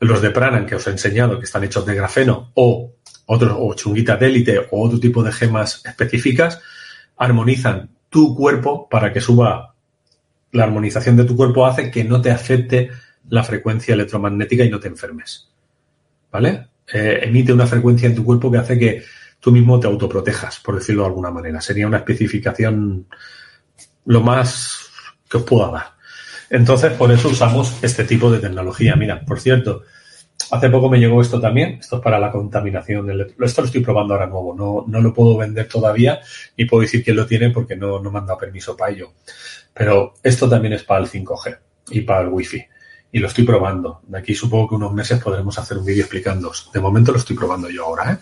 los 0.00 0.20
de 0.20 0.30
Pranam 0.30 0.66
que 0.66 0.74
os 0.74 0.86
he 0.86 0.90
enseñado, 0.90 1.38
que 1.38 1.46
están 1.46 1.64
hechos 1.64 1.86
de 1.86 1.94
grafeno, 1.94 2.50
o 2.52 2.92
otros, 3.24 3.56
o 3.58 3.72
chunguita 3.72 4.18
de 4.18 4.26
élite, 4.26 4.58
o 4.58 4.82
otro 4.82 5.00
tipo 5.00 5.22
de 5.22 5.32
gemas 5.32 5.80
específicas, 5.86 6.60
armonizan 7.16 7.88
tu 8.10 8.36
cuerpo 8.36 8.90
para 8.90 9.10
que 9.10 9.22
suba 9.22 9.74
la 10.52 10.64
armonización 10.64 11.16
de 11.16 11.24
tu 11.24 11.36
cuerpo 11.36 11.64
hace 11.64 11.90
que 11.90 12.04
no 12.04 12.20
te 12.20 12.30
afecte 12.30 12.90
la 13.30 13.42
frecuencia 13.42 13.94
electromagnética 13.94 14.64
y 14.64 14.70
no 14.70 14.80
te 14.80 14.88
enfermes. 14.88 15.48
¿Vale? 16.30 16.68
Eh, 16.92 17.20
emite 17.22 17.54
una 17.54 17.66
frecuencia 17.66 18.06
en 18.06 18.14
tu 18.14 18.22
cuerpo 18.22 18.52
que 18.52 18.58
hace 18.58 18.78
que 18.78 19.02
tú 19.44 19.52
mismo 19.52 19.78
te 19.78 19.86
autoprotejas, 19.86 20.58
por 20.60 20.76
decirlo 20.76 21.02
de 21.02 21.08
alguna 21.08 21.30
manera. 21.30 21.60
Sería 21.60 21.86
una 21.86 21.98
especificación 21.98 23.06
lo 24.06 24.22
más 24.22 24.88
que 25.28 25.36
os 25.36 25.42
pueda 25.42 25.70
dar. 25.70 25.86
Entonces, 26.48 26.92
por 26.94 27.12
eso 27.12 27.28
usamos 27.28 27.76
este 27.82 28.04
tipo 28.04 28.30
de 28.30 28.38
tecnología. 28.38 28.96
Mira, 28.96 29.22
por 29.22 29.38
cierto, 29.38 29.82
hace 30.50 30.70
poco 30.70 30.88
me 30.88 30.98
llegó 30.98 31.20
esto 31.20 31.42
también. 31.42 31.72
Esto 31.78 31.96
es 31.96 32.02
para 32.02 32.18
la 32.18 32.32
contaminación. 32.32 33.10
Esto 33.38 33.60
lo 33.60 33.66
estoy 33.66 33.82
probando 33.82 34.14
ahora 34.14 34.28
nuevo. 34.28 34.54
No, 34.54 34.86
no 34.88 35.02
lo 35.02 35.12
puedo 35.12 35.36
vender 35.36 35.68
todavía 35.68 36.20
ni 36.56 36.64
puedo 36.64 36.80
decir 36.80 37.04
quién 37.04 37.16
lo 37.16 37.26
tiene 37.26 37.50
porque 37.50 37.76
no, 37.76 37.98
no 37.98 38.10
me 38.10 38.20
han 38.20 38.26
dado 38.26 38.38
permiso 38.38 38.74
para 38.74 38.92
ello. 38.92 39.12
Pero 39.74 40.14
esto 40.22 40.48
también 40.48 40.72
es 40.72 40.84
para 40.84 41.04
el 41.04 41.10
5G 41.10 41.58
y 41.90 42.00
para 42.00 42.22
el 42.22 42.28
Wi-Fi. 42.28 42.64
Y 43.14 43.20
lo 43.20 43.28
estoy 43.28 43.44
probando. 43.44 44.00
De 44.08 44.18
aquí 44.18 44.34
supongo 44.34 44.70
que 44.70 44.74
unos 44.74 44.92
meses 44.92 45.22
podremos 45.22 45.56
hacer 45.56 45.78
un 45.78 45.84
vídeo 45.84 46.02
explicándoos. 46.02 46.72
De 46.72 46.80
momento 46.80 47.12
lo 47.12 47.18
estoy 47.18 47.36
probando 47.36 47.70
yo 47.70 47.84
ahora, 47.84 48.12
¿eh? 48.12 48.18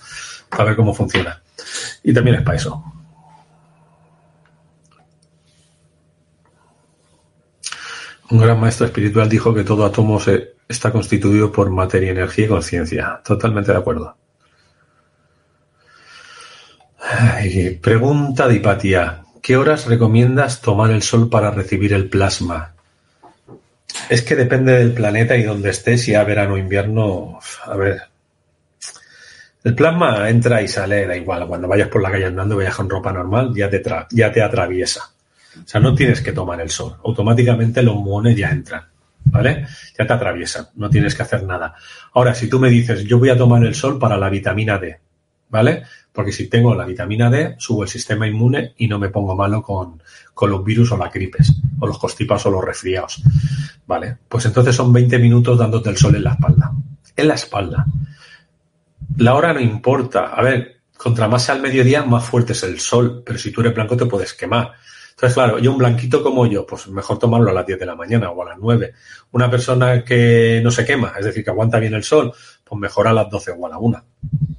Para 0.50 0.64
ver 0.64 0.76
cómo 0.76 0.92
funciona. 0.92 1.42
Y 2.02 2.12
también 2.12 2.37
es 2.37 2.42
para 2.42 2.59
eso. 2.59 2.85
Un 8.28 8.38
gran 8.38 8.61
maestro 8.61 8.85
espiritual 8.85 9.31
dijo 9.31 9.55
que 9.55 9.64
todo 9.64 9.87
átomo 9.87 10.20
se, 10.20 10.57
está 10.68 10.92
constituido 10.92 11.50
por 11.50 11.70
materia, 11.70 12.11
energía 12.11 12.44
y 12.44 12.48
conciencia. 12.48 13.22
Totalmente 13.24 13.72
de 13.72 13.78
acuerdo. 13.78 14.14
pregunta 17.81 18.46
de 18.46 18.57
Hipatia. 18.57 19.22
¿Qué 19.40 19.57
horas 19.57 19.87
recomiendas 19.87 20.61
tomar 20.61 20.90
el 20.90 21.02
sol 21.02 21.31
para 21.31 21.50
recibir 21.50 21.94
el 21.94 22.11
plasma? 22.11 22.74
Es 24.09 24.22
que 24.22 24.37
depende 24.37 24.72
del 24.72 24.92
planeta 24.92 25.37
y 25.37 25.42
donde 25.42 25.70
estés, 25.70 26.02
si 26.02 26.14
a 26.14 26.24
verano 26.24 26.55
o 26.55 26.59
invierno. 26.59 27.38
A 27.64 27.76
ver. 27.76 28.02
El 29.64 29.74
plasma 29.74 30.28
entra 30.28 30.61
y 30.61 30.68
sale, 30.68 31.07
da 31.07 31.16
igual. 31.16 31.46
Cuando 31.46 31.68
vayas 31.68 31.88
por 31.88 32.02
la 32.02 32.11
calle 32.11 32.26
andando, 32.26 32.57
vayas 32.57 32.74
con 32.74 32.90
ropa 32.90 33.12
normal, 33.12 33.52
ya 33.55 33.70
te, 33.70 33.83
ya 34.11 34.33
te 34.33 34.42
atraviesa. 34.42 35.12
O 35.57 35.68
sea, 35.68 35.81
no 35.81 35.94
tienes 35.94 36.20
que 36.20 36.33
tomar 36.33 36.61
el 36.61 36.70
sol. 36.70 36.96
Automáticamente 37.05 37.83
los 37.83 37.96
muones 37.96 38.37
ya 38.37 38.50
entran. 38.50 38.85
¿Vale? 39.24 39.66
Ya 39.96 40.07
te 40.07 40.12
atraviesan. 40.12 40.68
No 40.74 40.90
tienes 40.90 41.14
que 41.14 41.22
hacer 41.22 41.44
nada. 41.44 41.74
Ahora, 42.14 42.35
si 42.35 42.48
tú 42.48 42.59
me 42.59 42.70
dices, 42.70 43.05
yo 43.05 43.18
voy 43.18 43.31
a 43.31 43.37
tomar 43.37 43.64
el 43.64 43.74
sol 43.74 43.98
para 43.98 44.16
la 44.16 44.28
vitamina 44.28 44.78
D. 44.78 44.98
¿Vale? 45.48 45.85
Porque 46.12 46.33
si 46.33 46.48
tengo 46.48 46.75
la 46.75 46.85
vitamina 46.85 47.31
D, 47.31 47.57
subo 47.59 47.85
el 47.85 47.88
sistema 47.88 48.27
inmune 48.27 48.75
y 48.77 48.87
no 48.87 48.98
me 48.98 49.09
pongo 49.09 49.35
malo 49.35 49.62
con, 49.62 50.03
los 50.48 50.64
virus 50.64 50.92
o 50.92 50.96
las 50.96 51.12
gripes, 51.12 51.55
o 51.81 51.87
los 51.87 51.98
constipas 51.98 52.44
o 52.46 52.51
los 52.51 52.64
resfriados. 52.64 53.22
Vale, 53.87 54.18
pues 54.29 54.44
entonces 54.44 54.75
son 54.75 54.92
20 54.92 55.18
minutos 55.18 55.59
dándote 55.59 55.90
el 55.90 55.96
sol 55.96 56.14
en 56.16 56.25
la 56.25 56.33
espalda. 56.33 56.72
En 57.16 57.29
la 57.29 57.35
espalda. 57.35 57.87
La 59.16 59.35
hora 59.35 59.53
no 59.53 59.61
importa. 59.61 60.27
A 60.27 60.42
ver, 60.42 60.83
contra 60.96 61.29
más 61.29 61.44
sea 61.44 61.55
al 61.55 61.62
mediodía, 61.62 62.05
más 62.05 62.25
fuerte 62.25 62.53
es 62.53 62.62
el 62.62 62.79
sol, 62.79 63.22
pero 63.25 63.38
si 63.38 63.51
tú 63.51 63.61
eres 63.62 63.75
blanco 63.75 63.96
te 63.96 64.07
puedes 64.07 64.35
quemar. 64.35 64.72
Entonces, 65.12 65.35
claro, 65.35 65.59
yo 65.59 65.72
un 65.72 65.79
blanquito 65.79 66.22
como 66.22 66.46
yo, 66.46 66.66
pues 66.66 66.88
mejor 66.88 67.18
tomarlo 67.18 67.51
a 67.51 67.53
las 67.53 67.66
10 67.66 67.79
de 67.79 67.87
la 67.87 67.94
mañana 67.94 68.31
o 68.31 68.42
a 68.42 68.51
las 68.51 68.59
9. 68.59 68.92
Una 69.33 69.51
persona 69.51 70.05
que 70.05 70.61
no 70.64 70.70
se 70.70 70.85
quema, 70.85 71.12
es 71.18 71.25
decir, 71.25 71.44
que 71.44 71.51
aguanta 71.51 71.79
bien 71.79 71.94
el 71.94 72.03
sol, 72.03 72.33
pues 72.72 72.80
mejor 72.80 73.06
a 73.06 73.12
las 73.12 73.28
12 73.28 73.50
o 73.50 73.66
a 73.66 73.68
la 73.68 73.76
1. 73.76 74.04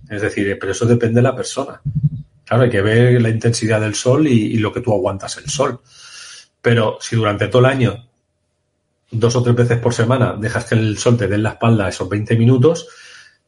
Es 0.07 0.21
decir, 0.21 0.55
pero 0.59 0.71
eso 0.71 0.85
depende 0.85 1.15
de 1.15 1.23
la 1.23 1.35
persona. 1.35 1.81
Claro, 2.45 2.61
hay 2.61 2.69
que 2.69 2.83
ver 2.83 3.19
la 3.19 3.29
intensidad 3.29 3.81
del 3.81 3.95
sol 3.95 4.27
y, 4.27 4.55
lo 4.57 4.71
que 4.71 4.81
tú 4.81 4.93
aguantas 4.93 5.37
el 5.37 5.49
sol. 5.49 5.81
Pero 6.61 6.99
si 7.01 7.15
durante 7.15 7.47
todo 7.47 7.61
el 7.61 7.71
año, 7.71 8.07
dos 9.09 9.35
o 9.35 9.41
tres 9.41 9.55
veces 9.55 9.79
por 9.79 9.95
semana, 9.95 10.35
dejas 10.39 10.65
que 10.65 10.75
el 10.75 10.99
sol 10.99 11.17
te 11.17 11.27
dé 11.27 11.33
en 11.33 11.41
la 11.41 11.53
espalda 11.53 11.89
esos 11.89 12.07
20 12.07 12.35
minutos, 12.35 12.87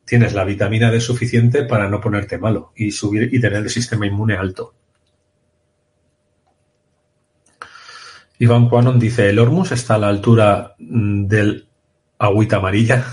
tienes 0.03 0.33
la 0.33 0.43
vitamina 0.43 0.89
D 0.89 0.99
suficiente 0.99 1.61
para 1.61 1.87
no 1.87 2.01
ponerte 2.01 2.39
malo 2.39 2.71
y 2.75 2.89
subir 2.89 3.31
y 3.31 3.39
tener 3.39 3.59
el 3.59 3.69
sistema 3.69 4.07
inmune 4.07 4.35
alto. 4.35 4.73
Iván 8.39 8.67
Quanon 8.67 8.97
dice, 8.97 9.29
¿el 9.29 9.37
Hormus 9.37 9.73
está 9.73 9.93
a 9.93 9.99
la 9.99 10.07
altura 10.07 10.73
mm, 10.79 11.27
del 11.27 11.67
agüita 12.17 12.55
amarilla 12.55 13.05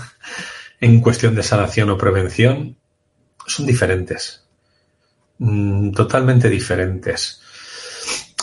en 0.83 0.99
cuestión 0.99 1.33
de 1.33 1.43
sanación 1.43 1.89
o 1.89 1.97
prevención? 1.97 2.75
Son 3.47 3.65
diferentes. 3.65 4.45
Mm, 5.39 5.91
totalmente 5.91 6.49
diferentes. 6.49 7.41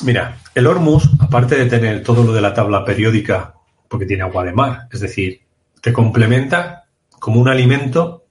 Mira, 0.03 0.39
el 0.55 0.67
Hormus, 0.67 1.11
aparte 1.21 1.57
de 1.57 1.67
tener 1.67 2.03
todo 2.03 2.25
lo 2.25 2.33
de 2.33 2.41
la 2.41 2.55
tabla 2.55 2.83
periódica, 2.83 3.55
porque 3.87 4.07
tiene 4.07 4.23
agua 4.23 4.45
de 4.45 4.53
mar, 4.53 4.89
es 4.91 5.01
decir, 5.01 5.43
te 5.83 5.93
complementa 5.93 6.87
como 7.19 7.41
un 7.41 7.49
alimento 7.49 8.25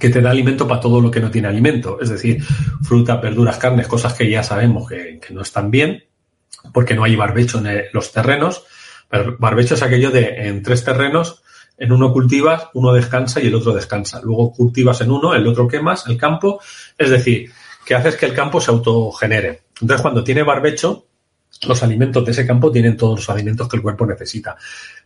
que 0.00 0.08
te 0.08 0.22
da 0.22 0.30
alimento 0.30 0.66
para 0.66 0.80
todo 0.80 1.02
lo 1.02 1.10
que 1.10 1.20
no 1.20 1.30
tiene 1.30 1.48
alimento, 1.48 1.98
es 2.00 2.08
decir, 2.08 2.42
fruta, 2.82 3.16
verduras, 3.16 3.58
carnes, 3.58 3.86
cosas 3.86 4.14
que 4.14 4.30
ya 4.30 4.42
sabemos 4.42 4.88
que, 4.88 5.20
que 5.20 5.34
no 5.34 5.42
están 5.42 5.70
bien, 5.70 6.04
porque 6.72 6.94
no 6.94 7.04
hay 7.04 7.16
barbecho 7.16 7.58
en 7.58 7.84
los 7.92 8.12
terrenos. 8.12 8.64
Pero 9.10 9.36
barbecho 9.38 9.74
es 9.74 9.82
aquello 9.82 10.10
de 10.10 10.48
en 10.48 10.62
tres 10.62 10.84
terrenos, 10.84 11.41
en 11.78 11.92
uno 11.92 12.12
cultivas, 12.12 12.68
uno 12.74 12.92
descansa 12.92 13.40
y 13.40 13.48
el 13.48 13.54
otro 13.54 13.72
descansa. 13.72 14.20
Luego 14.22 14.52
cultivas 14.52 15.00
en 15.00 15.10
uno, 15.10 15.34
el 15.34 15.46
otro 15.46 15.66
quemas, 15.66 16.06
el 16.06 16.16
campo. 16.16 16.60
Es 16.96 17.10
decir, 17.10 17.50
que 17.84 17.94
haces 17.94 18.16
que 18.16 18.26
el 18.26 18.34
campo 18.34 18.60
se 18.60 18.70
autogenere. 18.70 19.62
Entonces, 19.80 20.02
cuando 20.02 20.22
tiene 20.22 20.42
barbecho, 20.42 21.06
los 21.66 21.82
alimentos 21.82 22.24
de 22.24 22.32
ese 22.32 22.46
campo 22.46 22.70
tienen 22.70 22.96
todos 22.96 23.20
los 23.20 23.30
alimentos 23.30 23.68
que 23.68 23.76
el 23.76 23.82
cuerpo 23.82 24.06
necesita. 24.06 24.56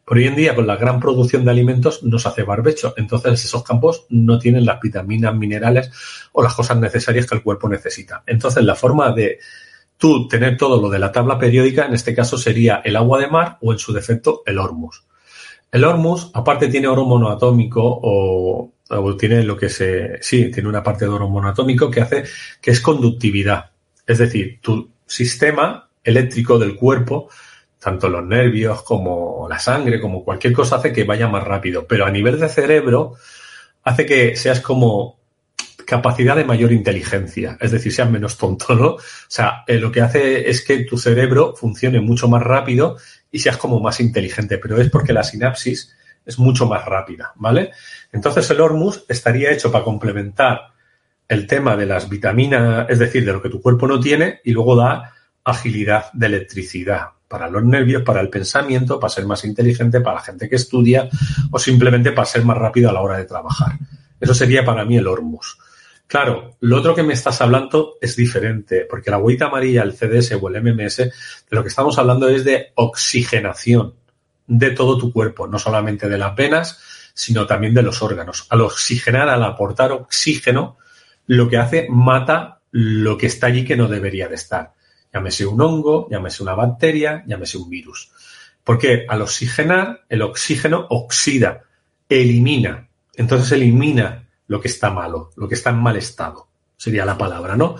Por 0.04 0.18
hoy 0.18 0.26
en 0.26 0.36
día, 0.36 0.54
con 0.54 0.66
la 0.66 0.76
gran 0.76 1.00
producción 1.00 1.44
de 1.44 1.50
alimentos, 1.50 2.02
no 2.02 2.18
se 2.18 2.28
hace 2.28 2.42
barbecho. 2.42 2.94
Entonces, 2.96 3.44
esos 3.44 3.62
campos 3.62 4.06
no 4.10 4.38
tienen 4.38 4.64
las 4.64 4.80
vitaminas, 4.80 5.34
minerales 5.34 5.90
o 6.32 6.42
las 6.42 6.54
cosas 6.54 6.78
necesarias 6.78 7.26
que 7.26 7.36
el 7.36 7.42
cuerpo 7.42 7.68
necesita. 7.68 8.22
Entonces, 8.26 8.62
la 8.64 8.74
forma 8.74 9.12
de 9.12 9.38
tú 9.96 10.28
tener 10.28 10.56
todo 10.56 10.80
lo 10.80 10.88
de 10.88 10.98
la 10.98 11.12
tabla 11.12 11.38
periódica, 11.38 11.86
en 11.86 11.94
este 11.94 12.14
caso 12.14 12.38
sería 12.38 12.82
el 12.84 12.96
agua 12.96 13.18
de 13.18 13.28
mar 13.28 13.58
o 13.62 13.72
en 13.72 13.78
su 13.78 13.92
defecto 13.92 14.42
el 14.46 14.58
hormus. 14.58 15.04
El 15.70 15.84
hormus, 15.84 16.30
aparte 16.34 16.68
tiene 16.68 16.88
oro 16.88 17.04
monoatómico 17.04 17.82
o, 17.82 18.72
o, 18.88 19.16
tiene 19.16 19.42
lo 19.42 19.56
que 19.56 19.68
se, 19.68 20.18
sí, 20.22 20.50
tiene 20.50 20.68
una 20.68 20.82
parte 20.82 21.04
de 21.04 21.10
oro 21.10 21.28
monoatómico 21.28 21.90
que 21.90 22.00
hace 22.00 22.24
que 22.60 22.70
es 22.70 22.80
conductividad. 22.80 23.70
Es 24.06 24.18
decir, 24.18 24.60
tu 24.60 24.90
sistema 25.06 25.88
eléctrico 26.02 26.58
del 26.58 26.76
cuerpo, 26.76 27.28
tanto 27.80 28.08
los 28.08 28.24
nervios 28.24 28.82
como 28.82 29.46
la 29.48 29.58
sangre, 29.58 30.00
como 30.00 30.24
cualquier 30.24 30.52
cosa 30.52 30.76
hace 30.76 30.92
que 30.92 31.04
vaya 31.04 31.28
más 31.28 31.44
rápido. 31.44 31.86
Pero 31.86 32.06
a 32.06 32.10
nivel 32.10 32.38
de 32.38 32.48
cerebro, 32.48 33.14
hace 33.82 34.06
que 34.06 34.36
seas 34.36 34.60
como 34.60 35.16
capacidad 35.86 36.36
de 36.36 36.44
mayor 36.44 36.72
inteligencia, 36.72 37.56
es 37.60 37.70
decir, 37.70 37.92
seas 37.92 38.10
menos 38.10 38.36
tonto, 38.36 38.74
¿no? 38.74 38.86
O 38.94 39.00
sea, 39.28 39.62
eh, 39.66 39.78
lo 39.78 39.92
que 39.92 40.00
hace 40.00 40.50
es 40.50 40.64
que 40.64 40.78
tu 40.80 40.98
cerebro 40.98 41.54
funcione 41.54 42.00
mucho 42.00 42.28
más 42.28 42.42
rápido 42.42 42.96
y 43.30 43.38
seas 43.38 43.56
como 43.56 43.80
más 43.80 44.00
inteligente, 44.00 44.58
pero 44.58 44.80
es 44.80 44.90
porque 44.90 45.12
la 45.12 45.22
sinapsis 45.22 45.94
es 46.24 46.38
mucho 46.38 46.66
más 46.66 46.84
rápida, 46.84 47.32
¿vale? 47.36 47.70
Entonces 48.12 48.50
el 48.50 48.60
Hormus 48.60 49.04
estaría 49.08 49.52
hecho 49.52 49.70
para 49.70 49.84
complementar 49.84 50.72
el 51.28 51.46
tema 51.46 51.76
de 51.76 51.86
las 51.86 52.08
vitaminas, 52.08 52.88
es 52.88 52.98
decir, 52.98 53.24
de 53.24 53.32
lo 53.32 53.42
que 53.42 53.48
tu 53.48 53.60
cuerpo 53.60 53.86
no 53.86 54.00
tiene, 54.00 54.40
y 54.44 54.52
luego 54.52 54.76
da 54.76 55.12
agilidad 55.44 56.10
de 56.12 56.26
electricidad 56.26 57.10
para 57.28 57.48
los 57.48 57.64
nervios, 57.64 58.02
para 58.02 58.20
el 58.20 58.28
pensamiento, 58.28 59.00
para 59.00 59.12
ser 59.12 59.26
más 59.26 59.44
inteligente, 59.44 60.00
para 60.00 60.16
la 60.16 60.22
gente 60.22 60.48
que 60.48 60.56
estudia 60.56 61.08
o 61.50 61.58
simplemente 61.58 62.12
para 62.12 62.26
ser 62.26 62.44
más 62.44 62.56
rápido 62.56 62.90
a 62.90 62.92
la 62.92 63.00
hora 63.00 63.16
de 63.16 63.24
trabajar. 63.24 63.72
Eso 64.20 64.34
sería 64.34 64.64
para 64.64 64.84
mí 64.84 64.96
el 64.96 65.06
Hormus. 65.06 65.58
Claro, 66.06 66.56
lo 66.60 66.76
otro 66.76 66.94
que 66.94 67.02
me 67.02 67.14
estás 67.14 67.40
hablando 67.40 67.94
es 68.00 68.14
diferente, 68.14 68.86
porque 68.88 69.10
la 69.10 69.18
huella 69.18 69.46
amarilla, 69.46 69.82
el 69.82 69.92
CDS 69.92 70.38
o 70.40 70.48
el 70.48 70.62
MMS, 70.62 70.96
de 70.98 71.12
lo 71.50 71.62
que 71.62 71.68
estamos 71.68 71.98
hablando 71.98 72.28
es 72.28 72.44
de 72.44 72.72
oxigenación 72.76 73.94
de 74.46 74.70
todo 74.70 74.96
tu 74.98 75.12
cuerpo, 75.12 75.48
no 75.48 75.58
solamente 75.58 76.08
de 76.08 76.18
las 76.18 76.36
venas, 76.36 76.78
sino 77.12 77.46
también 77.46 77.74
de 77.74 77.82
los 77.82 78.02
órganos. 78.02 78.46
Al 78.50 78.60
oxigenar, 78.60 79.28
al 79.28 79.42
aportar 79.42 79.90
oxígeno, 79.90 80.78
lo 81.26 81.48
que 81.48 81.56
hace 81.56 81.88
mata 81.90 82.60
lo 82.70 83.16
que 83.16 83.26
está 83.26 83.46
allí 83.46 83.64
que 83.64 83.76
no 83.76 83.88
debería 83.88 84.28
de 84.28 84.34
estar. 84.34 84.74
Llámese 85.12 85.46
un 85.46 85.60
hongo, 85.60 86.08
llámese 86.10 86.42
una 86.42 86.54
bacteria, 86.54 87.24
llámese 87.26 87.56
un 87.56 87.70
virus. 87.70 88.10
Porque 88.62 89.06
al 89.08 89.22
oxigenar, 89.22 90.04
el 90.08 90.22
oxígeno 90.22 90.86
oxida, 90.90 91.62
elimina. 92.08 92.88
Entonces 93.14 93.50
elimina 93.52 94.25
lo 94.48 94.60
que 94.60 94.68
está 94.68 94.90
malo, 94.90 95.30
lo 95.36 95.48
que 95.48 95.54
está 95.54 95.70
en 95.70 95.78
mal 95.78 95.96
estado, 95.96 96.48
sería 96.76 97.04
la 97.04 97.18
palabra, 97.18 97.56
¿no? 97.56 97.76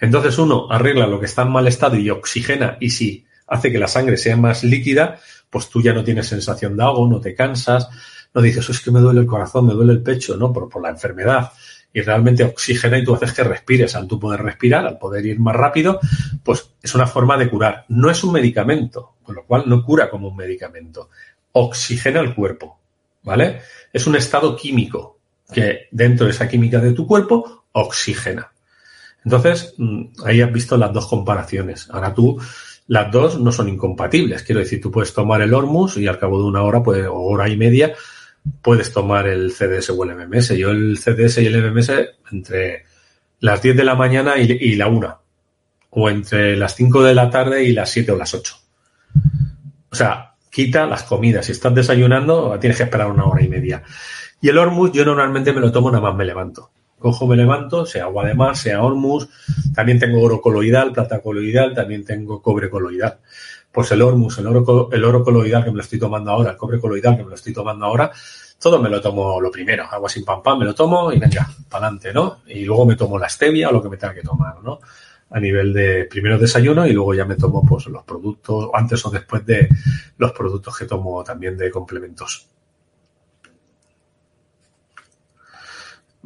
Entonces 0.00 0.38
uno 0.38 0.70
arregla 0.70 1.06
lo 1.06 1.18
que 1.20 1.26
está 1.26 1.42
en 1.42 1.50
mal 1.50 1.66
estado 1.66 1.96
y 1.96 2.10
oxigena 2.10 2.76
y 2.80 2.90
si 2.90 3.24
hace 3.46 3.72
que 3.72 3.78
la 3.78 3.88
sangre 3.88 4.16
sea 4.16 4.36
más 4.36 4.64
líquida, 4.64 5.18
pues 5.48 5.68
tú 5.68 5.80
ya 5.80 5.92
no 5.92 6.04
tienes 6.04 6.26
sensación 6.26 6.76
de 6.76 6.82
ahogo, 6.82 7.08
no 7.08 7.20
te 7.20 7.34
cansas, 7.34 7.88
no 8.34 8.42
dices, 8.42 8.68
es 8.68 8.80
que 8.80 8.90
me 8.90 9.00
duele 9.00 9.20
el 9.20 9.26
corazón, 9.26 9.66
me 9.66 9.72
duele 9.72 9.92
el 9.92 10.02
pecho, 10.02 10.36
¿no? 10.36 10.52
Por, 10.52 10.68
por 10.68 10.82
la 10.82 10.90
enfermedad. 10.90 11.52
Y 11.92 12.02
realmente 12.02 12.44
oxigena 12.44 12.98
y 12.98 13.04
tú 13.04 13.14
haces 13.14 13.32
que 13.32 13.42
respires. 13.42 13.96
Al 13.96 14.06
tú 14.06 14.20
poder 14.20 14.42
respirar, 14.42 14.84
al 14.84 14.98
poder 14.98 15.24
ir 15.24 15.40
más 15.40 15.56
rápido, 15.56 15.98
pues 16.44 16.72
es 16.82 16.94
una 16.94 17.06
forma 17.06 17.38
de 17.38 17.48
curar. 17.48 17.86
No 17.88 18.10
es 18.10 18.22
un 18.22 18.32
medicamento, 18.32 19.14
con 19.22 19.36
lo 19.36 19.44
cual 19.46 19.62
no 19.64 19.82
cura 19.82 20.10
como 20.10 20.28
un 20.28 20.36
medicamento. 20.36 21.08
Oxigena 21.52 22.20
el 22.20 22.34
cuerpo, 22.34 22.78
¿vale? 23.22 23.62
Es 23.90 24.06
un 24.06 24.16
estado 24.16 24.54
químico 24.54 25.15
que 25.52 25.88
dentro 25.90 26.26
de 26.26 26.32
esa 26.32 26.48
química 26.48 26.80
de 26.80 26.92
tu 26.92 27.06
cuerpo 27.06 27.66
oxigena. 27.72 28.50
Entonces, 29.24 29.74
mm, 29.76 30.04
ahí 30.24 30.40
has 30.40 30.52
visto 30.52 30.76
las 30.76 30.92
dos 30.92 31.06
comparaciones. 31.06 31.88
Ahora 31.90 32.14
tú, 32.14 32.38
las 32.88 33.10
dos 33.10 33.40
no 33.40 33.50
son 33.50 33.68
incompatibles. 33.68 34.42
Quiero 34.42 34.60
decir, 34.60 34.80
tú 34.80 34.90
puedes 34.90 35.12
tomar 35.12 35.42
el 35.42 35.52
Hormus 35.52 35.96
y 35.96 36.06
al 36.06 36.18
cabo 36.18 36.38
de 36.38 36.44
una 36.44 36.62
hora 36.62 36.82
pues, 36.82 37.06
o 37.06 37.14
hora 37.14 37.48
y 37.48 37.56
media 37.56 37.94
puedes 38.62 38.92
tomar 38.92 39.26
el 39.26 39.52
CDS 39.52 39.90
o 39.90 40.04
el 40.04 40.14
MMS. 40.16 40.56
Yo 40.56 40.70
el 40.70 40.98
CDS 40.98 41.38
y 41.38 41.46
el 41.46 41.72
MMS 41.72 41.92
entre 42.30 42.84
las 43.40 43.62
10 43.62 43.76
de 43.76 43.84
la 43.84 43.94
mañana 43.94 44.38
y, 44.38 44.76
la 44.76 44.88
1. 44.88 45.20
O 45.90 46.10
entre 46.10 46.56
las 46.56 46.74
5 46.74 47.02
de 47.02 47.14
la 47.14 47.30
tarde 47.30 47.64
y 47.64 47.72
las 47.72 47.90
7 47.90 48.12
o 48.12 48.16
las 48.16 48.34
8. 48.34 48.56
O 49.90 49.94
sea, 49.94 50.34
quita 50.50 50.86
las 50.86 51.02
comidas. 51.02 51.46
Si 51.46 51.52
estás 51.52 51.74
desayunando, 51.74 52.56
tienes 52.60 52.76
que 52.76 52.84
esperar 52.84 53.10
una 53.10 53.24
hora 53.24 53.42
y 53.42 53.48
media. 53.48 53.82
Y 54.40 54.48
el 54.48 54.58
Hormus 54.58 54.92
yo 54.92 55.04
normalmente 55.04 55.52
me 55.52 55.60
lo 55.60 55.72
tomo 55.72 55.90
nada 55.90 56.02
más 56.02 56.14
me 56.14 56.24
levanto. 56.24 56.70
Cojo, 56.98 57.26
me 57.26 57.36
levanto, 57.36 57.84
sea 57.84 58.04
agua 58.04 58.24
de 58.24 58.34
mar, 58.34 58.56
sea 58.56 58.82
Hormus. 58.82 59.28
También 59.74 59.98
tengo 59.98 60.22
oro 60.22 60.40
coloidal, 60.40 60.92
plata 60.92 61.20
coloidal, 61.20 61.74
también 61.74 62.04
tengo 62.04 62.40
cobre 62.40 62.70
coloidal. 62.70 63.18
Pues 63.70 63.90
el 63.92 64.00
Hormus, 64.00 64.38
el 64.38 64.46
oro, 64.46 64.88
el 64.90 65.04
oro 65.04 65.22
coloidal 65.22 65.64
que 65.64 65.70
me 65.70 65.76
lo 65.76 65.82
estoy 65.82 65.98
tomando 65.98 66.30
ahora, 66.30 66.52
el 66.52 66.56
cobre 66.56 66.80
coloidal 66.80 67.16
que 67.16 67.22
me 67.24 67.28
lo 67.28 67.34
estoy 67.34 67.52
tomando 67.52 67.84
ahora, 67.84 68.10
todo 68.58 68.80
me 68.80 68.88
lo 68.88 69.00
tomo 69.00 69.40
lo 69.40 69.50
primero. 69.50 69.84
Agua 69.90 70.08
sin 70.08 70.24
pan, 70.24 70.40
me 70.58 70.64
lo 70.64 70.74
tomo 70.74 71.12
y 71.12 71.18
venga, 71.18 71.48
para 71.68 71.86
adelante, 71.86 72.12
¿no? 72.12 72.38
Y 72.46 72.64
luego 72.64 72.86
me 72.86 72.96
tomo 72.96 73.18
la 73.18 73.28
stevia 73.28 73.68
o 73.68 73.72
lo 73.72 73.82
que 73.82 73.90
me 73.90 73.96
tenga 73.98 74.14
que 74.14 74.22
tomar, 74.22 74.62
¿no? 74.62 74.80
A 75.30 75.40
nivel 75.40 75.72
de 75.72 76.04
primero 76.04 76.38
desayuno 76.38 76.86
y 76.86 76.92
luego 76.92 77.12
ya 77.14 77.24
me 77.24 77.34
tomo 77.34 77.62
pues 77.66 77.86
los 77.86 78.04
productos, 78.04 78.70
antes 78.72 79.04
o 79.04 79.10
después 79.10 79.44
de 79.44 79.68
los 80.16 80.32
productos 80.32 80.78
que 80.78 80.86
tomo 80.86 81.22
también 81.22 81.56
de 81.56 81.70
complementos. 81.70 82.48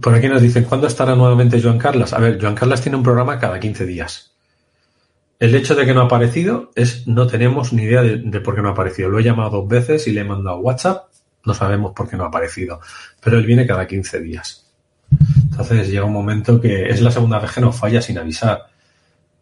Por 0.00 0.14
aquí 0.14 0.28
nos 0.28 0.40
dicen, 0.40 0.64
¿cuándo 0.64 0.86
estará 0.86 1.14
nuevamente 1.14 1.60
Joan 1.60 1.78
Carlas? 1.78 2.12
A 2.12 2.18
ver, 2.18 2.40
Joan 2.40 2.54
Carlas 2.54 2.80
tiene 2.80 2.96
un 2.96 3.02
programa 3.02 3.38
cada 3.38 3.60
15 3.60 3.86
días. 3.86 4.32
El 5.38 5.54
hecho 5.54 5.74
de 5.74 5.84
que 5.84 5.94
no 5.94 6.02
ha 6.02 6.04
aparecido 6.04 6.70
es, 6.74 7.06
no 7.06 7.26
tenemos 7.26 7.72
ni 7.72 7.82
idea 7.82 8.02
de, 8.02 8.40
por 8.40 8.54
qué 8.54 8.62
no 8.62 8.68
ha 8.68 8.72
aparecido. 8.72 9.08
Lo 9.08 9.18
he 9.18 9.22
llamado 9.22 9.50
dos 9.50 9.68
veces 9.68 10.06
y 10.06 10.12
le 10.12 10.20
he 10.20 10.24
mandado 10.24 10.58
WhatsApp. 10.58 11.06
No 11.44 11.54
sabemos 11.54 11.92
por 11.94 12.08
qué 12.08 12.16
no 12.16 12.24
ha 12.24 12.28
aparecido. 12.28 12.80
Pero 13.20 13.38
él 13.38 13.46
viene 13.46 13.66
cada 13.66 13.86
15 13.86 14.20
días. 14.20 14.66
Entonces 15.50 15.88
llega 15.88 16.04
un 16.04 16.12
momento 16.12 16.60
que 16.60 16.88
es 16.88 17.00
la 17.00 17.10
segunda 17.10 17.38
vez 17.38 17.52
que 17.52 17.60
nos 17.60 17.76
falla 17.76 18.00
sin 18.00 18.18
avisar. 18.18 18.66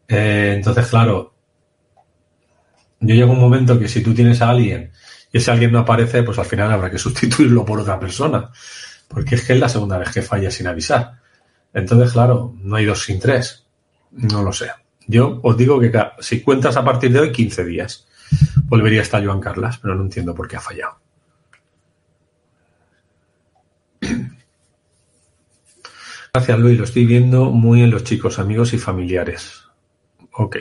Eh, 0.07 0.55
entonces, 0.57 0.87
claro, 0.87 1.35
yo 3.01 3.15
llego 3.15 3.33
un 3.33 3.41
momento 3.41 3.79
que 3.79 3.89
si 3.89 4.03
tú 4.03 4.15
tienes 4.15 4.41
a 4.41 4.51
alguien 4.51 4.93
y 5.33 5.39
ese 5.39 5.51
alguien 5.51 5.73
no 5.73 5.81
aparece, 5.81 6.23
pues 6.23 6.39
al 6.39 6.47
final 6.47 6.73
habrá 6.73 6.91
que 6.91 6.99
sustituirlo 6.99 7.65
por 7.65 7.81
otra 7.81 8.01
persona 8.01 8.51
porque 9.09 9.35
es 9.35 9.45
que 9.45 9.55
es 9.55 9.59
la 9.59 9.69
segunda 9.69 9.99
vez 9.99 10.11
que 10.13 10.23
falla 10.23 10.51
sin 10.51 10.67
avisar. 10.67 11.19
Entonces, 11.73 12.13
claro, 12.13 12.55
no 12.61 12.77
hay 12.77 12.85
dos 12.85 13.03
sin 13.03 13.19
tres. 13.19 13.67
No 14.13 14.43
lo 14.43 14.53
sé. 14.53 14.71
Yo 15.07 15.41
os 15.43 15.57
digo 15.57 15.81
que 15.81 15.91
si 16.21 16.43
cuentas 16.43 16.77
a 16.77 16.85
partir 16.85 17.11
de 17.13 17.21
hoy, 17.21 17.33
15 17.33 17.65
días. 17.65 18.07
Volvería 18.65 19.01
a 19.01 19.03
estar 19.03 19.25
Joan 19.25 19.41
Carlas, 19.41 19.79
pero 19.79 19.95
no 19.95 20.03
entiendo 20.03 20.35
por 20.35 20.47
qué 20.47 20.57
ha 20.57 20.61
fallado. 20.61 20.99
Gracias, 26.35 26.59
Luis. 26.59 26.79
Lo 26.79 26.85
estoy 26.85 27.07
viendo 27.07 27.47
muy 27.47 27.83
en 27.83 27.91
los 27.91 28.05
chicos, 28.05 28.39
amigos 28.39 28.75
y 28.75 28.79
familiares. 28.79 29.65
Ok. 30.33 30.59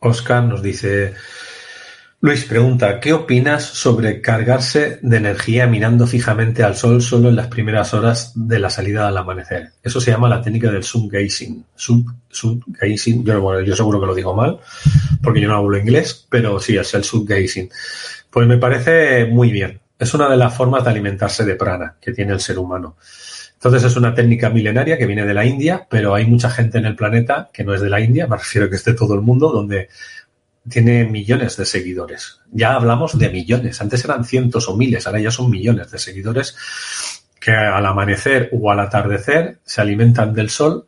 Oscar 0.00 0.44
nos 0.44 0.62
dice, 0.62 1.14
Luis 2.24 2.44
pregunta, 2.44 3.00
¿qué 3.00 3.12
opinas 3.12 3.64
sobre 3.64 4.20
cargarse 4.20 5.00
de 5.02 5.16
energía 5.16 5.66
mirando 5.66 6.06
fijamente 6.06 6.62
al 6.62 6.76
sol 6.76 7.02
solo 7.02 7.30
en 7.30 7.34
las 7.34 7.48
primeras 7.48 7.94
horas 7.94 8.30
de 8.36 8.60
la 8.60 8.70
salida 8.70 9.08
al 9.08 9.18
amanecer? 9.18 9.70
Eso 9.82 10.00
se 10.00 10.12
llama 10.12 10.28
la 10.28 10.40
técnica 10.40 10.70
del 10.70 10.84
subgazing. 10.84 11.64
Sub, 11.74 12.06
subgazing, 12.30 13.24
yo, 13.24 13.60
yo 13.62 13.74
seguro 13.74 14.00
que 14.00 14.06
lo 14.06 14.14
digo 14.14 14.36
mal, 14.36 14.60
porque 15.20 15.40
yo 15.40 15.48
no 15.48 15.56
hablo 15.56 15.76
inglés, 15.76 16.24
pero 16.30 16.60
sí, 16.60 16.76
es 16.76 16.94
el 16.94 17.02
subgazing. 17.02 17.68
Pues 18.30 18.46
me 18.46 18.58
parece 18.58 19.24
muy 19.24 19.50
bien. 19.50 19.80
Es 19.98 20.14
una 20.14 20.28
de 20.28 20.36
las 20.36 20.54
formas 20.54 20.84
de 20.84 20.90
alimentarse 20.90 21.44
de 21.44 21.56
prana 21.56 21.96
que 22.00 22.12
tiene 22.12 22.34
el 22.34 22.40
ser 22.40 22.56
humano. 22.56 22.98
Entonces 23.54 23.82
es 23.82 23.96
una 23.96 24.14
técnica 24.14 24.48
milenaria 24.48 24.96
que 24.96 25.06
viene 25.06 25.26
de 25.26 25.34
la 25.34 25.44
India, 25.44 25.86
pero 25.90 26.14
hay 26.14 26.26
mucha 26.26 26.50
gente 26.50 26.78
en 26.78 26.86
el 26.86 26.94
planeta 26.94 27.50
que 27.52 27.64
no 27.64 27.74
es 27.74 27.80
de 27.80 27.90
la 27.90 28.00
India, 28.00 28.28
me 28.28 28.36
refiero 28.36 28.66
a 28.66 28.70
que 28.70 28.76
esté 28.76 28.94
todo 28.94 29.14
el 29.14 29.22
mundo, 29.22 29.50
donde 29.50 29.88
tiene 30.68 31.04
millones 31.04 31.56
de 31.56 31.66
seguidores. 31.66 32.40
Ya 32.50 32.74
hablamos 32.74 33.18
de 33.18 33.30
millones. 33.30 33.80
Antes 33.80 34.04
eran 34.04 34.24
cientos 34.24 34.68
o 34.68 34.76
miles, 34.76 35.06
ahora 35.06 35.20
ya 35.20 35.30
son 35.30 35.50
millones 35.50 35.90
de 35.90 35.98
seguidores 35.98 36.56
que 37.40 37.50
al 37.50 37.84
amanecer 37.84 38.50
o 38.52 38.70
al 38.70 38.80
atardecer 38.80 39.58
se 39.64 39.80
alimentan 39.80 40.32
del 40.32 40.48
sol 40.48 40.86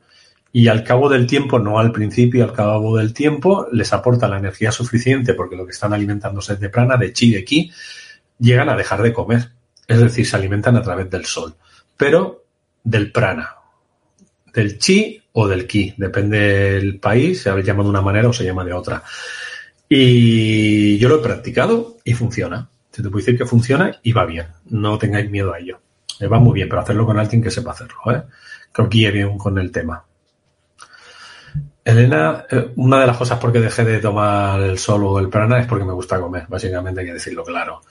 y 0.53 0.69
al 0.69 0.85
cabo 0.85 1.09
del 1.09 1.27
tiempo, 1.27 1.59
no 1.59 1.81
al 1.81 1.91
principio, 1.91 2.45
al 2.45 2.53
cabo 2.53 2.97
del 2.97 3.13
tiempo, 3.13 3.67
les 3.73 3.93
aporta 3.93 4.29
la 4.29 4.39
energía 4.39 4.71
suficiente 4.71 5.35
porque 5.35 5.57
lo 5.57 5.67
que 5.67 5.73
están 5.73 5.93
alimentándose 5.93 6.53
es 6.53 6.61
de 6.61 6.69
prana, 6.69 6.97
de 6.97 7.13
chi, 7.13 7.33
de 7.33 7.45
ki, 7.45 7.73
llegan 8.39 8.69
a 8.69 8.77
dejar 8.77 9.03
de 9.03 9.13
comer. 9.13 9.51
Es 9.89 9.99
decir, 9.99 10.25
se 10.25 10.37
alimentan 10.37 10.77
a 10.77 10.83
través 10.83 11.11
del 11.11 11.25
sol, 11.25 11.57
pero 11.97 12.45
del 12.85 13.11
prana, 13.11 13.57
del 14.55 14.79
chi 14.79 15.21
o 15.33 15.49
del 15.49 15.67
ki, 15.67 15.95
depende 15.97 16.75
del 16.75 17.01
país, 17.01 17.43
se 17.43 17.63
llama 17.63 17.83
de 17.83 17.89
una 17.89 18.01
manera 18.01 18.29
o 18.29 18.33
se 18.33 18.45
llama 18.45 18.65
de 18.65 18.73
otra. 18.73 19.03
Y 19.97 20.99
yo 20.99 21.09
lo 21.09 21.21
he 21.21 21.23
practicado 21.23 21.99
y 22.03 22.15
funciona. 22.15 22.69
Te 22.91 23.01
puedo 23.05 23.19
decir 23.19 23.39
que 23.39 23.47
funciona 23.47 24.01
y 24.03 24.13
va 24.13 24.27
bien. 24.27 24.49
No 24.65 24.99
tengáis 24.99 25.31
miedo 25.31 25.55
a 25.55 25.61
ello. 25.61 25.79
Eh, 26.19 26.27
va 26.27 26.41
muy 26.41 26.55
bien, 26.55 26.69
pero 26.69 26.83
hacerlo 26.83 27.07
con 27.07 27.17
alguien 27.17 27.41
que 27.41 27.53
sepa 27.53 27.71
hacerlo, 27.71 28.01
¿eh? 28.13 28.25
que 28.75 28.83
os 28.83 28.89
guíe 28.89 29.13
bien 29.13 29.39
con 29.39 29.57
el 29.57 29.71
tema. 29.71 30.05
Elena, 31.85 32.45
eh, 32.51 32.73
una 32.75 32.99
de 32.99 33.07
las 33.07 33.17
cosas 33.17 33.39
por 33.39 33.53
que 33.53 33.61
dejé 33.61 33.85
de 33.85 34.01
tomar 34.01 34.61
el 34.63 34.79
sol 34.79 35.05
o 35.05 35.21
el 35.21 35.29
prana 35.29 35.61
es 35.61 35.67
porque 35.69 35.85
me 35.85 35.93
gusta 35.93 36.19
comer, 36.19 36.47
básicamente 36.49 37.03
hay 37.03 37.07
que 37.07 37.13
decirlo 37.13 37.45
claro. 37.45 37.83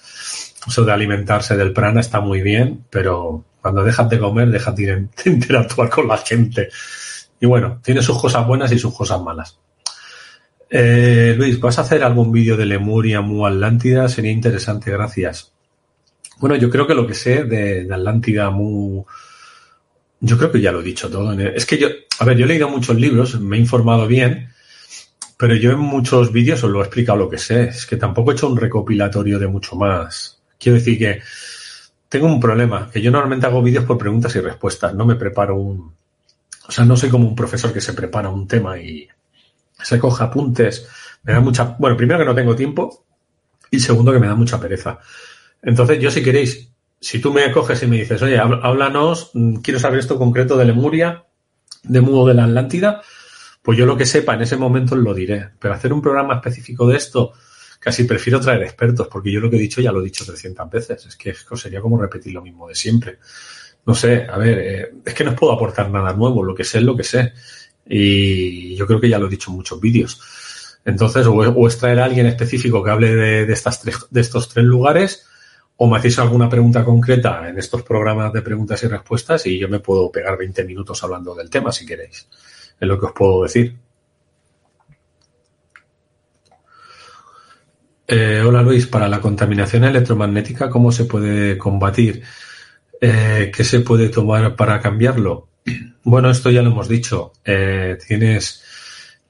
Eso 0.68 0.84
de 0.84 0.91
alimentarse 0.91 1.56
del 1.56 1.72
prana 1.72 2.01
está 2.01 2.20
muy 2.20 2.41
bien, 2.41 2.84
pero 2.89 3.45
cuando 3.62 3.82
dejas 3.82 4.10
de 4.10 4.20
comer, 4.20 4.49
dejas 4.49 4.76
de 4.76 5.08
interactuar 5.26 5.89
con 5.89 6.10
la 6.10 6.18
gente. 6.18 6.68
Y 7.39 7.45
bueno, 7.45 7.80
tiene 7.82 8.01
sus 8.01 8.20
cosas 8.20 8.45
buenas 8.45 8.74
y 8.74 8.80
sus 8.80 8.93
cosas 8.93 9.22
malas. 9.22 9.58
Eh, 10.76 11.36
Luis, 11.38 11.60
¿vas 11.60 11.78
a 11.78 11.82
hacer 11.82 12.02
algún 12.02 12.32
vídeo 12.32 12.58
de 12.58 12.66
Lemuria, 12.66 13.22
Mu 13.22 13.46
Atlántida? 13.46 14.10
Sería 14.10 14.32
interesante, 14.32 14.90
gracias. 14.90 15.54
Bueno, 16.40 16.56
yo 16.56 16.68
creo 16.72 16.88
que 16.88 16.96
lo 16.96 17.06
que 17.06 17.14
sé 17.14 17.44
de, 17.44 17.88
Atlántida, 17.94 18.50
Mu. 18.50 19.06
Yo 20.20 20.36
creo 20.36 20.52
que 20.52 20.62
ya 20.62 20.72
lo 20.72 20.82
he 20.82 20.84
dicho 20.84 21.12
todo. 21.12 21.32
Es 21.40 21.68
que 21.68 21.78
yo, 21.78 21.90
a 22.18 22.26
ver, 22.26 22.38
yo 22.38 22.46
he 22.46 22.48
leído 22.48 22.70
muchos 22.70 22.96
libros, 23.00 23.40
me 23.40 23.58
he 23.58 23.60
informado 23.60 24.08
bien, 24.08 24.50
pero 25.38 25.54
yo 25.54 25.74
en 25.74 25.78
muchos 25.78 26.32
vídeos 26.32 26.64
os 26.64 26.72
lo 26.72 26.80
he 26.80 26.86
explicado 26.86 27.20
lo 27.20 27.30
que 27.30 27.38
sé. 27.38 27.66
Es 27.66 27.86
que 27.86 27.98
tampoco 27.98 28.32
he 28.32 28.34
hecho 28.34 28.50
un 28.50 28.58
recopilatorio 28.58 29.38
de 29.38 29.46
mucho 29.46 29.76
más. 29.76 30.42
Quiero 30.58 30.80
decir 30.80 30.98
que 30.98 31.22
tengo 32.10 32.26
un 32.26 32.40
problema, 32.40 32.90
que 32.92 33.00
yo 33.00 33.12
normalmente 33.12 33.46
hago 33.46 33.62
vídeos 33.62 33.86
por 33.86 34.00
preguntas 34.00 34.36
y 34.36 34.40
respuestas, 34.40 34.96
no 34.96 35.06
me 35.06 35.18
preparo 35.18 35.56
un. 35.56 35.94
O 36.68 36.72
sea, 36.72 36.84
no 36.84 36.98
soy 36.98 37.12
como 37.12 37.28
un 37.28 37.36
profesor 37.36 37.72
que 37.72 37.82
se 37.82 37.94
prepara 37.94 38.30
un 38.30 38.48
tema 38.48 38.80
y, 38.80 39.08
se 39.82 40.00
coja 40.00 40.26
apuntes, 40.26 40.88
me 41.24 41.34
da 41.34 41.40
mucha, 41.40 41.76
bueno, 41.80 41.98
primero 41.98 42.20
que 42.20 42.26
no 42.26 42.36
tengo 42.36 42.56
tiempo 42.56 43.06
y 43.72 43.80
segundo 43.80 44.12
que 44.12 44.20
me 44.20 44.28
da 44.28 44.36
mucha 44.36 44.60
pereza. 44.60 45.00
Entonces, 45.62 46.00
yo 46.00 46.12
si 46.12 46.22
queréis, 46.22 46.70
si 47.00 47.20
tú 47.20 47.34
me 47.34 47.52
coges 47.52 47.82
y 47.84 47.88
me 47.88 47.98
dices, 47.98 48.22
oye, 48.22 48.38
háblanos, 48.38 49.32
mm, 49.34 49.56
quiero 49.56 49.80
saber 49.80 50.00
esto 50.00 50.18
concreto 50.18 50.58
de 50.58 50.66
Lemuria, 50.66 51.26
de 51.84 52.02
Mudo 52.02 52.28
de 52.28 52.34
la 52.34 52.46
Atlántida, 52.46 53.02
pues 53.62 53.78
yo 53.78 53.86
lo 53.86 53.98
que 53.98 54.06
sepa 54.06 54.34
en 54.34 54.42
ese 54.42 54.58
momento 54.58 54.96
lo 54.96 55.14
diré. 55.14 55.50
Pero 55.60 55.74
hacer 55.74 55.94
un 55.94 56.02
programa 56.02 56.36
específico 56.36 56.88
de 56.88 56.98
esto, 56.98 57.34
casi 57.80 58.04
prefiero 58.04 58.40
traer 58.40 58.64
expertos, 58.64 59.08
porque 59.08 59.32
yo 59.32 59.40
lo 59.40 59.50
que 59.50 59.56
he 59.56 59.60
dicho 59.60 59.82
ya 59.82 59.92
lo 59.92 60.02
he 60.02 60.06
dicho 60.06 60.26
300 60.26 60.70
veces. 60.70 61.06
Es 61.06 61.16
que 61.16 61.34
sería 61.56 61.82
como 61.82 62.02
repetir 62.02 62.34
lo 62.34 62.42
mismo 62.42 62.68
de 62.68 62.76
siempre. 62.76 63.20
no 63.86 63.94
sé, 63.96 64.26
a 64.30 64.38
ver, 64.38 64.60
eh, 64.60 64.94
es 65.04 65.14
que 65.14 65.24
no 65.26 65.32
os 65.32 65.38
puedo 65.38 65.52
aportar 65.54 65.90
nada 65.90 66.14
nuevo, 66.14 66.44
lo 66.44 66.56
que 66.56 66.64
sé 66.64 66.78
es 66.78 66.84
lo 66.86 66.96
que 66.96 67.04
sé. 67.04 67.34
Y 67.88 68.76
yo 68.76 68.88
creo 68.88 69.00
que 69.00 69.10
ya 69.10 69.20
lo 69.20 69.28
he 69.28 69.30
dicho 69.30 69.52
en 69.52 69.58
muchos 69.58 69.80
vídeos. 69.80 70.22
Entonces, 70.86 71.26
o, 71.28 71.68
es 71.68 71.78
traer 71.78 72.00
a 72.00 72.06
alguien 72.06 72.26
específico 72.26 72.84
que 72.84 72.92
hable 72.92 73.16
de 73.16 73.54
estos 73.54 74.50
tres 74.50 74.66
lugares, 74.66 75.26
o 75.78 75.88
me 75.88 75.98
hacéis 75.98 76.20
alguna 76.20 76.50
pregunta 76.50 76.84
concreta 76.84 77.48
en 77.50 77.58
estos 77.58 77.84
programas 77.84 78.32
de 78.32 78.42
preguntas 78.42 78.82
y 78.84 78.88
respuestas 78.88 79.46
y 79.48 79.58
yo 79.58 79.68
me 79.68 79.80
puedo 79.80 80.12
pegar 80.12 80.38
20 80.38 80.64
minutos 80.66 81.04
hablando 81.04 81.34
del 81.36 81.50
tema 81.50 81.72
si 81.72 81.86
queréis. 81.86 82.28
Es 82.80 82.88
lo 82.88 83.00
que 83.00 83.08
os 83.08 83.12
puedo 83.12 83.44
decir. 83.44 83.76
Eh, 88.08 88.42
hola 88.46 88.62
Luis, 88.62 88.86
para 88.86 89.08
la 89.08 89.22
contaminación 89.22 89.86
electromagnética, 89.86 90.70
¿cómo 90.70 90.92
se 90.92 91.06
puede 91.06 91.58
combatir? 91.58 92.24
Eh, 93.02 93.52
¿Qué 93.54 93.64
se 93.64 93.80
puede 93.80 94.10
tomar 94.10 94.56
para 94.56 94.80
cambiarlo? 94.80 95.48
Bueno, 96.03 96.30
esto 96.30 96.51
ya 96.51 96.61
lo 96.61 96.72
hemos 96.72 96.88
dicho. 96.88 97.34
Eh, 97.45 97.97
tienes 98.07 98.64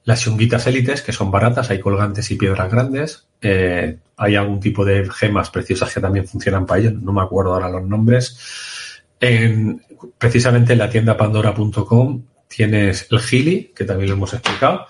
las 0.04 0.24
yunguitas 0.24 0.66
élites, 0.66 1.02
que 1.02 1.12
son 1.12 1.30
baratas, 1.30 1.70
hay 1.70 1.80
colgantes 1.80 2.30
y 2.30 2.36
piedras 2.36 2.70
grandes. 2.70 3.26
Eh, 3.40 3.96
hay 4.16 4.36
algún 4.36 4.60
tipo 4.60 4.84
de 4.84 5.08
gemas 5.10 5.50
preciosas 5.50 5.92
que 5.92 6.00
también 6.00 6.26
funcionan 6.26 6.66
para 6.66 6.80
ello, 6.80 6.92
no 6.92 7.12
me 7.12 7.22
acuerdo 7.22 7.54
ahora 7.54 7.68
los 7.68 7.84
nombres. 7.84 9.02
En, 9.20 9.82
precisamente 10.18 10.74
en 10.74 10.78
la 10.80 10.90
tienda 10.90 11.16
pandora.com 11.16 12.22
tienes 12.48 13.06
el 13.10 13.20
Gili, 13.20 13.72
que 13.74 13.84
también 13.84 14.10
lo 14.10 14.16
hemos 14.16 14.34
explicado, 14.34 14.86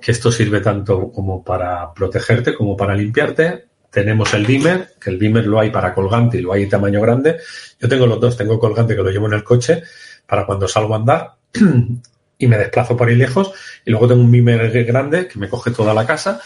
que 0.00 0.10
esto 0.10 0.32
sirve 0.32 0.60
tanto 0.60 1.12
como 1.12 1.44
para 1.44 1.92
protegerte 1.94 2.54
como 2.54 2.76
para 2.76 2.96
limpiarte. 2.96 3.66
Tenemos 3.90 4.32
el 4.34 4.46
Beamer, 4.46 4.94
que 4.98 5.10
el 5.10 5.18
Beamer 5.18 5.46
lo 5.46 5.60
hay 5.60 5.70
para 5.70 5.94
colgante 5.94 6.38
y 6.38 6.40
lo 6.40 6.52
hay 6.52 6.66
tamaño 6.66 7.00
grande. 7.00 7.36
Yo 7.78 7.88
tengo 7.88 8.06
los 8.06 8.18
dos, 8.18 8.36
tengo 8.36 8.58
colgante 8.58 8.96
que 8.96 9.02
lo 9.02 9.10
llevo 9.10 9.26
en 9.26 9.34
el 9.34 9.44
coche 9.44 9.82
para 10.26 10.46
cuando 10.46 10.68
salgo 10.68 10.94
a 10.94 10.98
andar 10.98 11.34
y 12.38 12.46
me 12.46 12.58
desplazo 12.58 12.96
por 12.96 13.08
ahí 13.08 13.16
lejos. 13.16 13.52
Y 13.84 13.90
luego 13.90 14.08
tengo 14.08 14.20
un 14.20 14.30
Beamer 14.30 14.84
grande 14.84 15.28
que 15.28 15.38
me 15.38 15.48
coge 15.48 15.70
toda 15.70 15.94
la 15.94 16.06
casa 16.06 16.40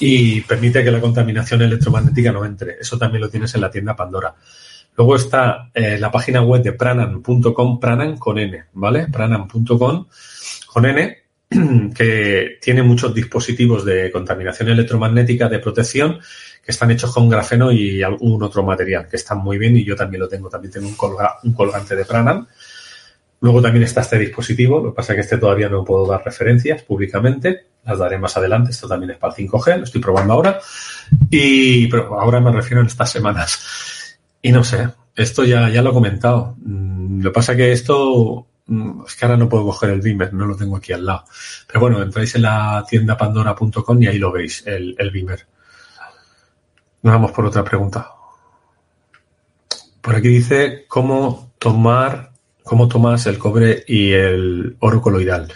y 0.00 0.40
permite 0.42 0.84
que 0.84 0.90
la 0.90 1.00
contaminación 1.00 1.62
electromagnética 1.62 2.32
no 2.32 2.44
entre. 2.44 2.78
Eso 2.80 2.98
también 2.98 3.22
lo 3.22 3.28
tienes 3.28 3.54
en 3.54 3.60
la 3.60 3.70
tienda 3.70 3.96
Pandora. 3.96 4.34
Luego 4.96 5.16
está 5.16 5.70
eh, 5.74 5.96
la 5.98 6.10
página 6.10 6.42
web 6.42 6.62
de 6.62 6.72
pranan.com, 6.72 7.78
pranan 7.78 8.16
con 8.16 8.38
N, 8.38 8.64
¿vale? 8.72 9.06
pranan.com 9.06 10.06
con 10.66 10.86
N, 10.86 11.18
que 11.94 12.58
tiene 12.60 12.82
muchos 12.82 13.14
dispositivos 13.14 13.84
de 13.84 14.10
contaminación 14.10 14.70
electromagnética 14.70 15.48
de 15.48 15.60
protección 15.60 16.18
que 16.64 16.72
están 16.72 16.90
hechos 16.90 17.14
con 17.14 17.28
grafeno 17.28 17.70
y 17.70 18.02
algún 18.02 18.42
otro 18.42 18.62
material, 18.62 19.06
que 19.08 19.16
están 19.16 19.38
muy 19.38 19.56
bien 19.56 19.76
y 19.76 19.84
yo 19.84 19.94
también 19.94 20.20
lo 20.20 20.28
tengo. 20.28 20.50
También 20.50 20.72
tengo 20.72 20.88
un, 20.88 20.96
un 21.44 21.52
colgante 21.52 21.94
de 21.94 22.04
Pranan. 22.04 22.48
Luego 23.40 23.62
también 23.62 23.84
está 23.84 24.00
este 24.00 24.18
dispositivo, 24.18 24.80
lo 24.80 24.90
que 24.90 24.96
pasa 24.96 25.12
es 25.12 25.16
que 25.16 25.20
este 25.20 25.38
todavía 25.38 25.68
no 25.68 25.84
puedo 25.84 26.06
dar 26.06 26.24
referencias 26.24 26.82
públicamente, 26.82 27.66
las 27.84 27.98
daré 27.98 28.18
más 28.18 28.36
adelante, 28.36 28.72
esto 28.72 28.88
también 28.88 29.12
es 29.12 29.18
para 29.18 29.34
el 29.34 29.48
5G, 29.48 29.78
lo 29.78 29.84
estoy 29.84 30.00
probando 30.00 30.32
ahora, 30.32 30.60
y 31.30 31.86
pero 31.86 32.18
ahora 32.20 32.40
me 32.40 32.52
refiero 32.52 32.80
en 32.80 32.88
estas 32.88 33.10
semanas. 33.10 34.18
Y 34.42 34.50
no 34.50 34.64
sé, 34.64 34.88
esto 35.14 35.44
ya, 35.44 35.68
ya 35.68 35.82
lo 35.82 35.90
he 35.90 35.94
comentado. 35.94 36.56
Mm, 36.64 37.22
lo 37.22 37.30
que 37.30 37.34
pasa 37.34 37.52
es 37.52 37.58
que 37.58 37.72
esto 37.72 38.48
Mm, 38.68 39.04
es 39.06 39.16
que 39.16 39.24
ahora 39.24 39.38
no 39.38 39.48
puedo 39.48 39.64
coger 39.64 39.90
el 39.90 40.02
Beamer, 40.02 40.32
no 40.34 40.46
lo 40.46 40.54
tengo 40.54 40.76
aquí 40.76 40.92
al 40.92 41.04
lado. 41.04 41.24
Pero 41.66 41.80
bueno, 41.80 42.02
entráis 42.02 42.34
en 42.34 42.42
la 42.42 42.84
tienda 42.88 43.16
pandora.com 43.16 44.02
y 44.02 44.06
ahí 44.06 44.18
lo 44.18 44.30
veis, 44.30 44.62
el, 44.66 44.94
el 44.98 45.10
Beamer. 45.10 45.46
Vamos 47.02 47.32
por 47.32 47.46
otra 47.46 47.64
pregunta. 47.64 48.10
Por 50.02 50.14
aquí 50.14 50.28
dice 50.28 50.84
cómo 50.86 51.52
tomar, 51.58 52.27
cómo 52.68 52.86
tomas 52.86 53.26
el 53.26 53.38
cobre 53.38 53.82
y 53.88 54.12
el 54.12 54.76
oro 54.80 55.00
coloidal. 55.00 55.50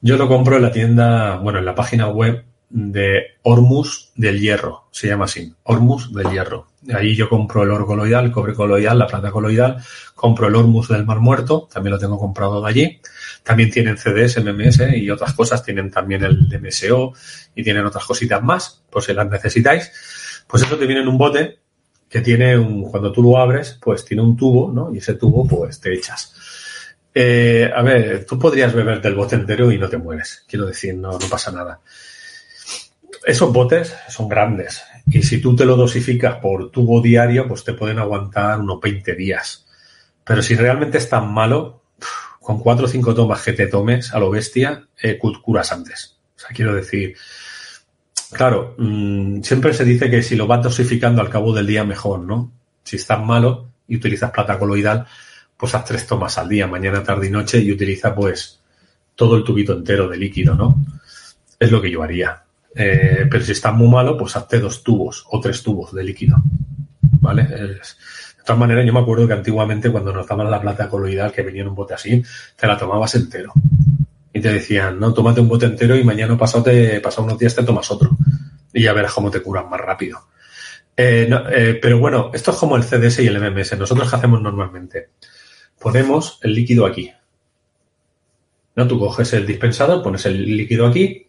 Yo 0.00 0.16
lo 0.16 0.26
compro 0.26 0.56
en 0.56 0.62
la 0.62 0.72
tienda, 0.72 1.36
bueno, 1.36 1.60
en 1.60 1.64
la 1.64 1.76
página 1.76 2.08
web 2.08 2.44
de 2.68 3.36
Hormus 3.42 4.10
del 4.16 4.40
Hierro, 4.40 4.88
se 4.90 5.06
llama 5.06 5.26
así, 5.26 5.54
Hormus 5.62 6.12
del 6.12 6.30
Hierro. 6.32 6.66
Ahí 6.92 7.14
yo 7.14 7.28
compro 7.28 7.62
el 7.62 7.70
oro 7.70 7.86
coloidal, 7.86 8.24
el 8.24 8.32
cobre 8.32 8.52
coloidal, 8.52 8.98
la 8.98 9.06
plata 9.06 9.30
coloidal, 9.30 9.76
compro 10.16 10.48
el 10.48 10.56
Hormus 10.56 10.88
del 10.88 11.06
Mar 11.06 11.20
Muerto, 11.20 11.68
también 11.72 11.92
lo 11.92 11.98
tengo 12.00 12.18
comprado 12.18 12.60
de 12.60 12.68
allí. 12.68 13.00
También 13.44 13.70
tienen 13.70 13.96
CDS, 13.96 14.42
MMS 14.42 14.96
y 14.96 15.08
otras 15.10 15.34
cosas, 15.34 15.62
tienen 15.64 15.90
también 15.90 16.24
el 16.24 16.48
MSO 16.60 17.12
y 17.54 17.62
tienen 17.62 17.86
otras 17.86 18.04
cositas 18.04 18.42
más, 18.42 18.82
por 18.90 19.04
si 19.04 19.14
las 19.14 19.30
necesitáis. 19.30 19.92
Pues 20.48 20.64
eso 20.64 20.76
te 20.76 20.86
viene 20.86 21.02
en 21.02 21.08
un 21.08 21.16
bote 21.16 21.60
que 22.14 22.20
tiene 22.20 22.56
un, 22.56 22.88
cuando 22.88 23.10
tú 23.10 23.24
lo 23.24 23.36
abres, 23.36 23.76
pues 23.82 24.04
tiene 24.04 24.22
un 24.22 24.36
tubo, 24.36 24.70
¿no? 24.70 24.94
Y 24.94 24.98
ese 24.98 25.14
tubo, 25.14 25.48
pues 25.48 25.80
te 25.80 25.92
echas. 25.92 26.32
Eh, 27.12 27.68
a 27.74 27.82
ver, 27.82 28.24
tú 28.24 28.38
podrías 28.38 28.72
beberte 28.72 29.08
el 29.08 29.16
bote 29.16 29.34
entero 29.34 29.72
y 29.72 29.78
no 29.78 29.88
te 29.88 29.98
mueres. 29.98 30.44
Quiero 30.46 30.66
decir, 30.66 30.94
no, 30.94 31.10
no 31.10 31.28
pasa 31.28 31.50
nada. 31.50 31.80
Esos 33.26 33.52
botes 33.52 33.96
son 34.08 34.28
grandes 34.28 34.80
y 35.10 35.24
si 35.24 35.40
tú 35.40 35.56
te 35.56 35.64
lo 35.64 35.74
dosificas 35.74 36.36
por 36.36 36.70
tubo 36.70 37.02
diario, 37.02 37.48
pues 37.48 37.64
te 37.64 37.72
pueden 37.72 37.98
aguantar 37.98 38.60
unos 38.60 38.80
20 38.80 39.12
días. 39.16 39.66
Pero 40.22 40.40
si 40.40 40.54
realmente 40.54 40.98
es 40.98 41.08
tan 41.08 41.34
malo, 41.34 41.82
con 42.38 42.60
cuatro 42.60 42.84
o 42.84 42.88
cinco 42.88 43.12
tomas 43.12 43.42
que 43.42 43.54
te 43.54 43.66
tomes 43.66 44.14
a 44.14 44.20
lo 44.20 44.30
bestia, 44.30 44.86
eh, 45.02 45.18
curas 45.18 45.72
antes. 45.72 46.16
O 46.36 46.38
sea, 46.38 46.50
quiero 46.50 46.76
decir, 46.76 47.16
claro, 48.32 48.74
mmm, 48.78 49.40
siempre 49.42 49.72
se 49.72 49.84
dice 49.84 50.10
que 50.10 50.22
si 50.22 50.36
lo 50.36 50.46
vas 50.46 50.62
dosificando 50.62 51.20
al 51.20 51.30
cabo 51.30 51.52
del 51.52 51.66
día, 51.66 51.84
mejor, 51.84 52.20
¿no? 52.20 52.50
Si 52.82 52.96
estás 52.96 53.22
malo 53.22 53.68
y 53.88 53.96
utilizas 53.96 54.30
plata 54.30 54.58
coloidal, 54.58 55.06
pues 55.56 55.74
haz 55.74 55.84
tres 55.84 56.06
tomas 56.06 56.36
al 56.38 56.48
día, 56.48 56.66
mañana, 56.66 57.02
tarde 57.02 57.28
y 57.28 57.30
noche, 57.30 57.60
y 57.60 57.72
utiliza 57.72 58.14
pues 58.14 58.60
todo 59.14 59.36
el 59.36 59.44
tubito 59.44 59.72
entero 59.72 60.08
de 60.08 60.16
líquido, 60.16 60.54
¿no? 60.54 60.84
Es 61.58 61.70
lo 61.70 61.80
que 61.80 61.90
yo 61.90 62.02
haría. 62.02 62.42
Eh, 62.74 63.26
pero 63.30 63.44
si 63.44 63.52
está 63.52 63.70
muy 63.70 63.88
malo, 63.88 64.18
pues 64.18 64.36
hazte 64.36 64.58
dos 64.58 64.82
tubos 64.82 65.24
o 65.30 65.40
tres 65.40 65.62
tubos 65.62 65.92
de 65.94 66.02
líquido. 66.02 66.36
¿Vale? 67.20 67.44
De 67.44 67.78
todas 68.44 68.58
maneras, 68.58 68.84
yo 68.84 68.92
me 68.92 69.00
acuerdo 69.00 69.26
que 69.26 69.32
antiguamente 69.32 69.90
cuando 69.90 70.12
nos 70.12 70.26
daban 70.26 70.50
la 70.50 70.60
plata 70.60 70.88
coloidal 70.88 71.32
que 71.32 71.42
venía 71.42 71.62
en 71.62 71.68
un 71.68 71.74
bote 71.74 71.94
así, 71.94 72.22
te 72.56 72.66
la 72.66 72.76
tomabas 72.76 73.14
entero. 73.14 73.52
Y 74.34 74.40
te 74.40 74.52
decían, 74.52 74.98
no, 74.98 75.14
tómate 75.14 75.40
un 75.40 75.48
bote 75.48 75.66
entero 75.66 75.96
y 75.96 76.02
mañana 76.02 76.36
pasado, 76.36 76.64
te, 76.64 77.00
pasado 77.00 77.22
unos 77.22 77.38
días 77.38 77.54
te 77.54 77.62
tomas 77.62 77.88
otro. 77.92 78.10
Y 78.72 78.82
ya 78.82 78.92
verás 78.92 79.12
cómo 79.12 79.30
te 79.30 79.40
curan 79.40 79.70
más 79.70 79.80
rápido. 79.80 80.26
Eh, 80.96 81.26
no, 81.30 81.48
eh, 81.48 81.78
pero 81.80 81.98
bueno, 82.00 82.32
esto 82.34 82.50
es 82.50 82.56
como 82.56 82.76
el 82.76 82.82
CDS 82.82 83.20
y 83.20 83.28
el 83.28 83.40
MMS. 83.40 83.78
Nosotros 83.78 84.10
qué 84.10 84.16
hacemos 84.16 84.42
normalmente. 84.42 85.10
Ponemos 85.78 86.40
el 86.42 86.52
líquido 86.52 86.84
aquí. 86.84 87.12
¿No? 88.74 88.88
Tú 88.88 88.98
coges 88.98 89.32
el 89.34 89.46
dispensador, 89.46 90.02
pones 90.02 90.26
el 90.26 90.56
líquido 90.56 90.88
aquí 90.88 91.28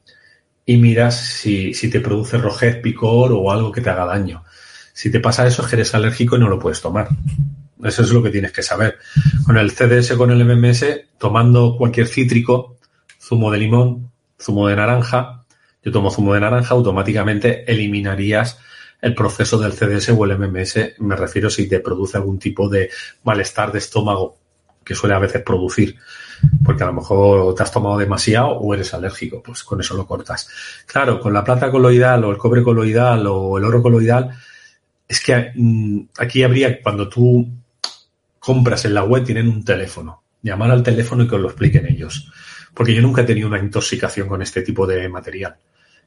y 0.66 0.78
miras 0.78 1.16
si, 1.16 1.76
si, 1.76 1.91
te 1.91 1.99
produce 1.99 2.39
rojez, 2.39 2.78
picor 2.78 3.32
o 3.34 3.51
algo 3.51 3.72
que 3.72 3.82
te 3.82 3.91
haga 3.91 4.06
daño. 4.06 4.43
Si 4.93 5.12
te 5.12 5.20
pasa 5.20 5.45
eso 5.45 5.62
es 5.62 5.68
que 5.68 5.76
eres 5.76 5.93
alérgico 5.93 6.38
y 6.38 6.39
no 6.39 6.49
lo 6.49 6.58
puedes 6.58 6.82
tomar. 6.82 7.10
Eso 7.84 8.01
es 8.01 8.12
lo 8.12 8.24
que 8.24 8.32
tienes 8.32 8.51
que 8.51 8.64
saber. 8.64 8.97
Con 9.45 9.58
el 9.58 9.72
CDS, 9.72 10.14
con 10.14 10.32
el 10.32 10.43
MMS, 10.43 10.86
tomando 11.20 11.76
cualquier 11.78 12.08
cítrico, 12.08 12.78
zumo 13.26 13.51
de 13.51 13.57
limón, 13.57 14.11
zumo 14.39 14.67
de 14.67 14.76
naranja, 14.76 15.45
yo 15.84 15.91
tomo 15.91 16.11
zumo 16.11 16.34
de 16.34 16.41
naranja, 16.41 16.73
automáticamente 16.73 17.69
eliminarías 17.71 18.59
el 19.01 19.13
proceso 19.15 19.57
del 19.57 19.73
CDS 19.73 20.09
o 20.09 20.26
el 20.26 20.38
MMS. 20.38 20.99
Me 20.99 21.15
refiero 21.15 21.49
si 21.49 21.67
te 21.67 21.80
produce 21.80 22.17
algún 22.17 22.39
tipo 22.39 22.69
de 22.69 22.89
malestar 23.23 23.71
de 23.71 23.80
estómago 23.80 24.38
que 24.84 24.95
suele 24.95 25.15
a 25.15 25.19
veces 25.19 25.41
producir 25.41 25.97
porque 26.63 26.84
a 26.84 26.88
lo 26.88 26.93
mejor 26.93 27.55
te 27.55 27.63
has 27.63 27.71
tomado 27.71 27.97
demasiado 27.97 28.49
o 28.49 28.73
eres 28.73 28.93
alérgico, 28.93 29.41
pues 29.43 29.63
con 29.63 29.80
eso 29.80 29.95
lo 29.95 30.05
cortas. 30.05 30.49
Claro, 30.86 31.19
con 31.19 31.34
la 31.34 31.43
plata 31.43 31.71
coloidal 31.71 32.23
o 32.23 32.32
el 32.32 32.38
cobre 32.38 32.63
coloidal 32.63 33.26
o 33.28 33.57
el 33.57 33.63
oro 33.63 33.82
coloidal, 33.82 34.32
es 35.07 35.21
que 35.21 35.51
mm, 35.55 36.01
aquí 36.17 36.43
habría, 36.43 36.82
cuando 36.82 37.07
tú 37.07 37.47
compras 38.39 38.86
en 38.86 38.93
la 38.93 39.03
web, 39.03 39.23
tienen 39.23 39.47
un 39.47 39.63
teléfono. 39.63 40.23
Llamar 40.41 40.71
al 40.71 40.84
teléfono 40.84 41.23
y 41.23 41.28
que 41.28 41.36
os 41.36 41.41
lo 41.41 41.47
expliquen 41.47 41.88
ellos. 41.88 42.32
Porque 42.76 42.93
yo 42.93 43.01
nunca 43.01 43.21
he 43.21 43.26
tenido 43.26 43.47
una 43.47 43.57
intoxicación 43.57 44.28
con 44.28 44.43
este 44.43 44.61
tipo 44.61 44.86
de 44.86 45.09
material. 45.09 45.55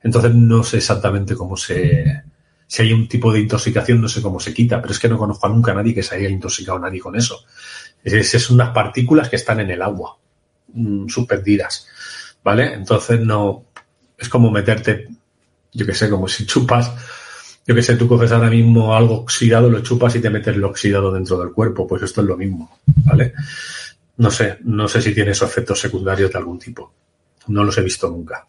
Entonces 0.03 0.33
no 0.35 0.63
sé 0.63 0.77
exactamente 0.77 1.35
cómo 1.35 1.57
se, 1.57 2.23
si 2.69 2.83
hay 2.83 2.93
un 2.93 3.09
tipo 3.09 3.33
de 3.33 3.41
intoxicación, 3.41 4.01
no 4.01 4.09
sé 4.09 4.21
cómo 4.21 4.39
se 4.39 4.53
quita, 4.53 4.81
pero 4.81 4.93
es 4.93 4.99
que 4.99 5.09
no 5.09 5.19
conozco 5.19 5.47
a 5.47 5.51
nunca 5.51 5.73
a 5.73 5.75
nadie 5.75 5.95
que 5.95 6.03
se 6.03 6.15
haya 6.15 6.29
intoxicado 6.29 6.77
a 6.77 6.83
nadie 6.83 7.01
con 7.01 7.17
eso. 7.17 7.45
Es, 8.05 8.35
es 8.35 8.51
unas 8.51 8.71
partículas 8.71 9.31
que 9.31 9.37
están 9.37 9.61
en 9.61 9.71
el 9.71 9.81
agua, 9.81 10.17
mmm, 10.75 11.09
suspendidas, 11.09 11.87
¿vale? 12.45 12.75
Entonces 12.75 13.21
no, 13.21 13.65
es 14.19 14.29
como 14.29 14.51
meterte, 14.51 15.09
yo 15.73 15.87
que 15.87 15.95
sé, 15.95 16.11
como 16.11 16.29
si 16.29 16.45
chupas, 16.45 16.93
yo 17.67 17.75
que 17.75 17.83
sé, 17.83 17.97
tú 17.97 18.07
coges 18.07 18.33
ahora 18.33 18.51
mismo 18.51 18.95
algo 18.95 19.15
oxidado, 19.21 19.71
lo 19.71 19.81
chupas 19.81 20.15
y 20.17 20.21
te 20.21 20.31
metes 20.31 20.57
lo 20.57 20.69
oxidado 20.69 21.11
dentro 21.11 21.39
del 21.39 21.53
cuerpo, 21.53 21.87
pues 21.87 22.03
esto 22.03 22.21
es 22.21 22.27
lo 22.27 22.37
mismo, 22.37 22.79
¿vale? 23.05 23.33
No 24.19 24.31
sé, 24.31 24.59
no 24.65 24.89
sé 24.89 25.01
si 25.01 25.15
tiene 25.15 25.31
esos 25.31 25.51
efectos 25.51 25.81
secundarios 25.81 26.31
de 26.31 26.39
algún 26.39 26.59
tipo. 26.59 26.93
No 27.49 27.65
los 27.65 27.79
he 27.79 27.83
visto 27.83 28.09
nunca. 28.09 28.47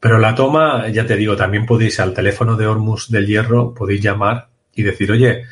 Pero 0.00 0.18
la 0.18 0.34
toma, 0.34 0.88
ya 0.88 1.06
te 1.06 1.16
digo, 1.16 1.36
también 1.36 1.66
podéis 1.66 1.98
al 1.98 2.14
teléfono 2.14 2.56
de 2.56 2.66
Hormus 2.66 3.10
del 3.10 3.26
Hierro, 3.26 3.74
podéis 3.74 4.02
llamar 4.02 4.48
y 4.74 4.82
decir, 4.82 5.10
oye, 5.10 5.44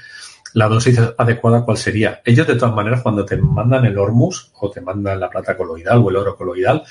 la 0.54 0.68
dosis 0.68 0.98
adecuada 1.18 1.64
cuál 1.64 1.76
sería. 1.76 2.22
Ellos, 2.24 2.46
de 2.46 2.54
todas 2.56 2.74
maneras, 2.74 3.02
cuando 3.02 3.24
te 3.24 3.36
mandan 3.36 3.84
el 3.84 3.98
Hormus 3.98 4.52
o 4.60 4.70
te 4.70 4.80
mandan 4.80 5.18
la 5.18 5.28
plata 5.28 5.56
coloidal 5.56 5.98
o 5.98 6.10
el 6.10 6.16
oro 6.16 6.36
coloidal, 6.36 6.82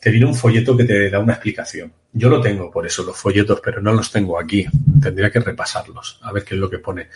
te 0.00 0.10
viene 0.10 0.26
un 0.26 0.34
folleto 0.34 0.76
que 0.76 0.84
te 0.84 1.10
da 1.10 1.18
una 1.18 1.34
explicación. 1.34 1.92
Yo 2.12 2.28
lo 2.28 2.40
tengo 2.40 2.70
por 2.70 2.86
eso, 2.86 3.02
los 3.02 3.16
folletos, 3.16 3.60
pero 3.62 3.80
no 3.80 3.92
los 3.92 4.10
tengo 4.10 4.38
aquí. 4.38 4.66
Tendría 5.02 5.30
que 5.30 5.40
repasarlos, 5.40 6.18
a 6.22 6.32
ver 6.32 6.44
qué 6.44 6.54
es 6.54 6.60
lo 6.60 6.70
que 6.70 6.78
pone. 6.78 7.08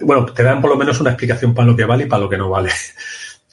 Bueno, 0.00 0.26
te 0.26 0.42
dan 0.42 0.60
por 0.60 0.70
lo 0.70 0.76
menos 0.76 1.00
una 1.00 1.10
explicación 1.10 1.54
para 1.54 1.68
lo 1.68 1.76
que 1.76 1.84
vale 1.84 2.04
y 2.04 2.06
para 2.06 2.22
lo 2.22 2.28
que 2.28 2.38
no 2.38 2.50
vale. 2.50 2.70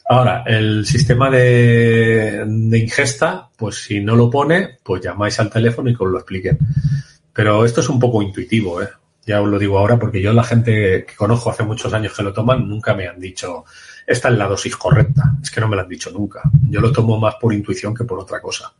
Ahora, 0.08 0.44
el 0.46 0.86
sistema 0.86 1.30
de, 1.30 2.44
de 2.46 2.78
ingesta, 2.78 3.50
pues 3.56 3.84
si 3.84 4.00
no 4.02 4.16
lo 4.16 4.30
pone, 4.30 4.78
pues 4.84 5.02
llamáis 5.02 5.40
al 5.40 5.50
teléfono 5.50 5.90
y 5.90 5.96
que 5.96 6.04
os 6.04 6.12
lo 6.12 6.20
expliquen. 6.20 6.60
Pero 7.34 7.66
esto 7.66 7.82
es 7.82 7.90
un 7.90 8.00
poco 8.00 8.22
intuitivo, 8.22 8.82
¿eh? 8.82 8.90
Ya 9.26 9.42
os 9.42 9.50
lo 9.50 9.58
digo 9.58 9.80
ahora 9.80 9.98
porque 9.98 10.22
yo 10.22 10.32
la 10.34 10.44
gente 10.44 11.06
que 11.06 11.16
conozco 11.16 11.50
hace 11.50 11.64
muchos 11.64 11.92
años 11.94 12.14
que 12.16 12.22
lo 12.22 12.32
toman 12.32 12.70
nunca 12.70 12.94
me 12.94 13.08
han 13.08 13.20
dicho 13.20 13.66
esta 14.06 14.30
es 14.30 14.38
la 14.38 14.48
dosis 14.48 14.76
correcta. 14.78 15.36
Es 15.42 15.50
que 15.50 15.62
no 15.62 15.68
me 15.68 15.76
lo 15.76 15.82
han 15.82 15.90
dicho 15.90 16.12
nunca. 16.12 16.42
Yo 16.70 16.80
lo 16.80 16.92
tomo 16.92 17.20
más 17.20 17.36
por 17.36 17.54
intuición 17.54 17.94
que 17.94 18.04
por 18.04 18.20
otra 18.20 18.42
cosa. 18.42 18.72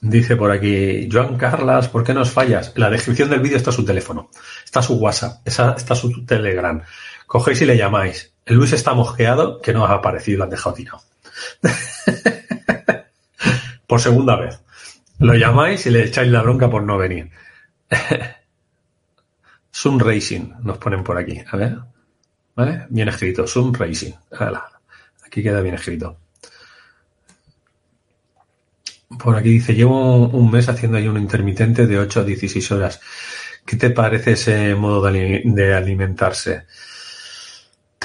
Dice 0.00 0.36
por 0.36 0.50
aquí, 0.50 1.08
Joan 1.10 1.36
Carlas, 1.36 1.88
¿por 1.88 2.04
qué 2.04 2.14
nos 2.14 2.30
fallas? 2.30 2.72
En 2.74 2.82
la 2.82 2.90
descripción 2.90 3.30
del 3.30 3.40
vídeo 3.40 3.56
está 3.56 3.72
su 3.72 3.84
teléfono, 3.84 4.30
está 4.64 4.80
su 4.80 4.94
WhatsApp, 4.94 5.40
está 5.44 5.94
su 5.96 6.24
Telegram. 6.24 6.80
Cogéis 7.28 7.60
y 7.60 7.66
le 7.66 7.76
llamáis. 7.76 8.32
El 8.46 8.56
Luis 8.56 8.72
está 8.72 8.94
mosqueado, 8.94 9.60
que 9.60 9.74
no 9.74 9.84
ha 9.84 9.92
aparecido 9.92 10.38
lo 10.38 10.44
han 10.44 10.50
dejado 10.50 10.74
tirado. 10.74 11.02
por 13.86 14.00
segunda 14.00 14.34
vez. 14.36 14.58
Lo 15.18 15.34
llamáis 15.34 15.84
y 15.84 15.90
le 15.90 16.04
echáis 16.04 16.32
la 16.32 16.40
bronca 16.40 16.70
por 16.70 16.82
no 16.82 16.96
venir. 16.96 17.30
Sun 19.70 20.00
Racing, 20.00 20.54
nos 20.62 20.78
ponen 20.78 21.04
por 21.04 21.18
aquí. 21.18 21.38
A 21.50 21.56
ver. 21.58 21.76
¿Vale? 22.56 22.86
Bien 22.88 23.08
escrito. 23.08 23.46
Sun 23.46 23.74
Racing. 23.74 24.12
Aquí 25.26 25.42
queda 25.42 25.60
bien 25.60 25.74
escrito. 25.74 26.16
Por 29.22 29.36
aquí 29.36 29.50
dice, 29.50 29.74
llevo 29.74 30.28
un 30.28 30.50
mes 30.50 30.66
haciendo 30.70 30.96
un 30.96 31.18
intermitente 31.18 31.86
de 31.86 31.98
8 31.98 32.20
a 32.20 32.24
16 32.24 32.72
horas. 32.72 33.02
¿Qué 33.66 33.76
te 33.76 33.90
parece 33.90 34.32
ese 34.32 34.74
modo 34.74 35.02
de 35.02 35.74
alimentarse? 35.74 36.64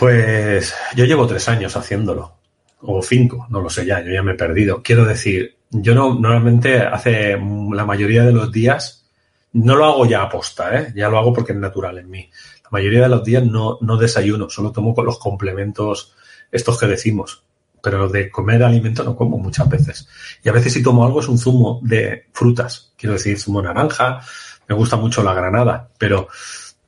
Pues 0.04 0.76
yo 0.98 1.06
llevo 1.06 1.26
tres 1.26 1.48
años 1.48 1.78
haciéndolo. 1.78 2.34
O 2.82 3.02
cinco, 3.02 3.48
no 3.50 3.62
lo 3.62 3.70
sé 3.70 3.86
ya, 3.86 4.02
yo 4.04 4.12
ya 4.12 4.22
me 4.22 4.34
he 4.34 4.36
perdido. 4.36 4.84
Quiero 4.84 5.06
decir, 5.06 5.56
yo 5.70 5.96
no, 5.96 6.14
normalmente 6.16 6.82
hace 6.82 7.38
la 7.72 7.86
mayoría 7.86 8.24
de 8.24 8.34
los 8.34 8.52
días 8.52 9.06
no 9.54 9.78
lo 9.78 9.86
hago 9.86 10.06
ya 10.06 10.24
a 10.24 10.30
posta, 10.30 10.78
¿eh? 10.78 10.94
ya 10.94 11.08
lo 11.08 11.18
hago 11.18 11.32
porque 11.32 11.54
es 11.54 11.58
natural 11.58 12.00
en 12.00 12.10
mí. 12.10 12.30
La 12.66 12.70
mayoría 12.70 13.04
de 13.04 13.08
los 13.08 13.24
días 13.24 13.46
no, 13.46 13.78
no 13.80 13.96
desayuno, 13.96 14.50
solo 14.50 14.74
tomo 14.74 14.94
los 15.02 15.20
complementos 15.20 16.14
estos 16.52 16.78
que 16.78 16.88
decimos. 16.88 17.42
Pero 17.82 18.10
de 18.10 18.30
comer 18.30 18.62
alimento 18.62 19.06
no 19.06 19.16
como 19.16 19.38
muchas 19.38 19.70
veces. 19.70 20.10
Y 20.44 20.50
a 20.50 20.52
veces 20.52 20.74
si 20.74 20.84
tomo 20.84 21.06
algo 21.06 21.22
es 21.22 21.30
un 21.30 21.38
zumo 21.38 21.80
de 21.82 22.26
frutas. 22.34 22.92
Quiero 22.98 23.14
decir, 23.14 23.40
zumo 23.40 23.62
naranja, 23.62 24.20
me 24.68 24.76
gusta 24.76 24.98
mucho 24.98 25.24
la 25.24 25.34
granada, 25.34 25.88
pero, 25.98 26.28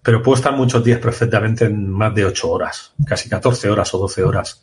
pero 0.05 0.21
puedo 0.21 0.35
estar 0.35 0.53
muchos 0.53 0.83
días 0.83 0.99
perfectamente 0.99 1.65
en 1.65 1.89
más 1.89 2.13
de 2.13 2.25
8 2.25 2.47
horas, 2.47 2.93
casi 3.07 3.27
14 3.27 3.71
horas 3.71 3.91
o 3.95 3.97
12 3.97 4.23
horas 4.23 4.61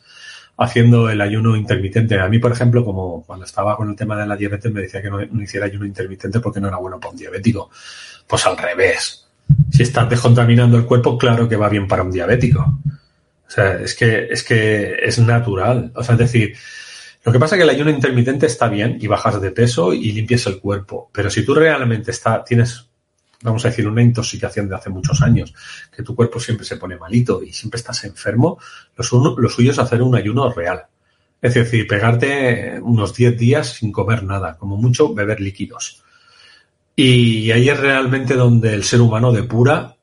haciendo 0.57 1.09
el 1.09 1.19
ayuno 1.19 1.57
intermitente. 1.57 2.17
A 2.17 2.29
mí, 2.29 2.39
por 2.39 2.53
ejemplo, 2.53 2.85
como 2.85 3.23
cuando 3.23 3.43
estaba 3.43 3.75
con 3.75 3.89
el 3.89 3.95
tema 3.97 4.17
de 4.17 4.25
la 4.25 4.37
diabetes, 4.37 4.71
me 4.71 4.81
decía 4.81 5.01
que 5.01 5.09
no, 5.09 5.21
hiciera 5.43 5.65
ayuno 5.65 5.85
intermitente 5.85 6.39
porque 6.39 6.61
no 6.61 6.69
era 6.69 6.77
bueno 6.77 6.97
para 6.97 7.11
un 7.11 7.17
diabético. 7.17 7.69
Pues 8.25 8.45
al 8.45 8.57
revés. 8.57 9.27
Si 9.69 9.83
estás 9.83 10.09
descontaminando 10.09 10.77
el 10.77 10.85
cuerpo, 10.85 11.17
claro 11.17 11.49
que 11.49 11.57
va 11.57 11.67
bien 11.67 11.89
para 11.89 12.03
un 12.03 12.11
diabético. 12.11 12.79
O 13.45 13.51
sea, 13.51 13.81
es 13.81 13.95
que 13.95 14.27
es, 14.29 14.43
que 14.43 14.95
es 15.03 15.19
natural. 15.19 15.91
O 15.93 16.03
sea, 16.03 16.13
es 16.13 16.19
decir, 16.19 16.55
lo 17.25 17.33
que 17.33 17.39
pasa 17.39 17.55
es 17.55 17.59
que 17.59 17.63
el 17.63 17.69
ayuno 17.69 17.89
intermitente 17.89 18.45
está 18.45 18.69
bien 18.69 18.97
y 19.01 19.07
bajas 19.07 19.41
de 19.41 19.51
peso 19.51 19.93
y 19.93 20.13
limpias 20.13 20.45
el 20.47 20.59
cuerpo. 20.59 21.09
Pero 21.11 21.29
si 21.29 21.43
tú 21.43 21.53
realmente 21.53 22.11
está, 22.11 22.43
tienes 22.45 22.85
vamos 23.43 23.63
a 23.65 23.69
decir, 23.69 23.87
una 23.87 24.01
intoxicación 24.01 24.67
de 24.67 24.75
hace 24.75 24.89
muchos 24.89 25.21
años, 25.21 25.53
que 25.95 26.01
tu 26.01 26.15
cuerpo 26.15 26.39
siempre 26.39 26.65
se 26.65 26.77
pone 26.77 26.97
malito 26.97 27.43
y 27.43 27.51
siempre 27.51 27.77
estás 27.77 28.03
enfermo, 28.05 28.57
lo, 28.97 29.49
suyo 29.49 29.71
es 29.71 29.79
hacer 29.79 30.01
un 30.01 30.15
ayuno 30.15 30.51
real. 30.51 30.83
Es 31.41 31.53
decir, 31.53 31.85
pegarte 31.85 32.79
unos 32.81 33.13
10 33.13 33.37
días 33.37 33.73
sin 33.73 33.91
comer 33.91 34.23
nada, 34.23 34.57
como 34.57 34.77
mucho 34.77 35.13
beber 35.13 35.41
líquidos. 35.41 36.01
Y 36.95 37.51
ahí 37.51 37.67
es 37.69 37.79
realmente 37.79 38.35
donde 38.35 38.73
el 38.73 38.83
ser 38.83 39.01
humano 39.01 39.33
depura 39.33 39.97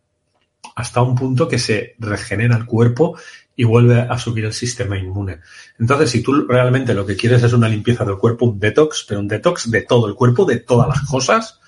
hasta 0.76 1.02
un 1.02 1.14
punto 1.14 1.48
que 1.48 1.58
se 1.58 1.94
regenera 1.98 2.56
el 2.56 2.66
cuerpo 2.66 3.16
y 3.56 3.64
vuelve 3.64 4.00
a 4.00 4.18
subir 4.18 4.44
el 4.44 4.52
sistema 4.52 4.98
inmune. 4.98 5.40
Entonces, 5.78 6.10
si 6.10 6.22
tú 6.22 6.46
realmente 6.46 6.94
lo 6.94 7.06
que 7.06 7.16
quieres 7.16 7.42
es 7.42 7.52
una 7.52 7.68
limpieza 7.68 8.04
del 8.04 8.18
cuerpo, 8.18 8.46
un 8.46 8.60
detox, 8.60 9.04
pero 9.08 9.20
un 9.20 9.28
detox 9.28 9.70
de 9.70 9.82
todo 9.82 10.08
el 10.08 10.14
cuerpo, 10.14 10.44
de 10.44 10.58
todas 10.58 10.88
las 10.88 11.02
cosas, 11.02 11.60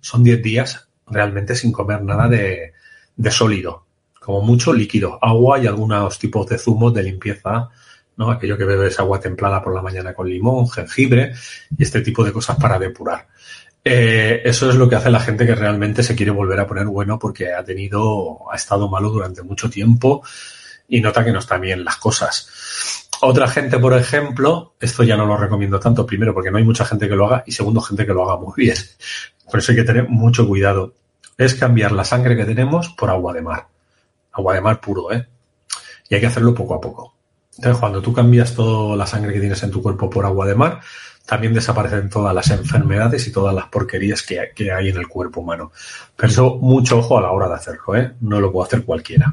son 0.00 0.24
10 0.24 0.42
días 0.42 0.89
realmente 1.10 1.54
sin 1.54 1.72
comer 1.72 2.02
nada 2.02 2.28
de, 2.28 2.72
sólido, 3.30 3.84
como 4.18 4.42
mucho 4.42 4.72
líquido, 4.72 5.18
agua 5.20 5.58
y 5.58 5.66
algunos 5.66 6.18
tipos 6.18 6.46
de 6.48 6.58
zumos 6.58 6.94
de 6.94 7.02
limpieza, 7.02 7.68
¿no? 8.16 8.30
Aquello 8.30 8.56
que 8.56 8.64
bebes 8.64 8.98
agua 8.98 9.20
templada 9.20 9.62
por 9.62 9.74
la 9.74 9.82
mañana 9.82 10.14
con 10.14 10.28
limón, 10.28 10.68
jengibre 10.68 11.32
y 11.76 11.82
este 11.82 12.00
tipo 12.00 12.24
de 12.24 12.32
cosas 12.32 12.56
para 12.56 12.78
depurar. 12.78 13.26
Eh, 13.82 14.42
eso 14.44 14.68
es 14.68 14.76
lo 14.76 14.88
que 14.88 14.96
hace 14.96 15.10
la 15.10 15.20
gente 15.20 15.46
que 15.46 15.54
realmente 15.54 16.02
se 16.02 16.14
quiere 16.14 16.30
volver 16.30 16.60
a 16.60 16.66
poner 16.66 16.86
bueno 16.86 17.18
porque 17.18 17.52
ha 17.52 17.64
tenido, 17.64 18.50
ha 18.52 18.56
estado 18.56 18.88
malo 18.88 19.10
durante 19.10 19.42
mucho 19.42 19.70
tiempo 19.70 20.22
y 20.86 21.00
nota 21.00 21.24
que 21.24 21.32
no 21.32 21.38
están 21.38 21.62
bien 21.62 21.84
las 21.84 21.96
cosas. 21.96 22.99
Otra 23.22 23.48
gente, 23.48 23.78
por 23.78 23.94
ejemplo, 23.94 24.74
esto 24.80 25.02
ya 25.02 25.16
no 25.16 25.26
lo 25.26 25.36
recomiendo 25.36 25.78
tanto, 25.78 26.06
primero 26.06 26.32
porque 26.32 26.50
no 26.50 26.58
hay 26.58 26.64
mucha 26.64 26.84
gente 26.84 27.08
que 27.08 27.16
lo 27.16 27.26
haga 27.26 27.44
y 27.46 27.52
segundo 27.52 27.80
gente 27.80 28.06
que 28.06 28.14
lo 28.14 28.28
haga 28.28 28.40
muy 28.40 28.54
bien. 28.56 28.76
Por 29.50 29.60
eso 29.60 29.72
hay 29.72 29.78
que 29.78 29.84
tener 29.84 30.08
mucho 30.08 30.46
cuidado 30.46 30.94
es 31.40 31.54
cambiar 31.54 31.92
la 31.92 32.04
sangre 32.04 32.36
que 32.36 32.44
tenemos 32.44 32.90
por 32.90 33.08
agua 33.08 33.32
de 33.32 33.40
mar. 33.40 33.66
Agua 34.32 34.54
de 34.54 34.60
mar 34.60 34.78
puro, 34.78 35.10
¿eh? 35.10 35.26
Y 36.10 36.14
hay 36.14 36.20
que 36.20 36.26
hacerlo 36.26 36.54
poco 36.54 36.74
a 36.74 36.80
poco. 36.82 37.14
Entonces, 37.56 37.80
cuando 37.80 38.02
tú 38.02 38.12
cambias 38.12 38.54
toda 38.54 38.94
la 38.94 39.06
sangre 39.06 39.32
que 39.32 39.40
tienes 39.40 39.62
en 39.62 39.70
tu 39.70 39.82
cuerpo 39.82 40.10
por 40.10 40.26
agua 40.26 40.46
de 40.46 40.54
mar, 40.54 40.80
también 41.24 41.54
desaparecen 41.54 42.10
todas 42.10 42.34
las 42.34 42.50
enfermedades 42.50 43.26
y 43.26 43.32
todas 43.32 43.54
las 43.54 43.66
porquerías 43.68 44.22
que, 44.22 44.38
hay 44.70 44.88
en 44.90 44.96
el 44.98 45.08
cuerpo 45.08 45.40
humano. 45.40 45.72
Pero 46.14 46.30
eso, 46.30 46.56
mucho 46.56 46.98
ojo 46.98 47.16
a 47.16 47.22
la 47.22 47.30
hora 47.30 47.48
de 47.48 47.54
hacerlo, 47.54 47.96
¿eh? 47.96 48.12
No 48.20 48.38
lo 48.38 48.52
puede 48.52 48.66
hacer 48.66 48.84
cualquiera. 48.84 49.32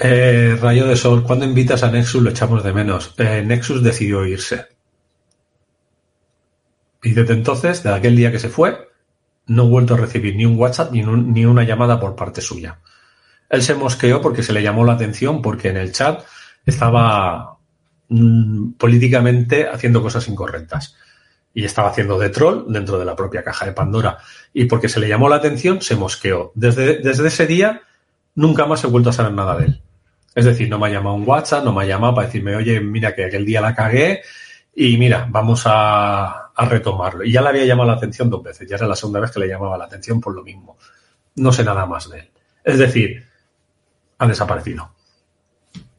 Eh, 0.00 0.56
Rayo 0.60 0.86
de 0.86 0.94
Sol, 0.94 1.24
¿cuándo 1.24 1.44
invitas 1.44 1.82
a 1.82 1.90
Nexus? 1.90 2.22
Lo 2.22 2.30
echamos 2.30 2.62
de 2.62 2.72
menos. 2.72 3.14
Eh, 3.18 3.42
Nexus 3.44 3.82
decidió 3.82 4.24
irse. 4.24 4.66
Y 7.02 7.12
desde 7.12 7.34
entonces, 7.34 7.82
de 7.82 7.92
aquel 7.92 8.14
día 8.14 8.30
que 8.30 8.38
se 8.38 8.48
fue, 8.48 8.90
no 9.46 9.64
he 9.64 9.68
vuelto 9.68 9.94
a 9.94 9.96
recibir 9.96 10.36
ni 10.36 10.46
un 10.46 10.56
WhatsApp 10.56 10.92
ni, 10.92 11.02
ni 11.02 11.44
una 11.44 11.64
llamada 11.64 11.98
por 11.98 12.14
parte 12.14 12.40
suya. 12.40 12.78
Él 13.50 13.62
se 13.62 13.74
mosqueó 13.74 14.20
porque 14.20 14.44
se 14.44 14.52
le 14.52 14.62
llamó 14.62 14.84
la 14.84 14.92
atención 14.92 15.42
porque 15.42 15.70
en 15.70 15.78
el 15.78 15.92
chat 15.92 16.22
estaba 16.64 17.56
mm, 18.08 18.72
políticamente 18.72 19.68
haciendo 19.68 20.00
cosas 20.00 20.28
incorrectas. 20.28 20.94
Y 21.54 21.64
estaba 21.64 21.88
haciendo 21.88 22.20
de 22.20 22.28
troll 22.28 22.66
dentro 22.68 23.00
de 23.00 23.04
la 23.04 23.16
propia 23.16 23.42
caja 23.42 23.66
de 23.66 23.72
Pandora. 23.72 24.18
Y 24.54 24.66
porque 24.66 24.88
se 24.88 25.00
le 25.00 25.08
llamó 25.08 25.28
la 25.28 25.36
atención, 25.36 25.82
se 25.82 25.96
mosqueó. 25.96 26.52
Desde, 26.54 26.98
desde 26.98 27.26
ese 27.26 27.48
día, 27.48 27.82
nunca 28.36 28.64
más 28.66 28.84
he 28.84 28.86
vuelto 28.86 29.10
a 29.10 29.12
saber 29.12 29.32
nada 29.32 29.56
de 29.56 29.64
él. 29.64 29.82
Es 30.34 30.44
decir, 30.44 30.68
no 30.68 30.78
me 30.78 30.86
ha 30.86 30.90
llamado 30.90 31.16
un 31.16 31.28
WhatsApp, 31.28 31.64
no 31.64 31.72
me 31.72 31.82
ha 31.82 31.86
llamado 31.86 32.14
para 32.14 32.26
decirme, 32.26 32.54
oye, 32.54 32.80
mira 32.80 33.14
que 33.14 33.24
aquel 33.24 33.44
día 33.44 33.60
la 33.60 33.74
cagué 33.74 34.22
y 34.74 34.96
mira, 34.96 35.26
vamos 35.28 35.64
a, 35.66 36.52
retomarlo. 36.56 37.24
Y 37.24 37.32
ya 37.32 37.42
le 37.42 37.48
había 37.48 37.64
llamado 37.64 37.88
la 37.90 37.96
atención 37.96 38.30
dos 38.30 38.42
veces, 38.42 38.68
ya 38.68 38.76
era 38.76 38.86
la 38.86 38.96
segunda 38.96 39.20
vez 39.20 39.30
que 39.30 39.40
le 39.40 39.48
llamaba 39.48 39.78
la 39.78 39.84
atención 39.84 40.20
por 40.20 40.34
lo 40.34 40.42
mismo. 40.42 40.76
No 41.36 41.52
sé 41.52 41.64
nada 41.64 41.86
más 41.86 42.08
de 42.10 42.20
él. 42.20 42.30
Es 42.64 42.78
decir, 42.78 43.24
ha 44.18 44.26
desaparecido. 44.26 44.92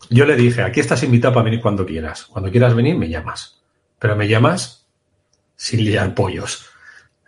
Yo 0.09 0.25
le 0.25 0.35
dije, 0.35 0.61
aquí 0.61 0.79
estás 0.79 1.03
invitado 1.03 1.33
para 1.33 1.45
venir 1.45 1.61
cuando 1.61 1.85
quieras. 1.85 2.25
Cuando 2.25 2.49
quieras 2.49 2.73
venir, 2.73 2.97
me 2.97 3.09
llamas. 3.09 3.61
Pero 3.99 4.15
me 4.15 4.27
llamas 4.27 4.87
sin 5.55 5.83
liar 5.83 6.13
pollos. 6.15 6.65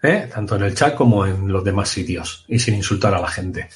¿eh? 0.01 0.29
Tanto 0.33 0.55
en 0.55 0.63
el 0.63 0.75
chat 0.75 0.95
como 0.95 1.25
en 1.25 1.51
los 1.51 1.63
demás 1.63 1.89
sitios. 1.89 2.45
Y 2.47 2.59
sin 2.59 2.75
insultar 2.75 3.13
a 3.13 3.21
la 3.21 3.27
gente. 3.27 3.69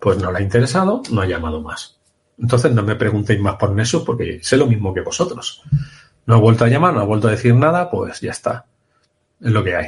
Pues 0.00 0.18
no 0.18 0.32
le 0.32 0.38
ha 0.38 0.42
interesado, 0.42 1.02
no 1.10 1.20
ha 1.20 1.26
llamado 1.26 1.60
más. 1.60 1.97
Entonces 2.38 2.72
no 2.72 2.82
me 2.82 2.96
preguntéis 2.96 3.40
más 3.40 3.56
por 3.56 3.72
Nexus 3.72 4.04
porque 4.04 4.38
sé 4.42 4.56
lo 4.56 4.66
mismo 4.66 4.94
que 4.94 5.00
vosotros. 5.00 5.62
No 6.26 6.34
ha 6.34 6.38
vuelto 6.38 6.64
a 6.64 6.68
llamar, 6.68 6.94
no 6.94 7.00
ha 7.00 7.04
vuelto 7.04 7.28
a 7.28 7.32
decir 7.32 7.54
nada, 7.54 7.90
pues 7.90 8.20
ya 8.20 8.30
está. 8.30 8.66
Es 9.40 9.50
lo 9.50 9.64
que 9.64 9.76
hay. 9.76 9.86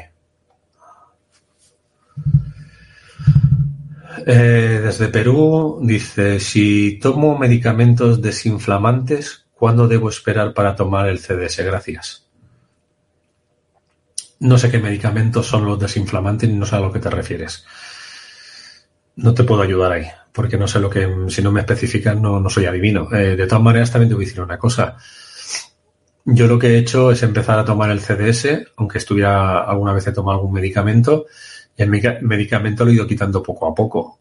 Eh, 4.26 4.80
desde 4.82 5.08
Perú 5.08 5.80
dice, 5.82 6.40
si 6.40 6.98
tomo 7.00 7.38
medicamentos 7.38 8.20
desinflamantes, 8.20 9.46
¿Cuándo 9.60 9.86
debo 9.86 10.08
esperar 10.08 10.54
para 10.54 10.74
tomar 10.74 11.06
el 11.10 11.18
CDS? 11.18 11.62
Gracias. 11.62 12.26
No 14.38 14.56
sé 14.56 14.70
qué 14.70 14.78
medicamentos 14.78 15.48
son 15.48 15.66
los 15.66 15.78
desinflamantes 15.78 16.48
ni 16.48 16.56
no 16.56 16.64
sé 16.64 16.76
a 16.76 16.80
lo 16.80 16.90
que 16.90 16.98
te 16.98 17.10
refieres. 17.10 17.66
No 19.16 19.34
te 19.34 19.44
puedo 19.44 19.60
ayudar 19.60 19.92
ahí, 19.92 20.06
porque 20.32 20.56
no 20.56 20.68
sé 20.68 20.80
lo 20.80 20.90
que, 20.90 21.08
si 21.28 21.42
no 21.42 21.52
me 21.52 21.60
especifican, 21.60 22.20
no, 22.22 22.48
soy 22.48 22.66
adivino. 22.66 23.12
Eh, 23.12 23.36
de 23.36 23.46
todas 23.46 23.62
maneras, 23.62 23.90
también 23.90 24.08
te 24.08 24.14
voy 24.14 24.24
a 24.24 24.26
decir 24.26 24.40
una 24.40 24.58
cosa. 24.58 24.96
Yo 26.24 26.46
lo 26.46 26.58
que 26.58 26.68
he 26.68 26.78
hecho 26.78 27.10
es 27.10 27.22
empezar 27.22 27.58
a 27.58 27.64
tomar 27.64 27.90
el 27.90 28.00
CDS, 28.00 28.72
aunque 28.76 28.98
estuviera 28.98 29.60
alguna 29.60 29.92
vez 29.92 30.06
he 30.06 30.12
tomado 30.12 30.38
algún 30.38 30.52
medicamento, 30.52 31.26
y 31.76 31.82
el 31.82 31.90
medicamento 32.22 32.84
lo 32.84 32.90
he 32.90 32.94
ido 32.94 33.06
quitando 33.06 33.42
poco 33.42 33.66
a 33.66 33.74
poco. 33.74 34.18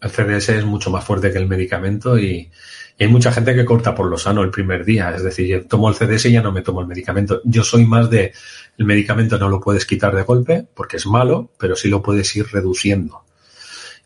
El 0.00 0.10
CDS 0.10 0.50
es 0.50 0.64
mucho 0.64 0.90
más 0.90 1.04
fuerte 1.04 1.32
que 1.32 1.38
el 1.38 1.48
medicamento 1.48 2.18
y, 2.18 2.50
y 2.98 3.04
hay 3.04 3.10
mucha 3.10 3.30
gente 3.30 3.54
que 3.54 3.64
corta 3.64 3.94
por 3.94 4.06
lo 4.06 4.18
sano 4.18 4.42
el 4.42 4.50
primer 4.50 4.84
día. 4.84 5.14
Es 5.14 5.22
decir, 5.22 5.46
yo 5.46 5.66
tomo 5.66 5.88
el 5.88 5.94
CDS 5.94 6.26
y 6.26 6.32
ya 6.32 6.42
no 6.42 6.50
me 6.50 6.62
tomo 6.62 6.80
el 6.80 6.88
medicamento. 6.88 7.40
Yo 7.44 7.62
soy 7.62 7.86
más 7.86 8.10
de 8.10 8.32
el 8.76 8.86
medicamento 8.86 9.38
no 9.38 9.48
lo 9.48 9.60
puedes 9.60 9.86
quitar 9.86 10.14
de 10.14 10.22
golpe 10.22 10.66
porque 10.74 10.96
es 10.96 11.06
malo, 11.06 11.50
pero 11.58 11.76
sí 11.76 11.88
lo 11.88 12.02
puedes 12.02 12.34
ir 12.34 12.46
reduciendo. 12.52 13.22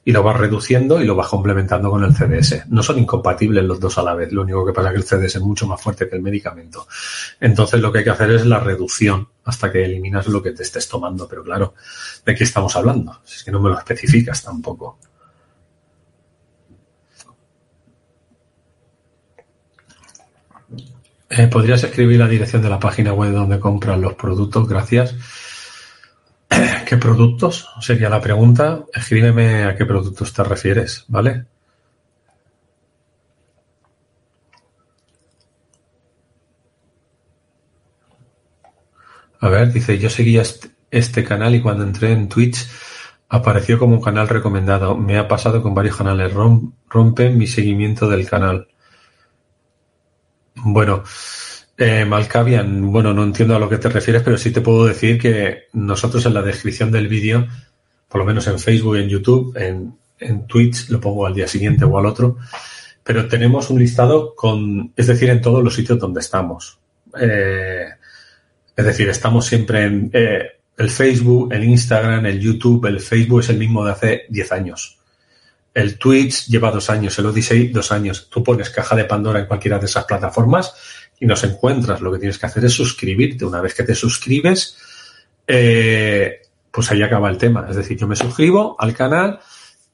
Y 0.05 0.11
lo 0.11 0.22
vas 0.22 0.36
reduciendo 0.36 1.00
y 1.00 1.07
lo 1.07 1.14
vas 1.14 1.28
complementando 1.28 1.90
con 1.90 2.03
el 2.03 2.14
CDS. 2.14 2.66
No 2.68 2.82
son 2.82 2.98
incompatibles 2.98 3.64
los 3.64 3.78
dos 3.78 3.98
a 3.98 4.03
la 4.03 4.14
vez. 4.14 4.32
Lo 4.32 4.42
único 4.42 4.66
que 4.66 4.72
pasa 4.72 4.88
es 4.88 4.94
que 4.94 4.98
el 4.98 5.05
CDS 5.05 5.36
es 5.36 5.42
mucho 5.42 5.66
más 5.66 5.80
fuerte 5.80 6.09
que 6.09 6.16
el 6.16 6.22
medicamento. 6.22 6.88
Entonces 7.40 7.80
lo 7.80 7.92
que 7.92 7.98
hay 7.98 8.05
que 8.05 8.11
hacer 8.11 8.30
es 8.32 8.44
la 8.44 8.59
reducción 8.59 9.28
hasta 9.44 9.70
que 9.70 9.84
eliminas 9.84 10.26
lo 10.26 10.42
que 10.42 10.50
te 10.50 10.64
estés 10.64 10.88
tomando. 10.88 11.28
Pero 11.28 11.44
claro, 11.44 11.74
¿de 12.26 12.34
qué 12.34 12.42
estamos 12.44 12.74
hablando? 12.74 13.20
Si 13.24 13.36
es 13.36 13.44
que 13.44 13.53
no 13.53 13.61
me 13.61 13.70
lo 13.70 13.78
especificas 13.78 14.42
tampoco. 14.42 14.98
Eh, 21.34 21.46
¿Podrías 21.46 21.82
escribir 21.82 22.18
la 22.18 22.28
dirección 22.28 22.61
de 22.61 22.68
la 22.68 22.78
página 22.78 23.14
web 23.14 23.32
donde 23.32 23.59
compran 23.59 24.03
los 24.03 24.14
productos? 24.14 24.68
Gracias. 24.68 25.14
¿Qué 26.86 26.96
productos? 26.96 27.68
Sería 27.80 28.09
la 28.09 28.20
pregunta. 28.20 28.84
Escríbeme 28.92 29.64
a 29.64 29.76
qué 29.76 29.86
productos 29.86 30.32
te 30.32 30.44
refieres, 30.44 31.05
¿vale? 31.09 31.46
A 39.40 39.48
ver, 39.48 39.72
dice, 39.72 39.98
yo 39.98 40.09
seguía 40.09 40.42
este 40.90 41.24
canal 41.24 41.55
y 41.55 41.61
cuando 41.61 41.82
entré 41.84 42.12
en 42.12 42.28
Twitch 42.28 42.68
apareció 43.28 43.78
como 43.78 43.96
un 43.96 44.03
canal 44.03 44.28
recomendado. 44.28 44.96
Me 44.96 45.18
ha 45.18 45.26
pasado 45.26 45.62
con 45.62 45.74
varios 45.74 45.96
canales. 45.96 46.32
rompen 46.88 47.38
mi 47.38 47.46
seguimiento 47.46 48.09
del 48.09 48.28
canal. 48.28 48.68
Bueno, 50.55 51.03
eh, 51.82 52.04
Malkavian, 52.04 52.92
bueno, 52.92 53.12
no 53.12 53.24
entiendo 53.24 53.56
a 53.56 53.58
lo 53.58 53.68
que 53.68 53.78
te 53.78 53.88
refieres, 53.88 54.22
pero 54.22 54.38
sí 54.38 54.52
te 54.52 54.60
puedo 54.60 54.86
decir 54.86 55.18
que 55.18 55.64
nosotros 55.72 56.24
en 56.26 56.34
la 56.34 56.42
descripción 56.42 56.92
del 56.92 57.08
vídeo, 57.08 57.48
por 58.08 58.20
lo 58.20 58.24
menos 58.24 58.46
en 58.46 58.60
Facebook, 58.60 58.96
en 58.96 59.08
YouTube, 59.08 59.56
en, 59.56 59.92
en 60.20 60.46
Twitch, 60.46 60.88
lo 60.90 61.00
pongo 61.00 61.26
al 61.26 61.34
día 61.34 61.48
siguiente 61.48 61.84
o 61.84 61.98
al 61.98 62.06
otro, 62.06 62.36
pero 63.02 63.26
tenemos 63.26 63.68
un 63.70 63.80
listado 63.80 64.34
con, 64.36 64.92
es 64.96 65.08
decir, 65.08 65.28
en 65.30 65.40
todos 65.40 65.64
los 65.64 65.74
sitios 65.74 65.98
donde 65.98 66.20
estamos. 66.20 66.78
Eh, 67.20 67.86
es 68.76 68.84
decir, 68.84 69.08
estamos 69.08 69.44
siempre 69.44 69.82
en 69.82 70.10
eh, 70.12 70.52
el 70.76 70.88
Facebook, 70.88 71.52
el 71.52 71.64
Instagram, 71.64 72.26
el 72.26 72.38
YouTube, 72.38 72.86
el 72.86 73.00
Facebook 73.00 73.40
es 73.40 73.48
el 73.48 73.58
mismo 73.58 73.84
de 73.84 73.90
hace 73.90 74.22
10 74.28 74.52
años. 74.52 74.98
El 75.74 75.98
Twitch 75.98 76.46
lleva 76.46 76.70
dos 76.70 76.90
años, 76.90 77.18
el 77.18 77.26
Odyssey 77.26 77.68
dos 77.68 77.90
años. 77.92 78.28
Tú 78.30 78.44
pones 78.44 78.70
caja 78.70 78.94
de 78.94 79.04
Pandora 79.04 79.40
en 79.40 79.46
cualquiera 79.46 79.78
de 79.78 79.86
esas 79.86 80.04
plataformas 80.04 80.74
y 81.22 81.26
nos 81.26 81.44
encuentras. 81.44 82.00
Lo 82.00 82.12
que 82.12 82.18
tienes 82.18 82.36
que 82.36 82.46
hacer 82.46 82.64
es 82.64 82.72
suscribirte. 82.72 83.44
Una 83.44 83.60
vez 83.60 83.74
que 83.74 83.84
te 83.84 83.94
suscribes, 83.94 84.76
eh, 85.46 86.42
pues 86.68 86.90
ahí 86.90 87.00
acaba 87.00 87.30
el 87.30 87.38
tema. 87.38 87.64
Es 87.70 87.76
decir, 87.76 87.96
yo 87.96 88.08
me 88.08 88.16
suscribo 88.16 88.74
al 88.76 88.92
canal 88.92 89.38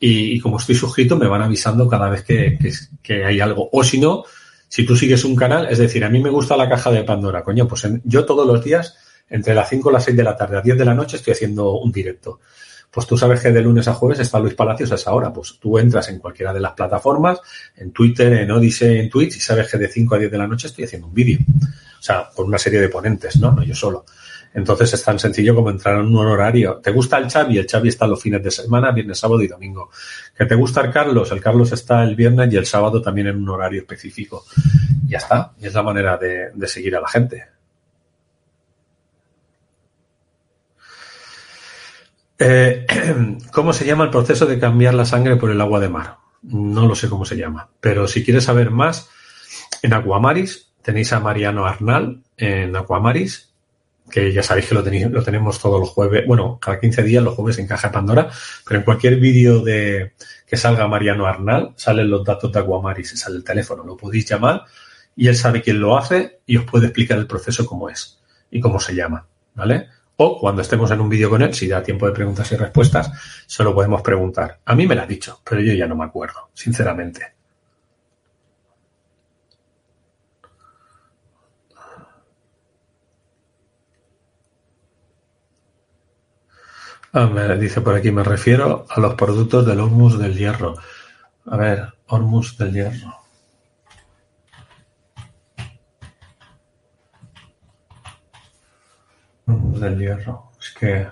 y, 0.00 0.40
como 0.40 0.56
estoy 0.56 0.74
suscrito 0.74 1.18
me 1.18 1.28
van 1.28 1.42
avisando 1.42 1.86
cada 1.86 2.08
vez 2.08 2.22
que, 2.24 2.58
que, 3.02 3.26
hay 3.26 3.40
algo. 3.40 3.68
O 3.72 3.84
si 3.84 4.00
no, 4.00 4.24
si 4.68 4.86
tú 4.86 4.96
sigues 4.96 5.22
un 5.22 5.36
canal, 5.36 5.68
es 5.70 5.76
decir, 5.76 6.02
a 6.02 6.08
mí 6.08 6.18
me 6.18 6.30
gusta 6.30 6.56
la 6.56 6.66
caja 6.66 6.90
de 6.90 7.04
Pandora, 7.04 7.44
coño, 7.44 7.68
pues 7.68 7.86
yo 8.04 8.24
todos 8.24 8.46
los 8.46 8.64
días, 8.64 8.96
entre 9.28 9.54
las 9.54 9.68
5 9.68 9.90
y 9.90 9.92
las 9.92 10.04
6 10.04 10.16
de 10.16 10.24
la 10.24 10.34
tarde 10.34 10.56
a 10.56 10.62
10 10.62 10.78
de 10.78 10.84
la 10.86 10.94
noche, 10.94 11.18
estoy 11.18 11.34
haciendo 11.34 11.72
un 11.72 11.92
directo 11.92 12.40
pues 12.90 13.06
tú 13.06 13.16
sabes 13.18 13.40
que 13.40 13.52
de 13.52 13.60
lunes 13.60 13.86
a 13.88 13.94
jueves 13.94 14.18
está 14.18 14.38
Luis 14.38 14.54
Palacios 14.54 14.90
a 14.92 14.94
esa 14.94 15.12
hora. 15.12 15.32
Pues 15.32 15.58
tú 15.60 15.78
entras 15.78 16.08
en 16.08 16.18
cualquiera 16.18 16.52
de 16.52 16.60
las 16.60 16.72
plataformas, 16.72 17.40
en 17.76 17.92
Twitter, 17.92 18.32
en 18.32 18.50
Odyssey, 18.50 18.98
en 18.98 19.10
Twitch, 19.10 19.36
y 19.36 19.40
sabes 19.40 19.70
que 19.70 19.78
de 19.78 19.88
5 19.88 20.14
a 20.14 20.18
10 20.18 20.30
de 20.30 20.38
la 20.38 20.46
noche 20.46 20.68
estoy 20.68 20.84
haciendo 20.84 21.06
un 21.06 21.14
vídeo. 21.14 21.38
O 21.98 22.02
sea, 22.02 22.28
con 22.34 22.46
una 22.46 22.58
serie 22.58 22.80
de 22.80 22.88
ponentes, 22.88 23.38
¿no? 23.38 23.52
No 23.52 23.62
yo 23.62 23.74
solo. 23.74 24.04
Entonces 24.54 24.94
es 24.94 25.04
tan 25.04 25.18
sencillo 25.18 25.54
como 25.54 25.70
entrar 25.70 26.00
en 26.00 26.06
un 26.06 26.26
horario. 26.26 26.80
¿Te 26.82 26.90
gusta 26.90 27.18
el 27.18 27.30
Xavi? 27.30 27.58
El 27.58 27.66
Xavi 27.68 27.90
está 27.90 28.06
los 28.06 28.22
fines 28.22 28.42
de 28.42 28.50
semana, 28.50 28.90
viernes, 28.92 29.18
sábado 29.18 29.42
y 29.42 29.48
domingo. 29.48 29.90
¿Que 30.36 30.46
te 30.46 30.54
gusta 30.54 30.80
el 30.80 30.90
Carlos? 30.90 31.30
El 31.30 31.40
Carlos 31.40 31.70
está 31.72 32.02
el 32.02 32.16
viernes 32.16 32.52
y 32.52 32.56
el 32.56 32.66
sábado 32.66 33.02
también 33.02 33.26
en 33.26 33.36
un 33.36 33.48
horario 33.50 33.80
específico. 33.80 34.46
Y 35.06 35.10
ya 35.10 35.18
está. 35.18 35.52
Y 35.60 35.66
es 35.66 35.74
la 35.74 35.82
manera 35.82 36.16
de, 36.16 36.50
de 36.54 36.66
seguir 36.66 36.96
a 36.96 37.00
la 37.00 37.08
gente. 37.08 37.57
Eh, 42.38 42.86
¿Cómo 43.52 43.72
se 43.72 43.84
llama 43.84 44.04
el 44.04 44.10
proceso 44.10 44.46
de 44.46 44.58
cambiar 44.58 44.94
la 44.94 45.04
sangre 45.04 45.36
por 45.36 45.50
el 45.50 45.60
agua 45.60 45.80
de 45.80 45.88
mar? 45.88 46.18
No 46.42 46.86
lo 46.86 46.94
sé 46.94 47.08
cómo 47.08 47.24
se 47.24 47.36
llama, 47.36 47.68
pero 47.80 48.06
si 48.06 48.24
quieres 48.24 48.44
saber 48.44 48.70
más, 48.70 49.10
en 49.82 49.92
Aquamaris 49.92 50.72
tenéis 50.82 51.12
a 51.12 51.20
Mariano 51.20 51.66
Arnal 51.66 52.22
en 52.36 52.76
Aquamaris, 52.76 53.52
que 54.08 54.32
ya 54.32 54.42
sabéis 54.42 54.68
que 54.68 54.74
lo, 54.74 54.82
tenéis, 54.84 55.10
lo 55.10 55.22
tenemos 55.22 55.58
todos 55.58 55.80
los 55.80 55.90
jueves, 55.90 56.24
bueno, 56.26 56.58
cada 56.60 56.78
15 56.78 57.02
días 57.02 57.22
los 57.22 57.34
jueves 57.34 57.58
en 57.58 57.66
Caja 57.66 57.90
Pandora, 57.90 58.30
pero 58.66 58.78
en 58.78 58.84
cualquier 58.84 59.16
vídeo 59.16 59.60
de 59.60 60.12
que 60.46 60.56
salga 60.56 60.86
Mariano 60.86 61.26
Arnal, 61.26 61.72
salen 61.76 62.08
los 62.08 62.24
datos 62.24 62.52
de 62.52 62.60
Aquamaris, 62.60 63.18
sale 63.18 63.36
el 63.36 63.44
teléfono, 63.44 63.84
lo 63.84 63.96
podéis 63.96 64.26
llamar 64.26 64.64
y 65.16 65.26
él 65.26 65.36
sabe 65.36 65.60
quién 65.60 65.80
lo 65.80 65.98
hace 65.98 66.40
y 66.46 66.56
os 66.56 66.64
puede 66.64 66.86
explicar 66.86 67.18
el 67.18 67.26
proceso 67.26 67.66
cómo 67.66 67.90
es 67.90 68.20
y 68.50 68.60
cómo 68.60 68.78
se 68.78 68.94
llama, 68.94 69.26
¿vale? 69.54 69.88
O 70.20 70.38
cuando 70.40 70.62
estemos 70.62 70.90
en 70.90 71.00
un 71.00 71.08
vídeo 71.08 71.30
con 71.30 71.42
él, 71.42 71.54
si 71.54 71.68
da 71.68 71.80
tiempo 71.82 72.06
de 72.06 72.12
preguntas 72.12 72.50
y 72.50 72.56
respuestas, 72.56 73.10
se 73.46 73.62
lo 73.62 73.72
podemos 73.72 74.02
preguntar. 74.02 74.58
A 74.64 74.74
mí 74.74 74.84
me 74.86 74.96
lo 74.96 75.02
ha 75.02 75.06
dicho, 75.06 75.40
pero 75.48 75.60
yo 75.60 75.72
ya 75.74 75.86
no 75.86 75.94
me 75.94 76.04
acuerdo, 76.04 76.50
sinceramente. 76.54 77.34
Ah, 87.12 87.26
me 87.26 87.56
dice 87.56 87.80
por 87.80 87.94
aquí, 87.94 88.10
me 88.10 88.24
refiero 88.24 88.86
a 88.88 88.98
los 89.00 89.14
productos 89.14 89.64
del 89.66 89.80
Hormus 89.80 90.18
del 90.18 90.36
Hierro. 90.36 90.74
A 91.46 91.56
ver, 91.56 91.94
Hormus 92.06 92.58
del 92.58 92.72
Hierro. 92.72 93.27
Del 99.80 99.98
Hierro. 99.98 100.52
Es 100.60 100.70
que, 100.78 101.06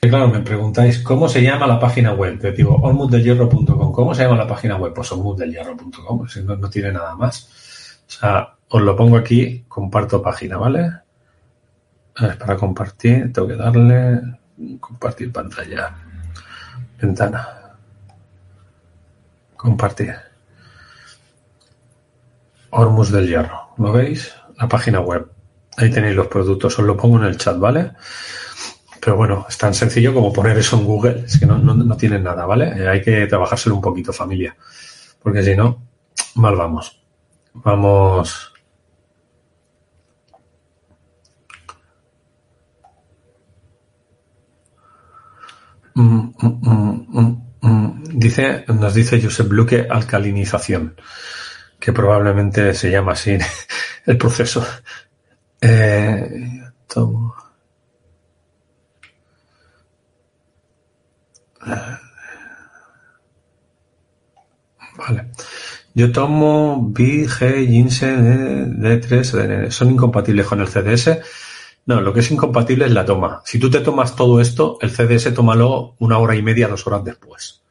claro, 0.00 0.28
me 0.28 0.40
preguntáis, 0.40 1.00
¿cómo 1.00 1.28
se 1.28 1.42
llama 1.42 1.66
la 1.66 1.78
página 1.78 2.12
web? 2.12 2.38
Te 2.40 2.52
digo, 2.52 2.76
ormusdelhierro.com. 2.76 3.92
¿Cómo 3.92 4.14
se 4.14 4.22
llama 4.22 4.36
la 4.36 4.46
página 4.46 4.76
web? 4.76 4.92
Pues 4.94 5.12
ormusdelhierro.com. 5.12 6.28
Si 6.28 6.42
no, 6.42 6.56
no 6.56 6.70
tiene 6.70 6.92
nada 6.92 7.14
más. 7.14 8.02
O 8.06 8.10
sea, 8.10 8.54
os 8.68 8.82
lo 8.82 8.96
pongo 8.96 9.16
aquí, 9.16 9.64
comparto 9.68 10.22
página, 10.22 10.56
¿vale? 10.56 10.90
para 12.38 12.56
compartir, 12.56 13.32
tengo 13.32 13.48
que 13.48 13.56
darle 13.56 14.20
compartir 14.78 15.32
pantalla. 15.32 15.94
Ventana. 17.00 17.48
Compartir. 19.56 20.14
Ormus 22.70 23.10
del 23.10 23.26
Hierro. 23.26 23.70
¿Lo 23.78 23.92
veis? 23.92 24.34
La 24.58 24.68
página 24.68 25.00
web. 25.00 25.30
Ahí 25.80 25.90
tenéis 25.90 26.14
los 26.14 26.26
productos, 26.26 26.78
os 26.78 26.84
lo 26.84 26.94
pongo 26.94 27.16
en 27.16 27.24
el 27.24 27.38
chat, 27.38 27.58
¿vale? 27.58 27.92
Pero 29.00 29.16
bueno, 29.16 29.46
es 29.48 29.56
tan 29.56 29.72
sencillo 29.72 30.12
como 30.12 30.30
poner 30.30 30.58
eso 30.58 30.76
en 30.76 30.84
Google, 30.84 31.24
es 31.24 31.40
que 31.40 31.46
no, 31.46 31.56
no, 31.56 31.96
tienen 31.96 32.22
nada, 32.22 32.44
¿vale? 32.44 32.66
Eh, 32.76 32.86
hay 32.86 33.00
que 33.00 33.26
trabajárselo 33.26 33.76
un 33.76 33.80
poquito, 33.80 34.12
familia, 34.12 34.54
porque 35.22 35.42
si 35.42 35.56
no, 35.56 35.82
mal 36.34 36.54
vamos. 36.54 37.00
Vamos. 37.54 38.52
Mm, 45.94 46.32
mm, 46.42 47.42
mm, 47.62 48.02
dice, 48.18 48.66
nos 48.68 48.92
dice 48.92 49.20
Josep 49.22 49.50
Luque 49.50 49.86
alcalinización, 49.88 50.94
que 51.78 51.94
probablemente 51.94 52.74
se 52.74 52.90
llama 52.90 53.12
así 53.12 53.38
el 54.04 54.18
proceso. 54.18 54.62
Eh, 55.60 56.60
Vale. 64.96 65.30
Yo 65.94 66.12
tomo 66.12 66.88
B, 66.90 67.26
G, 67.28 67.66
ginseng, 67.66 68.80
D3, 68.80 69.70
son 69.70 69.90
incompatibles 69.90 70.46
con 70.46 70.60
el 70.60 70.68
CDS. 70.68 71.20
No, 71.86 72.00
lo 72.00 72.12
que 72.12 72.20
es 72.20 72.30
incompatible 72.30 72.84
es 72.84 72.92
la 72.92 73.04
toma. 73.04 73.42
Si 73.44 73.58
tú 73.58 73.70
te 73.70 73.80
tomas 73.80 74.14
todo 74.14 74.40
esto, 74.40 74.78
el 74.80 74.90
CDS 74.90 75.34
tómalo 75.34 75.94
una 75.98 76.18
hora 76.18 76.36
y 76.36 76.42
media, 76.42 76.68
dos 76.68 76.86
horas 76.86 77.04
después. 77.04 77.62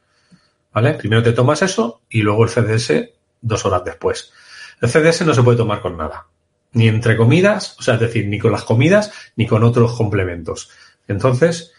¿Vale? 0.72 0.94
Primero 0.94 1.22
te 1.22 1.32
tomas 1.32 1.62
eso 1.62 2.02
y 2.08 2.22
luego 2.22 2.44
el 2.44 2.50
CDS 2.50 3.10
dos 3.40 3.64
horas 3.64 3.84
después. 3.84 4.32
El 4.80 4.88
CDS 4.88 5.24
no 5.26 5.34
se 5.34 5.42
puede 5.42 5.58
tomar 5.58 5.80
con 5.80 5.96
nada. 5.96 6.26
Ni 6.72 6.88
entre 6.88 7.16
comidas, 7.16 7.76
o 7.78 7.82
sea, 7.82 7.94
es 7.94 8.00
decir, 8.00 8.26
ni 8.26 8.38
con 8.38 8.52
las 8.52 8.64
comidas, 8.64 9.12
ni 9.36 9.46
con 9.46 9.64
otros 9.64 9.96
complementos. 9.96 10.70
Entonces, 11.08 11.72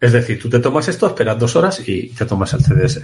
es 0.00 0.12
decir, 0.12 0.40
tú 0.40 0.50
te 0.50 0.58
tomas 0.58 0.88
esto, 0.88 1.06
esperas 1.06 1.38
dos 1.38 1.56
horas 1.56 1.86
y 1.86 2.08
te 2.08 2.26
tomas 2.26 2.52
el 2.52 2.62
CDS. 2.62 3.00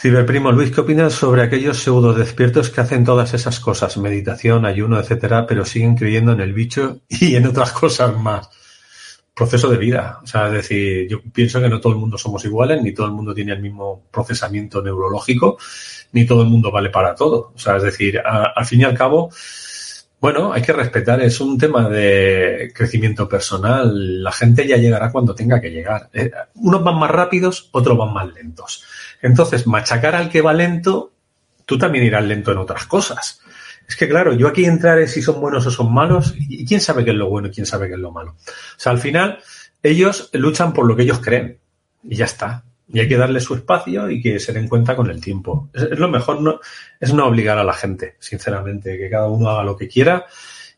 Ciberprimo 0.00 0.52
Luis, 0.52 0.70
¿qué 0.70 0.80
opinas 0.80 1.12
sobre 1.12 1.42
aquellos 1.42 1.78
pseudo 1.78 2.14
despiertos 2.14 2.70
que 2.70 2.80
hacen 2.80 3.04
todas 3.04 3.34
esas 3.34 3.58
cosas, 3.58 3.96
meditación, 3.96 4.64
ayuno, 4.64 4.98
etcétera, 5.00 5.44
pero 5.44 5.64
siguen 5.64 5.96
creyendo 5.96 6.32
en 6.32 6.40
el 6.40 6.52
bicho 6.52 7.00
y 7.08 7.34
en 7.34 7.48
otras 7.48 7.72
cosas 7.72 8.16
más? 8.16 8.48
Proceso 9.38 9.70
de 9.70 9.76
vida. 9.76 10.18
O 10.20 10.26
sea, 10.26 10.48
es 10.48 10.52
decir, 10.52 11.06
yo 11.08 11.22
pienso 11.22 11.60
que 11.60 11.68
no 11.68 11.80
todo 11.80 11.92
el 11.92 11.98
mundo 12.00 12.18
somos 12.18 12.44
iguales, 12.44 12.82
ni 12.82 12.92
todo 12.92 13.06
el 13.06 13.12
mundo 13.12 13.32
tiene 13.32 13.52
el 13.52 13.62
mismo 13.62 14.02
procesamiento 14.10 14.82
neurológico, 14.82 15.58
ni 16.10 16.26
todo 16.26 16.42
el 16.42 16.48
mundo 16.48 16.72
vale 16.72 16.90
para 16.90 17.14
todo. 17.14 17.52
O 17.54 17.58
sea, 17.58 17.76
es 17.76 17.84
decir, 17.84 18.18
al 18.18 18.66
fin 18.66 18.80
y 18.80 18.84
al 18.84 18.98
cabo, 18.98 19.30
bueno, 20.20 20.52
hay 20.52 20.62
que 20.62 20.72
respetar, 20.72 21.22
es 21.22 21.40
un 21.40 21.56
tema 21.56 21.88
de 21.88 22.72
crecimiento 22.74 23.28
personal. 23.28 24.24
La 24.24 24.32
gente 24.32 24.66
ya 24.66 24.76
llegará 24.76 25.12
cuando 25.12 25.36
tenga 25.36 25.60
que 25.60 25.70
llegar. 25.70 26.10
Eh, 26.12 26.32
unos 26.56 26.82
van 26.82 26.98
más 26.98 27.10
rápidos, 27.12 27.68
otros 27.70 27.96
van 27.96 28.12
más 28.12 28.34
lentos. 28.34 28.82
Entonces, 29.22 29.68
machacar 29.68 30.16
al 30.16 30.30
que 30.30 30.42
va 30.42 30.52
lento, 30.52 31.12
tú 31.64 31.78
también 31.78 32.04
irás 32.04 32.24
lento 32.24 32.50
en 32.50 32.58
otras 32.58 32.86
cosas. 32.86 33.40
Es 33.88 33.96
que, 33.96 34.06
claro, 34.06 34.34
yo 34.34 34.48
aquí 34.48 34.66
entraré 34.66 35.08
si 35.08 35.22
son 35.22 35.40
buenos 35.40 35.66
o 35.66 35.70
son 35.70 35.92
malos, 35.92 36.34
y 36.36 36.66
quién 36.66 36.80
sabe 36.80 37.04
qué 37.04 37.10
es 37.10 37.16
lo 37.16 37.30
bueno 37.30 37.48
y 37.48 37.50
quién 37.50 37.64
sabe 37.64 37.88
qué 37.88 37.94
es 37.94 38.00
lo 38.00 38.12
malo. 38.12 38.32
O 38.32 38.80
sea, 38.80 38.92
al 38.92 38.98
final, 38.98 39.38
ellos 39.82 40.28
luchan 40.34 40.74
por 40.74 40.86
lo 40.86 40.94
que 40.94 41.02
ellos 41.02 41.20
creen. 41.20 41.58
Y 42.02 42.16
ya 42.16 42.26
está. 42.26 42.64
Y 42.86 43.00
hay 43.00 43.08
que 43.08 43.16
darle 43.16 43.40
su 43.40 43.54
espacio 43.54 44.10
y 44.10 44.20
que 44.20 44.38
se 44.40 44.52
den 44.52 44.68
cuenta 44.68 44.94
con 44.94 45.10
el 45.10 45.20
tiempo. 45.20 45.70
Es, 45.72 45.98
lo 45.98 46.08
mejor, 46.08 46.40
no, 46.42 46.60
es 47.00 47.14
no 47.14 47.26
obligar 47.26 47.58
a 47.58 47.64
la 47.64 47.72
gente, 47.72 48.16
sinceramente, 48.18 48.98
que 48.98 49.08
cada 49.08 49.28
uno 49.28 49.48
haga 49.48 49.64
lo 49.64 49.76
que 49.76 49.88
quiera 49.88 50.26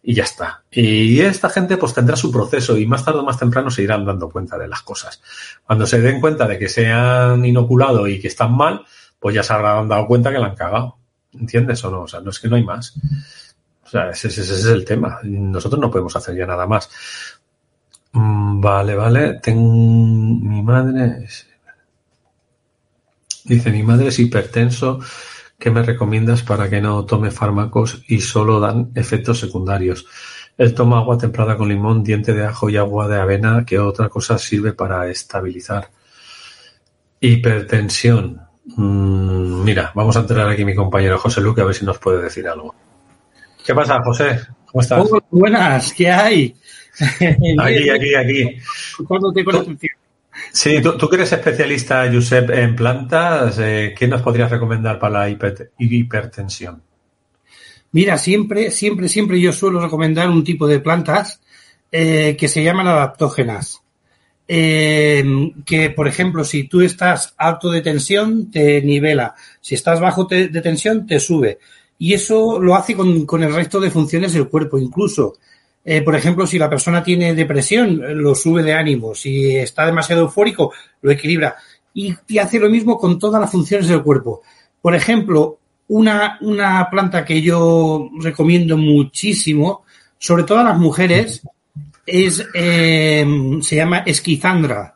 y 0.03 0.15
ya 0.15 0.25
está. 0.25 0.63
Y 0.71 1.21
esta 1.21 1.51
gente 1.51 1.77
pues 1.77 1.93
tendrá 1.93 2.17
su 2.17 2.33
proceso 2.33 2.77
y 2.77 2.87
más 2.87 3.05
tarde 3.05 3.21
o 3.21 3.25
más 3.25 3.39
temprano 3.39 3.71
se 3.71 3.83
irán 3.83 4.05
dando 4.05 4.31
cuenta 4.31 4.57
de 4.57 4.69
las 4.69 4.83
cosas. 4.83 5.21
Cuando 5.67 5.87
se 5.87 6.01
den 6.01 6.21
cuenta 6.21 6.47
de 6.47 6.59
que 6.59 6.69
se 6.69 6.87
han 6.87 7.45
inoculado 7.45 8.07
y 8.07 8.21
que 8.21 8.29
están 8.29 8.57
mal, 8.57 8.85
pues 9.19 9.35
ya 9.35 9.43
se 9.43 9.53
habrán 9.53 9.89
dado 9.89 10.07
cuenta 10.07 10.33
que 10.33 10.39
la 10.39 10.47
han 10.47 10.57
cagado. 10.57 11.00
¿Entiendes 11.33 11.85
o 11.85 11.91
no? 11.91 12.03
O 12.03 12.09
sea, 12.09 12.21
no 12.21 12.31
es 12.31 12.39
que 12.39 12.49
no 12.49 12.57
hay 12.57 12.65
más. 12.65 12.95
O 13.85 13.89
sea, 13.89 14.11
ese, 14.11 14.29
es 14.29 14.67
el 14.67 14.85
tema. 14.85 15.19
Nosotros 15.23 15.81
no 15.81 15.91
podemos 15.91 16.15
hacer 16.17 16.37
ya 16.37 16.47
nada 16.47 16.67
más. 16.67 16.91
Mm, 18.13 18.61
vale, 18.61 18.95
vale. 18.95 19.41
Tengo 19.41 19.63
mi 19.63 20.63
madre. 20.63 21.27
Dice, 23.45 23.71
mi 23.71 23.83
madre 23.83 24.09
es 24.09 24.19
hipertenso, 24.19 25.01
¿qué 25.59 25.71
me 25.71 25.83
recomiendas 25.83 26.43
para 26.43 26.69
que 26.69 26.81
no 26.81 27.05
tome 27.05 27.31
fármacos 27.31 28.03
y 28.07 28.21
solo 28.21 28.61
dan 28.61 28.91
efectos 28.95 29.41
secundarios? 29.41 30.07
Él 30.59 30.75
toma 30.75 30.99
agua 30.99 31.17
templada 31.17 31.57
con 31.57 31.69
limón, 31.69 32.05
diente 32.05 32.35
de 32.35 32.45
ajo 32.45 32.69
y 32.69 32.77
agua 32.77 33.09
de 33.09 33.19
avena, 33.19 33.65
que 33.65 33.79
otra 33.79 34.09
cosa 34.09 34.39
sirve 34.39 34.73
para 34.73 35.09
estabilizar. 35.09 35.91
Hipertensión. 37.19 38.43
Mm, 38.65 39.65
mira, 39.65 39.93
vamos 39.95 40.17
a 40.17 40.21
entrar 40.21 40.49
aquí 40.49 40.65
mi 40.65 40.75
compañero 40.75 41.19
José 41.19 41.41
Luque 41.41 41.63
a 41.63 41.65
ver 41.65 41.75
si 41.75 41.85
nos 41.85 41.99
puede 41.99 42.23
decir 42.23 42.47
algo. 42.49 42.75
¿Qué 43.65 43.75
pasa, 43.75 44.01
José? 44.03 44.41
¿Cómo 44.67 44.83
estás? 44.83 45.05
buenas, 45.31 45.93
¿qué 45.93 46.11
hay? 46.11 46.55
aquí, 47.59 47.91
aquí, 47.91 48.15
aquí. 48.15 48.57
Sí, 50.53 50.81
tú, 50.81 51.09
que 51.09 51.17
eres 51.17 51.33
especialista, 51.33 52.11
Josep, 52.13 52.51
en 52.51 52.75
plantas, 52.77 53.59
eh, 53.59 53.95
¿qué 53.97 54.09
nos 54.09 54.23
podrías 54.23 54.51
recomendar 54.51 54.99
para 54.99 55.27
la 55.27 55.39
hipertensión? 55.79 56.83
Mira, 57.93 58.17
siempre, 58.19 58.71
siempre, 58.71 59.09
siempre 59.09 59.41
yo 59.41 59.53
suelo 59.53 59.81
recomendar 59.81 60.29
un 60.29 60.45
tipo 60.45 60.67
de 60.67 60.81
plantas 60.81 61.41
eh, 61.91 62.37
que 62.39 62.49
se 62.49 62.63
llaman 62.63 62.87
adaptógenas. 62.87 63.83
Eh, 64.53 65.25
que, 65.65 65.91
por 65.91 66.09
ejemplo, 66.09 66.45
si 66.45 66.65
tú 66.65 66.81
estás 66.81 67.35
alto 67.37 67.71
de 67.71 67.83
tensión, 67.83 68.51
te 68.51 68.83
nivela. 68.83 69.35
Si 69.61 69.77
estás 69.77 70.01
bajo 70.01 70.25
de 70.25 70.49
tensión, 70.49 71.07
te 71.07 71.21
sube. 71.21 71.59
Y 71.99 72.15
eso 72.15 72.59
lo 72.59 72.75
hace 72.75 72.97
con, 72.97 73.27
con 73.27 73.43
el 73.45 73.55
resto 73.55 73.79
de 73.79 73.91
funciones 73.91 74.33
del 74.33 74.49
cuerpo. 74.49 74.79
Incluso 74.79 75.35
eh, 75.85 76.03
por 76.03 76.15
ejemplo, 76.15 76.47
si 76.47 76.59
la 76.59 76.69
persona 76.69 77.03
tiene 77.03 77.35
depresión, 77.35 78.01
lo 78.23 78.35
sube 78.35 78.63
de 78.63 78.75
ánimo. 78.75 79.15
Si 79.15 79.57
está 79.57 79.87
demasiado 79.87 80.23
eufórico, 80.23 80.73
lo 81.03 81.11
equilibra. 81.11 81.57
Y, 81.95 82.15
hace 82.39 82.61
lo 82.61 82.69
mismo 82.69 82.99
con 82.99 83.19
todas 83.19 83.41
las 83.41 83.51
funciones 83.51 83.89
del 83.89 84.03
cuerpo. 84.03 84.43
Por 84.81 84.95
ejemplo, 84.95 85.59
una, 85.89 86.39
una 86.43 86.89
planta 86.91 87.25
que 87.25 87.43
yo 87.43 88.11
recomiendo 88.21 88.77
muchísimo, 88.77 89.85
sobre 90.19 90.45
todo 90.45 90.59
a 90.59 90.65
las 90.65 90.79
mujeres, 90.79 91.43
es, 92.11 92.47
eh, 92.55 93.25
se 93.63 93.77
llama 93.77 93.99
esquizandra. 93.99 94.95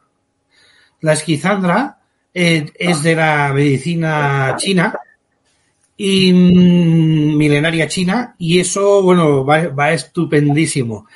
La 1.00 1.12
esquizandra 1.12 1.98
eh, 2.32 2.66
es 2.74 3.02
de 3.02 3.14
la 3.14 3.52
medicina 3.54 4.54
china 4.56 4.98
y 5.96 6.32
mm, 6.32 7.36
milenaria 7.36 7.86
china 7.88 8.34
y 8.38 8.58
eso, 8.58 9.02
bueno, 9.02 9.44
va, 9.44 9.92
estupendísimo. 9.92 11.06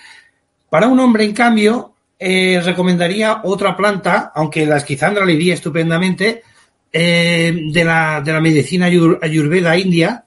Para 0.71 0.87
un 0.87 1.01
hombre, 1.01 1.25
en 1.25 1.33
cambio, 1.33 1.95
eh, 2.19 2.61
recomendaría 2.65 3.41
otra 3.45 3.77
planta, 3.77 4.33
aunque 4.35 4.67
la 4.67 4.77
esquizandra 4.77 5.25
le 5.25 5.33
iría 5.35 5.55
estupendamente, 5.55 6.43
de, 6.91 7.83
la, 7.85 8.23
de 8.23 8.33
la 8.33 8.41
medicina 8.41 8.87
ayurveda 8.87 9.77
india, 9.77 10.25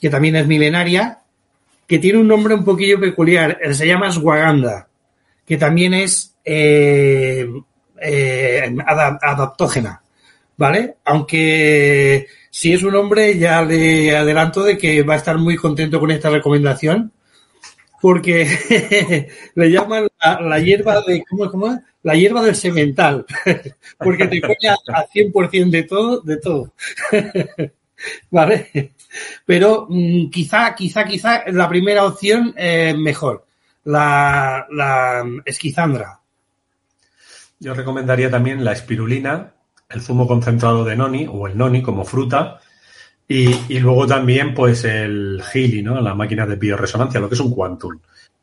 que 0.00 0.10
también 0.10 0.34
es 0.34 0.46
milenaria, 0.46 1.20
que 1.86 1.98
tiene 1.98 2.18
un 2.18 2.28
nombre 2.28 2.54
un 2.54 2.64
poquillo 2.64 2.98
peculiar, 3.00 3.58
se 3.72 3.86
llama 3.86 4.10
Swaganda, 4.10 4.88
que 5.44 5.56
también 5.56 5.94
es 5.94 6.34
eh, 6.44 7.48
adaptógena, 8.86 10.02
¿vale? 10.56 10.96
Aunque 11.04 12.26
si 12.50 12.72
es 12.72 12.82
un 12.82 12.94
hombre, 12.94 13.38
ya 13.38 13.62
le 13.62 14.16
adelanto 14.16 14.62
de 14.62 14.78
que 14.78 15.02
va 15.02 15.12
a 15.14 15.18
estar 15.18 15.36
muy 15.36 15.56
contento 15.56 16.00
con 16.00 16.10
esta 16.10 16.30
recomendación, 16.30 17.12
porque 18.00 19.28
le 19.54 19.70
llaman 19.70 20.08
la, 20.40 20.58
hierba 20.58 21.02
de, 21.06 21.22
¿cómo, 21.28 21.50
cómo 21.50 21.82
La 22.02 22.14
hierba 22.14 22.42
del 22.42 22.56
semental, 22.56 23.26
porque 23.98 24.26
te 24.26 24.40
pone 24.40 24.68
a, 24.68 25.06
100% 25.06 25.70
de 25.70 25.82
todo, 25.82 26.20
de 26.20 26.36
todo. 26.38 26.72
¿Vale? 28.30 28.92
Pero 29.44 29.86
mm, 29.88 30.30
quizá, 30.30 30.74
quizá, 30.74 31.04
quizá 31.04 31.44
la 31.50 31.68
primera 31.68 32.04
opción 32.04 32.54
mejor, 32.98 33.46
la, 33.84 34.66
la 34.70 35.24
esquizandra. 35.44 36.20
Yo 37.58 37.72
recomendaría 37.72 38.30
también 38.30 38.64
la 38.64 38.72
espirulina, 38.72 39.54
el 39.88 40.02
zumo 40.02 40.26
concentrado 40.26 40.84
de 40.84 40.96
noni 40.96 41.26
o 41.30 41.46
el 41.46 41.56
noni 41.56 41.82
como 41.82 42.04
fruta 42.04 42.60
y, 43.28 43.78
luego 43.80 44.06
también 44.06 44.54
pues 44.54 44.84
el 44.84 45.42
Healy, 45.42 45.82
¿no? 45.82 46.00
La 46.00 46.14
máquina 46.14 46.46
de 46.46 46.56
bioresonancia, 46.56 47.20
lo 47.20 47.28
que 47.28 47.34
es 47.34 47.40
un 47.40 47.52
Quantum. 47.52 47.98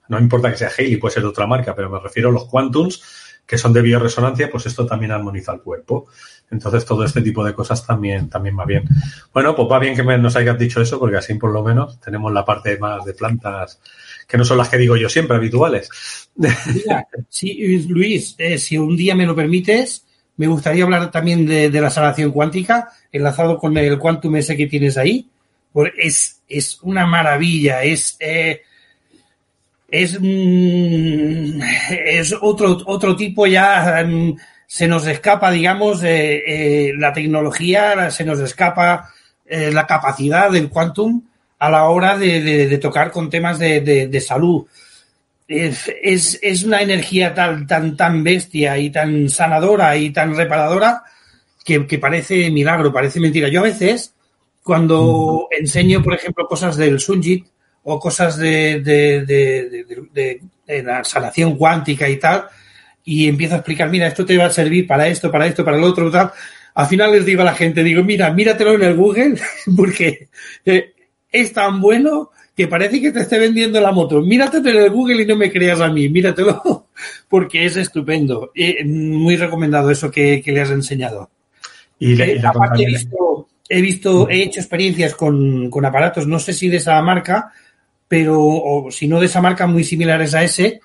No 0.09 0.19
importa 0.19 0.51
que 0.51 0.57
sea 0.57 0.69
Healy, 0.69 0.97
puede 0.97 1.13
ser 1.13 1.23
de 1.23 1.29
otra 1.29 1.47
marca, 1.47 1.73
pero 1.73 1.89
me 1.89 1.99
refiero 1.99 2.29
a 2.29 2.31
los 2.33 2.45
Quantums 2.45 3.01
que 3.45 3.57
son 3.57 3.73
de 3.73 3.81
bioresonancia, 3.81 4.49
pues 4.49 4.65
esto 4.65 4.85
también 4.85 5.11
armoniza 5.11 5.53
el 5.53 5.61
cuerpo. 5.61 6.07
Entonces 6.49 6.85
todo 6.85 7.03
este 7.03 7.21
tipo 7.21 7.43
de 7.43 7.53
cosas 7.53 7.85
también, 7.85 8.29
también 8.29 8.57
va 8.57 8.65
bien. 8.65 8.83
Bueno, 9.33 9.55
pues 9.55 9.67
va 9.69 9.79
bien 9.79 9.95
que 9.95 10.03
nos 10.03 10.35
hayas 10.35 10.57
dicho 10.57 10.81
eso, 10.81 10.99
porque 10.99 11.17
así 11.17 11.33
por 11.35 11.51
lo 11.51 11.63
menos 11.63 11.99
tenemos 11.99 12.31
la 12.31 12.45
parte 12.45 12.77
más 12.77 13.03
de 13.05 13.13
plantas 13.13 13.79
que 14.27 14.37
no 14.37 14.45
son 14.45 14.57
las 14.57 14.69
que 14.69 14.77
digo 14.77 14.95
yo 14.95 15.09
siempre 15.09 15.35
habituales. 15.35 15.89
Mira, 16.35 17.07
sí, 17.29 17.85
Luis, 17.87 18.35
eh, 18.37 18.57
si 18.57 18.77
un 18.77 18.95
día 18.95 19.15
me 19.15 19.25
lo 19.25 19.35
permites, 19.35 20.05
me 20.37 20.47
gustaría 20.47 20.83
hablar 20.83 21.11
también 21.11 21.45
de, 21.45 21.69
la 21.69 21.89
sanación 21.89 22.31
cuántica, 22.31 22.89
enlazado 23.11 23.57
con 23.57 23.77
el 23.77 23.99
quantum 23.99 24.35
ese 24.35 24.57
que 24.57 24.67
tienes 24.67 24.97
ahí. 24.97 25.27
Es, 25.97 26.41
es 26.47 26.79
una 26.81 27.05
maravilla, 27.05 27.83
es, 27.83 28.15
eh, 28.19 28.61
es, 29.93 30.19
mm, 30.19 31.61
es 31.89 32.35
otro, 32.41 32.77
otro 32.85 33.15
tipo 33.15 33.47
ya, 33.47 34.03
mm, 34.05 34.35
se 34.67 34.87
nos 34.87 35.05
escapa, 35.07 35.51
digamos, 35.51 36.01
eh, 36.03 36.93
la 36.97 37.13
tecnología, 37.13 38.09
se 38.11 38.25
nos 38.25 38.39
escapa 38.39 39.09
eh, 39.45 39.71
la 39.71 39.85
capacidad 39.85 40.51
del 40.51 40.69
quantum 40.69 41.21
a 41.59 41.69
la 41.69 41.85
hora 41.89 42.17
de, 42.17 42.77
tocar 42.79 43.11
con 43.11 43.29
temas 43.29 43.59
de, 43.59 43.81
de 43.81 44.21
salud 44.21 44.65
es, 45.47 46.39
es, 46.41 46.63
una 46.63 46.81
energía 46.81 47.33
tan, 47.33 47.67
tan, 47.67 47.95
tan 47.95 48.23
bestia 48.23 48.77
y 48.77 48.89
tan 48.89 49.29
sanadora 49.29 49.95
y 49.97 50.11
tan 50.11 50.35
reparadora 50.35 51.03
que, 51.63 51.85
que 51.85 51.99
parece 51.99 52.49
milagro, 52.49 52.93
parece 52.93 53.19
mentira. 53.19 53.49
Yo 53.49 53.59
a 53.59 53.63
veces, 53.63 54.13
cuando 54.63 55.47
enseño, 55.51 56.01
por 56.01 56.13
ejemplo, 56.13 56.47
cosas 56.47 56.77
del 56.77 56.99
Sunjit 56.99 57.45
o 57.84 57.99
cosas 57.99 58.38
de, 58.38 58.79
de, 58.81 59.25
de, 59.25 59.86
de- 60.13 60.41
la 60.84 61.03
sanación 61.03 61.57
cuántica 61.57 62.07
y 62.09 62.17
tal, 62.17 62.45
y 63.03 63.27
empiezo 63.27 63.55
a 63.55 63.57
explicar, 63.57 63.89
mira, 63.89 64.07
esto 64.07 64.25
te 64.25 64.38
va 64.38 64.45
a 64.45 64.49
servir 64.49 64.88
para 64.88 65.07
esto, 65.07 65.29
para 65.29 65.45
esto, 65.45 65.63
para 65.65 65.77
lo 65.77 65.88
otro, 65.88 66.09
tal. 66.09 66.31
Al 66.75 66.88
final 66.88 67.11
les 67.11 67.25
digo 67.25 67.41
a 67.41 67.45
la 67.45 67.53
gente, 67.53 67.84
digo, 67.84 68.01
mira, 68.03 68.31
míratelo 68.34 68.73
en 68.75 68.84
el 68.84 68.95
Google, 68.95 69.36
porque 69.75 70.29
eh, 70.65 70.93
es 71.31 71.51
tan 71.53 71.81
bueno 71.81 72.31
que 72.55 72.67
parece 72.67 73.01
que 73.01 73.11
te 73.11 73.19
esté 73.19 73.38
vendiendo 73.39 73.81
la 73.81 73.91
moto. 73.91 74.21
Míratelo 74.21 74.69
en 74.69 74.77
el 74.77 74.89
Google 74.89 75.23
y 75.23 75.25
no 75.25 75.36
me 75.36 75.51
creas 75.51 75.81
a 75.81 75.89
mí, 75.89 76.07
míratelo, 76.07 76.88
porque 77.27 77.65
es 77.65 77.75
estupendo. 77.77 78.51
Eh, 78.55 78.86
muy 78.86 79.36
recomendado 79.36 79.91
eso 79.91 80.09
que, 80.09 80.41
que 80.41 80.51
le 80.53 80.61
has 80.61 80.71
enseñado. 80.71 81.29
Y, 81.99 82.15
la- 82.15 82.27
y 82.27 82.31
Eh, 82.38 82.41
aparte 82.43 82.84
he 82.84 82.86
visto, 82.88 83.47
he 83.67 83.81
visto, 83.81 84.29
he 84.29 84.43
hecho 84.43 84.59
experiencias 84.61 85.13
con, 85.13 85.69
con 85.69 85.84
aparatos, 85.86 86.25
no 86.27 86.39
sé 86.39 86.53
si 86.53 86.69
de 86.69 86.77
esa 86.77 87.01
marca, 87.01 87.51
pero 88.14 88.38
o 88.39 88.91
si 88.91 89.07
no 89.07 89.20
de 89.20 89.26
esa 89.26 89.41
marca, 89.41 89.66
muy 89.66 89.84
similares 89.84 90.36
a 90.36 90.43
ese. 90.43 90.82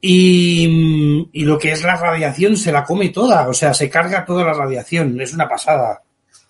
Y, 0.00 1.28
y 1.32 1.44
lo 1.44 1.56
que 1.56 1.70
es 1.70 1.84
la 1.84 1.94
radiación 1.96 2.56
se 2.56 2.72
la 2.72 2.82
come 2.82 3.10
toda, 3.10 3.48
o 3.48 3.54
sea, 3.54 3.72
se 3.72 3.88
carga 3.88 4.24
toda 4.24 4.44
la 4.44 4.52
radiación, 4.52 5.20
es 5.20 5.32
una 5.32 5.48
pasada. 5.48 6.02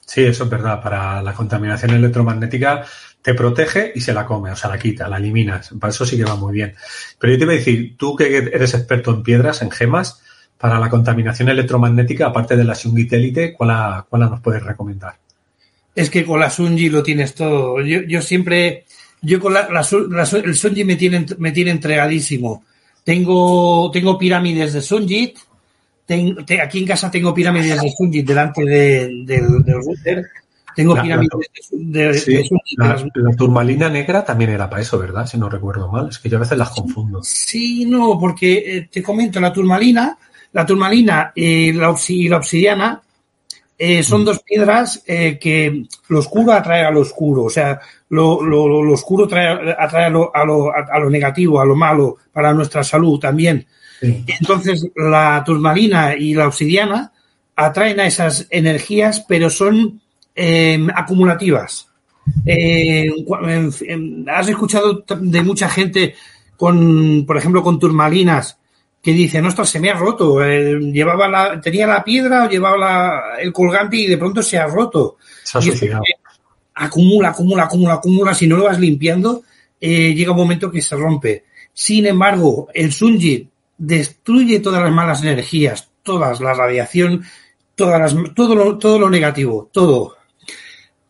Sí, 0.06 0.22
eso 0.24 0.44
es 0.44 0.50
verdad. 0.50 0.82
Para 0.82 1.20
la 1.20 1.34
contaminación 1.34 1.90
electromagnética 1.90 2.86
te 3.20 3.34
protege 3.34 3.92
y 3.94 4.00
se 4.00 4.14
la 4.14 4.24
come, 4.24 4.50
o 4.50 4.56
sea, 4.56 4.70
la 4.70 4.78
quita, 4.78 5.08
la 5.08 5.18
eliminas. 5.18 5.74
Para 5.78 5.90
eso 5.90 6.06
sí 6.06 6.16
que 6.16 6.24
va 6.24 6.36
muy 6.36 6.54
bien. 6.54 6.74
Pero 7.18 7.34
yo 7.34 7.38
te 7.38 7.44
iba 7.44 7.52
a 7.52 7.56
decir, 7.56 7.94
tú 7.98 8.16
que 8.16 8.34
eres 8.38 8.72
experto 8.72 9.10
en 9.10 9.22
piedras, 9.22 9.60
en 9.60 9.70
gemas, 9.70 10.22
para 10.56 10.78
la 10.78 10.88
contaminación 10.88 11.50
electromagnética, 11.50 12.28
aparte 12.28 12.56
de 12.56 12.64
la 12.64 12.72
Shungit 12.72 13.12
Elite, 13.12 13.52
¿cuál, 13.52 13.68
la- 13.68 14.06
cuál 14.08 14.20
la 14.22 14.28
nos 14.30 14.40
puedes 14.40 14.62
recomendar? 14.62 15.16
Es 15.94 16.08
que 16.08 16.24
con 16.24 16.40
la 16.40 16.48
Sunji 16.48 16.88
lo 16.88 17.02
tienes 17.02 17.34
todo. 17.34 17.82
Yo, 17.82 18.00
yo 18.08 18.22
siempre, 18.22 18.86
yo 19.22 19.40
con 19.40 19.54
la, 19.54 19.68
la 19.70 19.86
la 20.10 20.22
el 20.38 20.54
Sunji 20.56 20.84
me 20.84 20.96
tiene, 20.96 21.24
me 21.38 21.52
tiene 21.52 21.70
entregadísimo. 21.70 22.64
Tengo, 23.04 23.90
tengo 23.92 24.18
pirámides 24.18 24.72
de 24.74 24.80
Sunjit. 24.82 25.36
Ten- 26.06 26.44
te- 26.44 26.60
aquí 26.60 26.78
en 26.80 26.86
casa 26.86 27.10
tengo 27.10 27.32
pirámides 27.34 27.80
de 27.82 27.90
Sunjit 27.90 28.26
delante 28.26 28.64
de- 28.64 29.08
del, 29.24 29.62
del 29.64 29.74
router. 29.74 30.24
Tengo 30.74 30.94
La- 30.96 31.02
pirámides 31.02 31.30
de, 31.70 32.06
de- 32.08 32.14
Sí, 32.14 32.34
de 32.34 32.44
Sunjit. 32.44 32.78
la, 32.78 32.86
las- 32.88 33.04
la 33.14 33.36
turmalina 33.36 33.88
negra 33.88 34.24
también 34.24 34.50
era 34.50 34.68
para 34.70 34.82
eso, 34.82 34.98
¿verdad? 34.98 35.26
Si 35.26 35.36
no 35.38 35.48
recuerdo 35.48 35.90
mal. 35.90 36.08
Es 36.08 36.18
que 36.18 36.28
yo 36.28 36.36
a 36.38 36.40
veces 36.40 36.58
las 36.58 36.70
confundo. 36.70 37.20
Sí, 37.22 37.84
no, 37.86 38.18
porque 38.18 38.76
eh, 38.78 38.88
te 38.90 39.02
comento, 39.02 39.38
la 39.40 39.52
turmalina, 39.52 40.16
la 40.52 40.66
turmalina 40.66 41.32
eh, 41.34 41.72
la 41.74 41.94
y 42.08 42.28
la 42.28 42.36
obsidiana 42.38 43.00
eh, 43.78 44.02
son 44.02 44.24
dos 44.24 44.40
piedras 44.40 45.02
eh, 45.06 45.38
que 45.40 45.84
lo 46.08 46.18
oscuro 46.20 46.52
atrae 46.52 46.84
a 46.84 46.90
lo 46.90 47.00
oscuro, 47.00 47.44
o 47.44 47.50
sea, 47.50 47.80
lo, 48.10 48.42
lo- 48.42 48.92
oscuro 48.92 49.26
trae- 49.26 49.74
atrae 49.78 50.04
a 50.06 50.10
lo, 50.10 50.34
a, 50.34 50.44
lo, 50.44 50.70
a 50.72 50.98
lo 50.98 51.10
negativo, 51.10 51.60
a 51.60 51.64
lo 51.64 51.74
malo, 51.74 52.16
para 52.32 52.52
nuestra 52.52 52.84
salud 52.84 53.18
también. 53.18 53.66
Sí. 54.00 54.24
Entonces, 54.40 54.86
la 54.96 55.42
turmalina 55.44 56.14
y 56.16 56.34
la 56.34 56.46
obsidiana 56.46 57.12
atraen 57.56 58.00
a 58.00 58.06
esas 58.06 58.46
energías, 58.50 59.24
pero 59.28 59.48
son 59.50 60.00
eh, 60.34 60.86
acumulativas. 60.94 61.88
Eh, 62.46 63.10
has 64.28 64.48
escuchado 64.48 65.04
de 65.20 65.42
mucha 65.42 65.68
gente 65.68 66.14
con, 66.56 67.24
por 67.26 67.36
ejemplo, 67.36 67.62
con 67.62 67.78
turmalinas 67.78 68.58
que 69.02 69.12
dicen, 69.12 69.44
ostras, 69.44 69.68
se 69.68 69.80
me 69.80 69.90
ha 69.90 69.94
roto, 69.94 70.44
eh, 70.44 70.78
llevaba 70.78 71.26
la, 71.28 71.60
tenía 71.60 71.86
la 71.88 72.04
piedra 72.04 72.44
o 72.44 72.48
llevaba 72.48 72.76
la- 72.78 73.22
el 73.40 73.52
colgante 73.52 73.96
y 73.96 74.06
de 74.06 74.16
pronto 74.16 74.42
se 74.42 74.56
ha 74.58 74.66
roto. 74.66 75.16
Se 75.42 75.58
ha 75.58 75.60
suicidado. 75.62 76.02
acumula, 76.74 77.28
acumula, 77.30 77.64
acumula, 77.64 77.94
acumula. 77.94 78.34
Si 78.34 78.46
no 78.46 78.56
lo 78.56 78.64
vas 78.64 78.78
limpiando, 78.78 79.42
eh, 79.80 80.14
llega 80.14 80.30
un 80.30 80.36
momento 80.38 80.70
que 80.70 80.80
se 80.80 80.96
rompe. 80.96 81.44
Sin 81.74 82.06
embargo, 82.06 82.68
el 82.72 82.92
Sunjit 82.92 83.48
destruye 83.76 84.60
todas 84.60 84.82
las 84.82 84.92
malas 84.92 85.22
energías, 85.22 85.90
todas, 86.02 86.40
la 86.40 86.54
radiación, 86.54 87.24
todas 87.74 87.98
las, 88.00 88.34
todo, 88.34 88.54
lo, 88.54 88.78
todo 88.78 88.98
lo 88.98 89.10
negativo, 89.10 89.68
todo. 89.72 90.16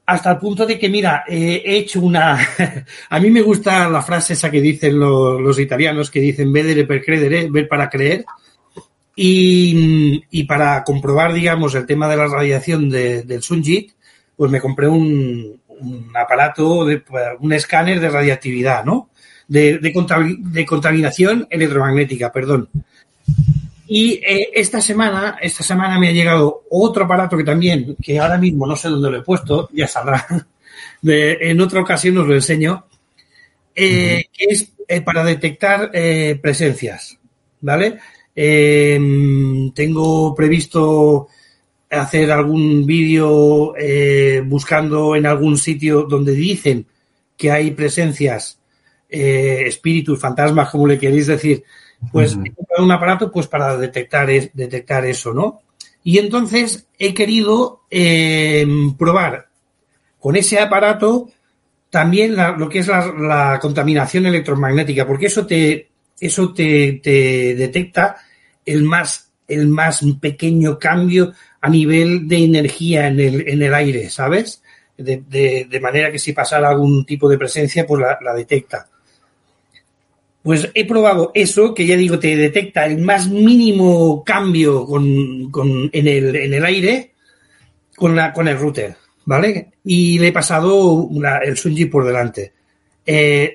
Hasta 0.04 0.32
el 0.32 0.38
punto 0.38 0.66
de 0.66 0.78
que, 0.78 0.88
mira, 0.88 1.24
he 1.28 1.62
hecho 1.76 2.00
una... 2.00 2.38
A 3.10 3.20
mí 3.20 3.30
me 3.30 3.40
gusta 3.42 3.88
la 3.88 4.02
frase 4.02 4.32
esa 4.32 4.50
que 4.50 4.60
dicen 4.60 4.98
los, 4.98 5.58
italianos, 5.58 6.10
que 6.10 6.20
dicen 6.20 6.52
vedere 6.52 6.84
per 6.84 7.04
credere, 7.04 7.48
ver 7.50 7.68
para 7.68 7.88
creer. 7.88 8.24
Y, 9.14 10.44
para 10.44 10.82
comprobar, 10.84 11.32
digamos, 11.32 11.74
el 11.74 11.86
tema 11.86 12.08
de 12.08 12.16
la 12.16 12.26
radiación 12.26 12.88
de- 12.88 13.22
del 13.22 13.42
Sunjit, 13.42 13.92
pues 14.36 14.50
me 14.50 14.60
compré 14.60 14.88
un, 14.88 15.60
un 15.68 16.10
aparato, 16.14 16.84
de, 16.86 16.98
pues, 16.98 17.22
un 17.40 17.52
escáner 17.52 18.00
de 18.00 18.08
radiactividad, 18.08 18.84
¿no? 18.84 19.10
De, 19.46 19.78
de 19.78 20.64
contaminación 20.66 21.46
electromagnética, 21.50 22.32
perdón. 22.32 22.68
Y 23.86 24.14
eh, 24.24 24.50
esta 24.54 24.80
semana, 24.80 25.38
esta 25.40 25.62
semana 25.62 25.98
me 25.98 26.08
ha 26.08 26.12
llegado 26.12 26.62
otro 26.70 27.04
aparato 27.04 27.36
que 27.36 27.44
también, 27.44 27.96
que 28.02 28.18
ahora 28.18 28.38
mismo 28.38 28.66
no 28.66 28.76
sé 28.76 28.88
dónde 28.88 29.10
lo 29.10 29.18
he 29.18 29.22
puesto, 29.22 29.68
ya 29.72 29.86
saldrá. 29.88 30.26
De- 31.02 31.36
en 31.50 31.60
otra 31.60 31.80
ocasión 31.80 32.16
os 32.18 32.26
lo 32.26 32.34
enseño. 32.34 32.84
eh, 33.74 34.26
que 34.32 34.44
es 34.46 34.72
eh, 34.88 35.00
para 35.02 35.24
detectar 35.24 35.90
eh, 35.94 36.38
presencias, 36.42 37.18
¿vale? 37.60 37.98
Eh, 38.36 39.00
tengo 39.74 40.34
previsto 40.34 41.28
hacer 41.90 42.30
algún 42.32 42.86
vídeo 42.86 43.74
eh, 43.76 44.42
buscando 44.44 45.14
en 45.16 45.26
algún 45.26 45.58
sitio 45.58 46.04
donde 46.04 46.32
dicen 46.32 46.86
que 47.36 47.50
hay 47.50 47.72
presencias, 47.72 48.58
espíritus, 49.08 50.18
fantasmas, 50.18 50.70
como 50.70 50.86
le 50.86 50.98
queréis 50.98 51.26
decir, 51.26 51.62
pues 52.10 52.34
Ujú. 52.34 52.44
he 52.46 52.50
comprado 52.52 52.84
un 52.84 52.90
aparato 52.90 53.30
pues 53.30 53.46
para 53.46 53.76
detectar, 53.76 54.28
detectar 54.52 55.04
eso, 55.06 55.32
¿no? 55.32 55.60
Y 56.04 56.18
entonces 56.18 56.86
he 56.98 57.14
querido 57.14 57.82
eh, 57.90 58.66
probar 58.98 59.46
con 60.18 60.34
ese 60.36 60.58
aparato 60.58 61.28
también 61.90 62.34
la- 62.36 62.52
lo 62.52 62.68
que 62.68 62.78
es 62.80 62.88
la, 62.88 63.06
la 63.12 63.58
contaminación 63.60 64.26
electromagnética, 64.26 65.06
porque 65.06 65.26
eso 65.26 65.46
te, 65.46 65.88
eso 66.20 66.52
te, 66.54 67.00
te 67.02 67.54
detecta 67.54 68.16
el 68.64 68.82
más, 68.82 69.30
el 69.46 69.68
más 69.68 70.00
pequeño 70.20 70.78
cambio 70.78 71.32
a 71.60 71.68
nivel 71.68 72.26
de 72.26 72.44
energía 72.44 73.08
en 73.08 73.20
el, 73.20 73.48
en 73.48 73.62
el 73.62 73.74
aire, 73.74 74.08
¿sabes? 74.10 74.62
De, 74.96 75.22
de- 75.28 75.66
de 75.70 75.80
manera 75.80 76.10
que 76.10 76.18
si 76.18 76.32
pasara 76.32 76.68
algún 76.70 77.04
tipo 77.04 77.28
de 77.28 77.38
presencia, 77.38 77.86
pues 77.86 78.00
la, 78.02 78.18
la 78.22 78.34
detecta. 78.34 78.88
Pues 80.42 80.68
he 80.74 80.86
probado 80.86 81.30
eso, 81.34 81.72
que 81.72 81.86
ya 81.86 81.96
digo, 81.96 82.18
te 82.18 82.36
detecta 82.36 82.84
el 82.86 82.98
más 82.98 83.28
mínimo 83.28 84.24
cambio 84.24 84.84
con, 84.86 85.50
con- 85.50 85.88
en, 85.92 86.08
el, 86.08 86.34
en 86.34 86.54
el 86.54 86.64
aire 86.64 87.12
con, 87.96 88.16
la, 88.16 88.32
con 88.32 88.48
el 88.48 88.58
router, 88.58 88.96
¿vale? 89.24 89.70
Y 89.84 90.18
le 90.18 90.28
he 90.28 90.32
pasado 90.32 91.08
el 91.44 91.56
Sunji 91.56 91.86
por 91.86 92.04
delante. 92.04 92.52
Eh, 93.06 93.54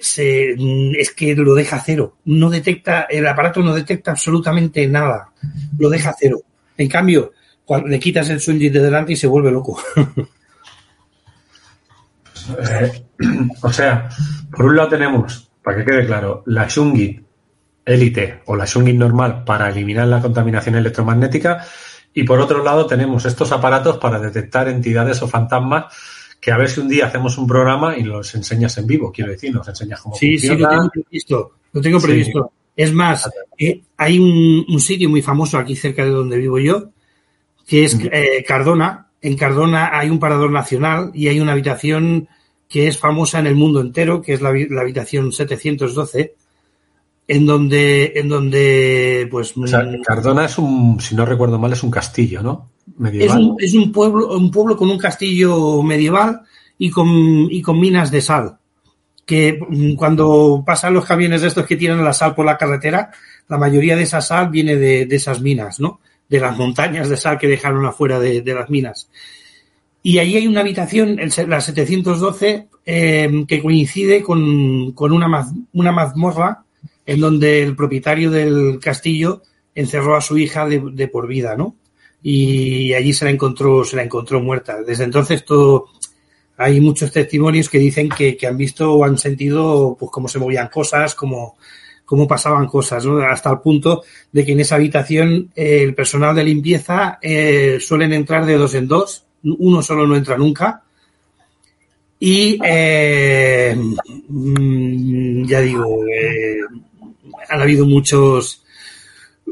mm, 0.57 0.91
es 0.97 1.11
que 1.11 1.35
lo 1.35 1.53
deja 1.55 1.81
cero. 1.85 2.17
No 2.25 2.49
detecta, 2.49 3.01
el 3.09 3.27
aparato 3.27 3.61
no 3.61 3.73
detecta 3.75 4.11
absolutamente 4.11 4.87
nada. 4.87 5.31
Lo 5.77 5.89
deja 5.89 6.15
cero. 6.17 6.39
En 6.77 6.87
cambio, 6.87 7.33
cuando 7.65 7.87
le 7.89 7.99
quitas 7.99 8.29
el 8.29 8.39
Sunji 8.39 8.69
de 8.69 8.79
delante 8.79 9.11
y 9.13 9.17
se 9.17 9.27
vuelve 9.27 9.51
loco. 9.51 9.81
Eh, 12.47 13.03
o 13.61 13.73
sea, 13.73 14.07
por 14.55 14.67
un 14.67 14.77
lado 14.77 14.89
tenemos, 14.89 15.46
para 15.67 15.79
que 15.83 15.91
quede 15.91 16.05
claro, 16.05 16.43
la 16.45 16.65
Shungit 16.65 17.21
Elite 17.83 18.39
o 18.45 18.55
la 18.55 18.63
Shungit 18.63 18.95
normal 18.95 19.43
para 19.43 19.67
eliminar 19.69 20.07
la 20.07 20.21
contaminación 20.21 20.75
electromagnética 20.75 21.61
y 22.13 22.23
por 22.23 22.39
otro 22.39 22.63
lado 22.63 22.85
tenemos 22.85 23.25
estos 23.25 23.51
aparatos 23.51 23.97
para 23.97 24.17
detectar 24.17 24.69
entidades 24.69 25.21
o 25.21 25.27
fantasmas 25.27 25.93
que 26.39 26.53
a 26.53 26.57
ver 26.57 26.69
si 26.69 26.79
un 26.79 26.87
día 26.87 27.07
hacemos 27.07 27.37
un 27.37 27.47
programa 27.47 27.97
y 27.97 28.03
los 28.03 28.33
enseñas 28.33 28.77
en 28.77 28.87
vivo, 28.87 29.11
quiero 29.11 29.31
decir, 29.31 29.53
nos 29.53 29.67
enseñas 29.67 29.99
cómo 29.99 30.15
Sí, 30.15 30.37
sí, 30.37 30.47
lo 30.47 30.53
funciona. 30.53 30.69
tengo 30.69 30.91
previsto. 30.91 31.51
Lo 31.73 31.81
tengo 31.81 31.99
Sí. 31.99 32.07
previsto. 32.07 32.51
Es 32.73 32.93
más, 32.93 33.29
eh, 33.57 33.81
hay 33.97 34.19
un, 34.19 34.65
un 34.69 34.79
sitio 34.79 35.09
muy 35.09 35.21
famoso 35.21 35.57
aquí 35.57 35.75
cerca 35.75 36.05
de 36.05 36.11
donde 36.11 36.37
vivo 36.37 36.59
yo, 36.59 36.91
que 37.67 37.83
es 37.83 37.97
eh, 38.09 38.41
Cardona. 38.47 39.09
En 39.21 39.35
Cardona 39.35 39.89
hay 39.91 40.09
un 40.09 40.19
parador 40.19 40.49
nacional 40.49 41.11
y 41.13 41.27
hay 41.27 41.41
una 41.41 41.51
habitación 41.51 42.29
que 42.67 42.87
es 42.87 42.97
famosa 42.97 43.39
en 43.39 43.47
el 43.47 43.55
mundo 43.55 43.79
entero, 43.81 44.21
que 44.21 44.33
es 44.33 44.41
la, 44.41 44.51
habi- 44.51 44.69
la 44.69 44.81
habitación 44.81 45.31
712, 45.31 46.35
en 47.29 47.45
donde, 47.45 48.13
en 48.15 48.29
donde, 48.29 49.27
pues, 49.29 49.55
O 49.57 49.67
sea, 49.67 49.83
mm, 49.83 50.01
Cardona 50.03 50.45
es 50.45 50.57
un, 50.57 50.99
si 50.99 51.15
no 51.15 51.25
recuerdo 51.25 51.59
mal, 51.59 51.73
es 51.73 51.83
un 51.83 51.91
castillo, 51.91 52.41
¿no? 52.41 52.69
es 52.87 52.99
Medieval. 52.99 53.41
un, 53.41 53.55
es 53.59 53.73
un 53.73 53.91
pueblo, 53.91 54.35
un 54.37 54.49
pueblo 54.51 54.77
con 54.77 54.89
un 54.89 54.97
castillo 54.97 55.81
medieval 55.83 56.41
y 56.77 56.89
con, 56.89 57.07
y 57.49 57.61
con 57.61 57.79
minas 57.79 58.11
de 58.11 58.21
sal. 58.21 58.57
Que 59.25 59.59
mm, 59.69 59.95
cuando 59.95 60.63
pasan 60.65 60.93
los 60.93 61.05
camiones 61.05 61.41
de 61.41 61.49
estos 61.49 61.65
que 61.65 61.75
tiran 61.75 62.03
la 62.03 62.13
sal 62.13 62.33
por 62.33 62.45
la 62.45 62.57
carretera, 62.57 63.11
la 63.49 63.57
mayoría 63.57 63.95
de 63.97 64.03
esa 64.03 64.21
sal 64.21 64.49
viene 64.49 64.75
de, 64.77 65.05
de 65.05 65.15
esas 65.15 65.41
minas, 65.41 65.79
¿no? 65.79 65.99
de 66.29 66.39
las 66.41 66.57
montañas 66.57 67.07
de 67.07 67.15
sal 67.15 67.37
que 67.37 67.47
dejaron 67.47 67.85
afuera 67.85 68.19
de, 68.19 68.41
de 68.41 68.53
las 68.53 68.69
minas. 68.69 69.09
Y 70.07 70.19
allí 70.19 70.37
hay 70.37 70.47
una 70.47 70.61
habitación, 70.61 71.19
la 71.47 71.59
712, 71.59 72.69
eh, 72.85 73.45
que 73.45 73.61
coincide 73.61 74.23
con, 74.23 74.93
con 74.93 75.11
una, 75.11 75.27
maz, 75.27 75.49
una 75.73 75.91
mazmorra 75.91 76.63
en 77.05 77.19
donde 77.19 77.61
el 77.61 77.75
propietario 77.75 78.31
del 78.31 78.79
castillo 78.79 79.41
encerró 79.75 80.15
a 80.15 80.21
su 80.21 80.37
hija 80.37 80.65
de, 80.65 80.81
de, 80.93 81.09
por 81.09 81.27
vida, 81.27 81.57
¿no? 81.57 81.75
Y 82.23 82.93
allí 82.93 83.11
se 83.11 83.25
la 83.25 83.31
encontró, 83.31 83.83
se 83.83 83.97
la 83.97 84.03
encontró 84.03 84.39
muerta. 84.39 84.81
Desde 84.81 85.03
entonces 85.03 85.43
todo, 85.43 85.87
hay 86.55 86.79
muchos 86.79 87.11
testimonios 87.11 87.67
que 87.67 87.79
dicen 87.79 88.07
que, 88.07 88.37
que 88.37 88.47
han 88.47 88.55
visto 88.55 88.93
o 88.93 89.03
han 89.03 89.17
sentido 89.17 89.97
pues 89.99 90.09
cómo 90.09 90.29
se 90.29 90.39
movían 90.39 90.69
cosas, 90.69 91.15
cómo, 91.15 91.57
cómo 92.05 92.29
pasaban 92.29 92.67
cosas, 92.67 93.05
¿no? 93.05 93.19
Hasta 93.19 93.51
el 93.51 93.59
punto 93.59 94.05
de 94.31 94.45
que 94.45 94.53
en 94.53 94.61
esa 94.61 94.75
habitación 94.75 95.51
eh, 95.53 95.81
el 95.83 95.93
personal 95.93 96.33
de 96.33 96.45
limpieza 96.45 97.19
eh, 97.21 97.79
suelen 97.81 98.13
entrar 98.13 98.45
de 98.45 98.55
dos 98.55 98.73
en 98.73 98.87
dos, 98.87 99.26
uno 99.43 99.81
solo 99.81 100.05
no 100.07 100.15
entra 100.15 100.37
nunca. 100.37 100.83
Y 102.19 102.59
eh, 102.63 103.77
ya 105.45 105.61
digo, 105.61 106.03
eh, 106.07 106.59
han 107.49 107.61
habido 107.61 107.85
muchos 107.85 108.63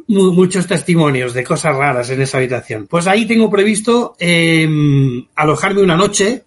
muchos 0.08 0.68
testimonios 0.68 1.34
de 1.34 1.44
cosas 1.44 1.76
raras 1.76 2.10
en 2.10 2.22
esa 2.22 2.38
habitación. 2.38 2.88
Pues 2.88 3.08
ahí 3.08 3.26
tengo 3.26 3.50
previsto 3.50 4.16
eh, 4.20 4.68
alojarme 5.36 5.82
una 5.82 5.96
noche 5.96 6.44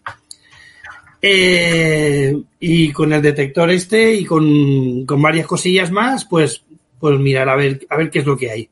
eh, 1.20 2.36
y 2.61 2.93
con 2.93 3.12
el 3.12 3.22
detector 3.22 3.70
este 3.70 4.14
y 4.14 4.24
con, 4.24 5.05
con, 5.05 5.20
varias 5.20 5.47
cosillas 5.47 5.91
más, 5.91 6.24
pues, 6.24 6.62
pues 7.01 7.18
mirar 7.18 7.49
a 7.49 7.57
ver, 7.57 7.86
a 7.89 7.97
ver 7.97 8.11
qué 8.11 8.20
es 8.20 8.26
lo 8.26 8.36
que 8.36 8.51
hay. 8.51 8.70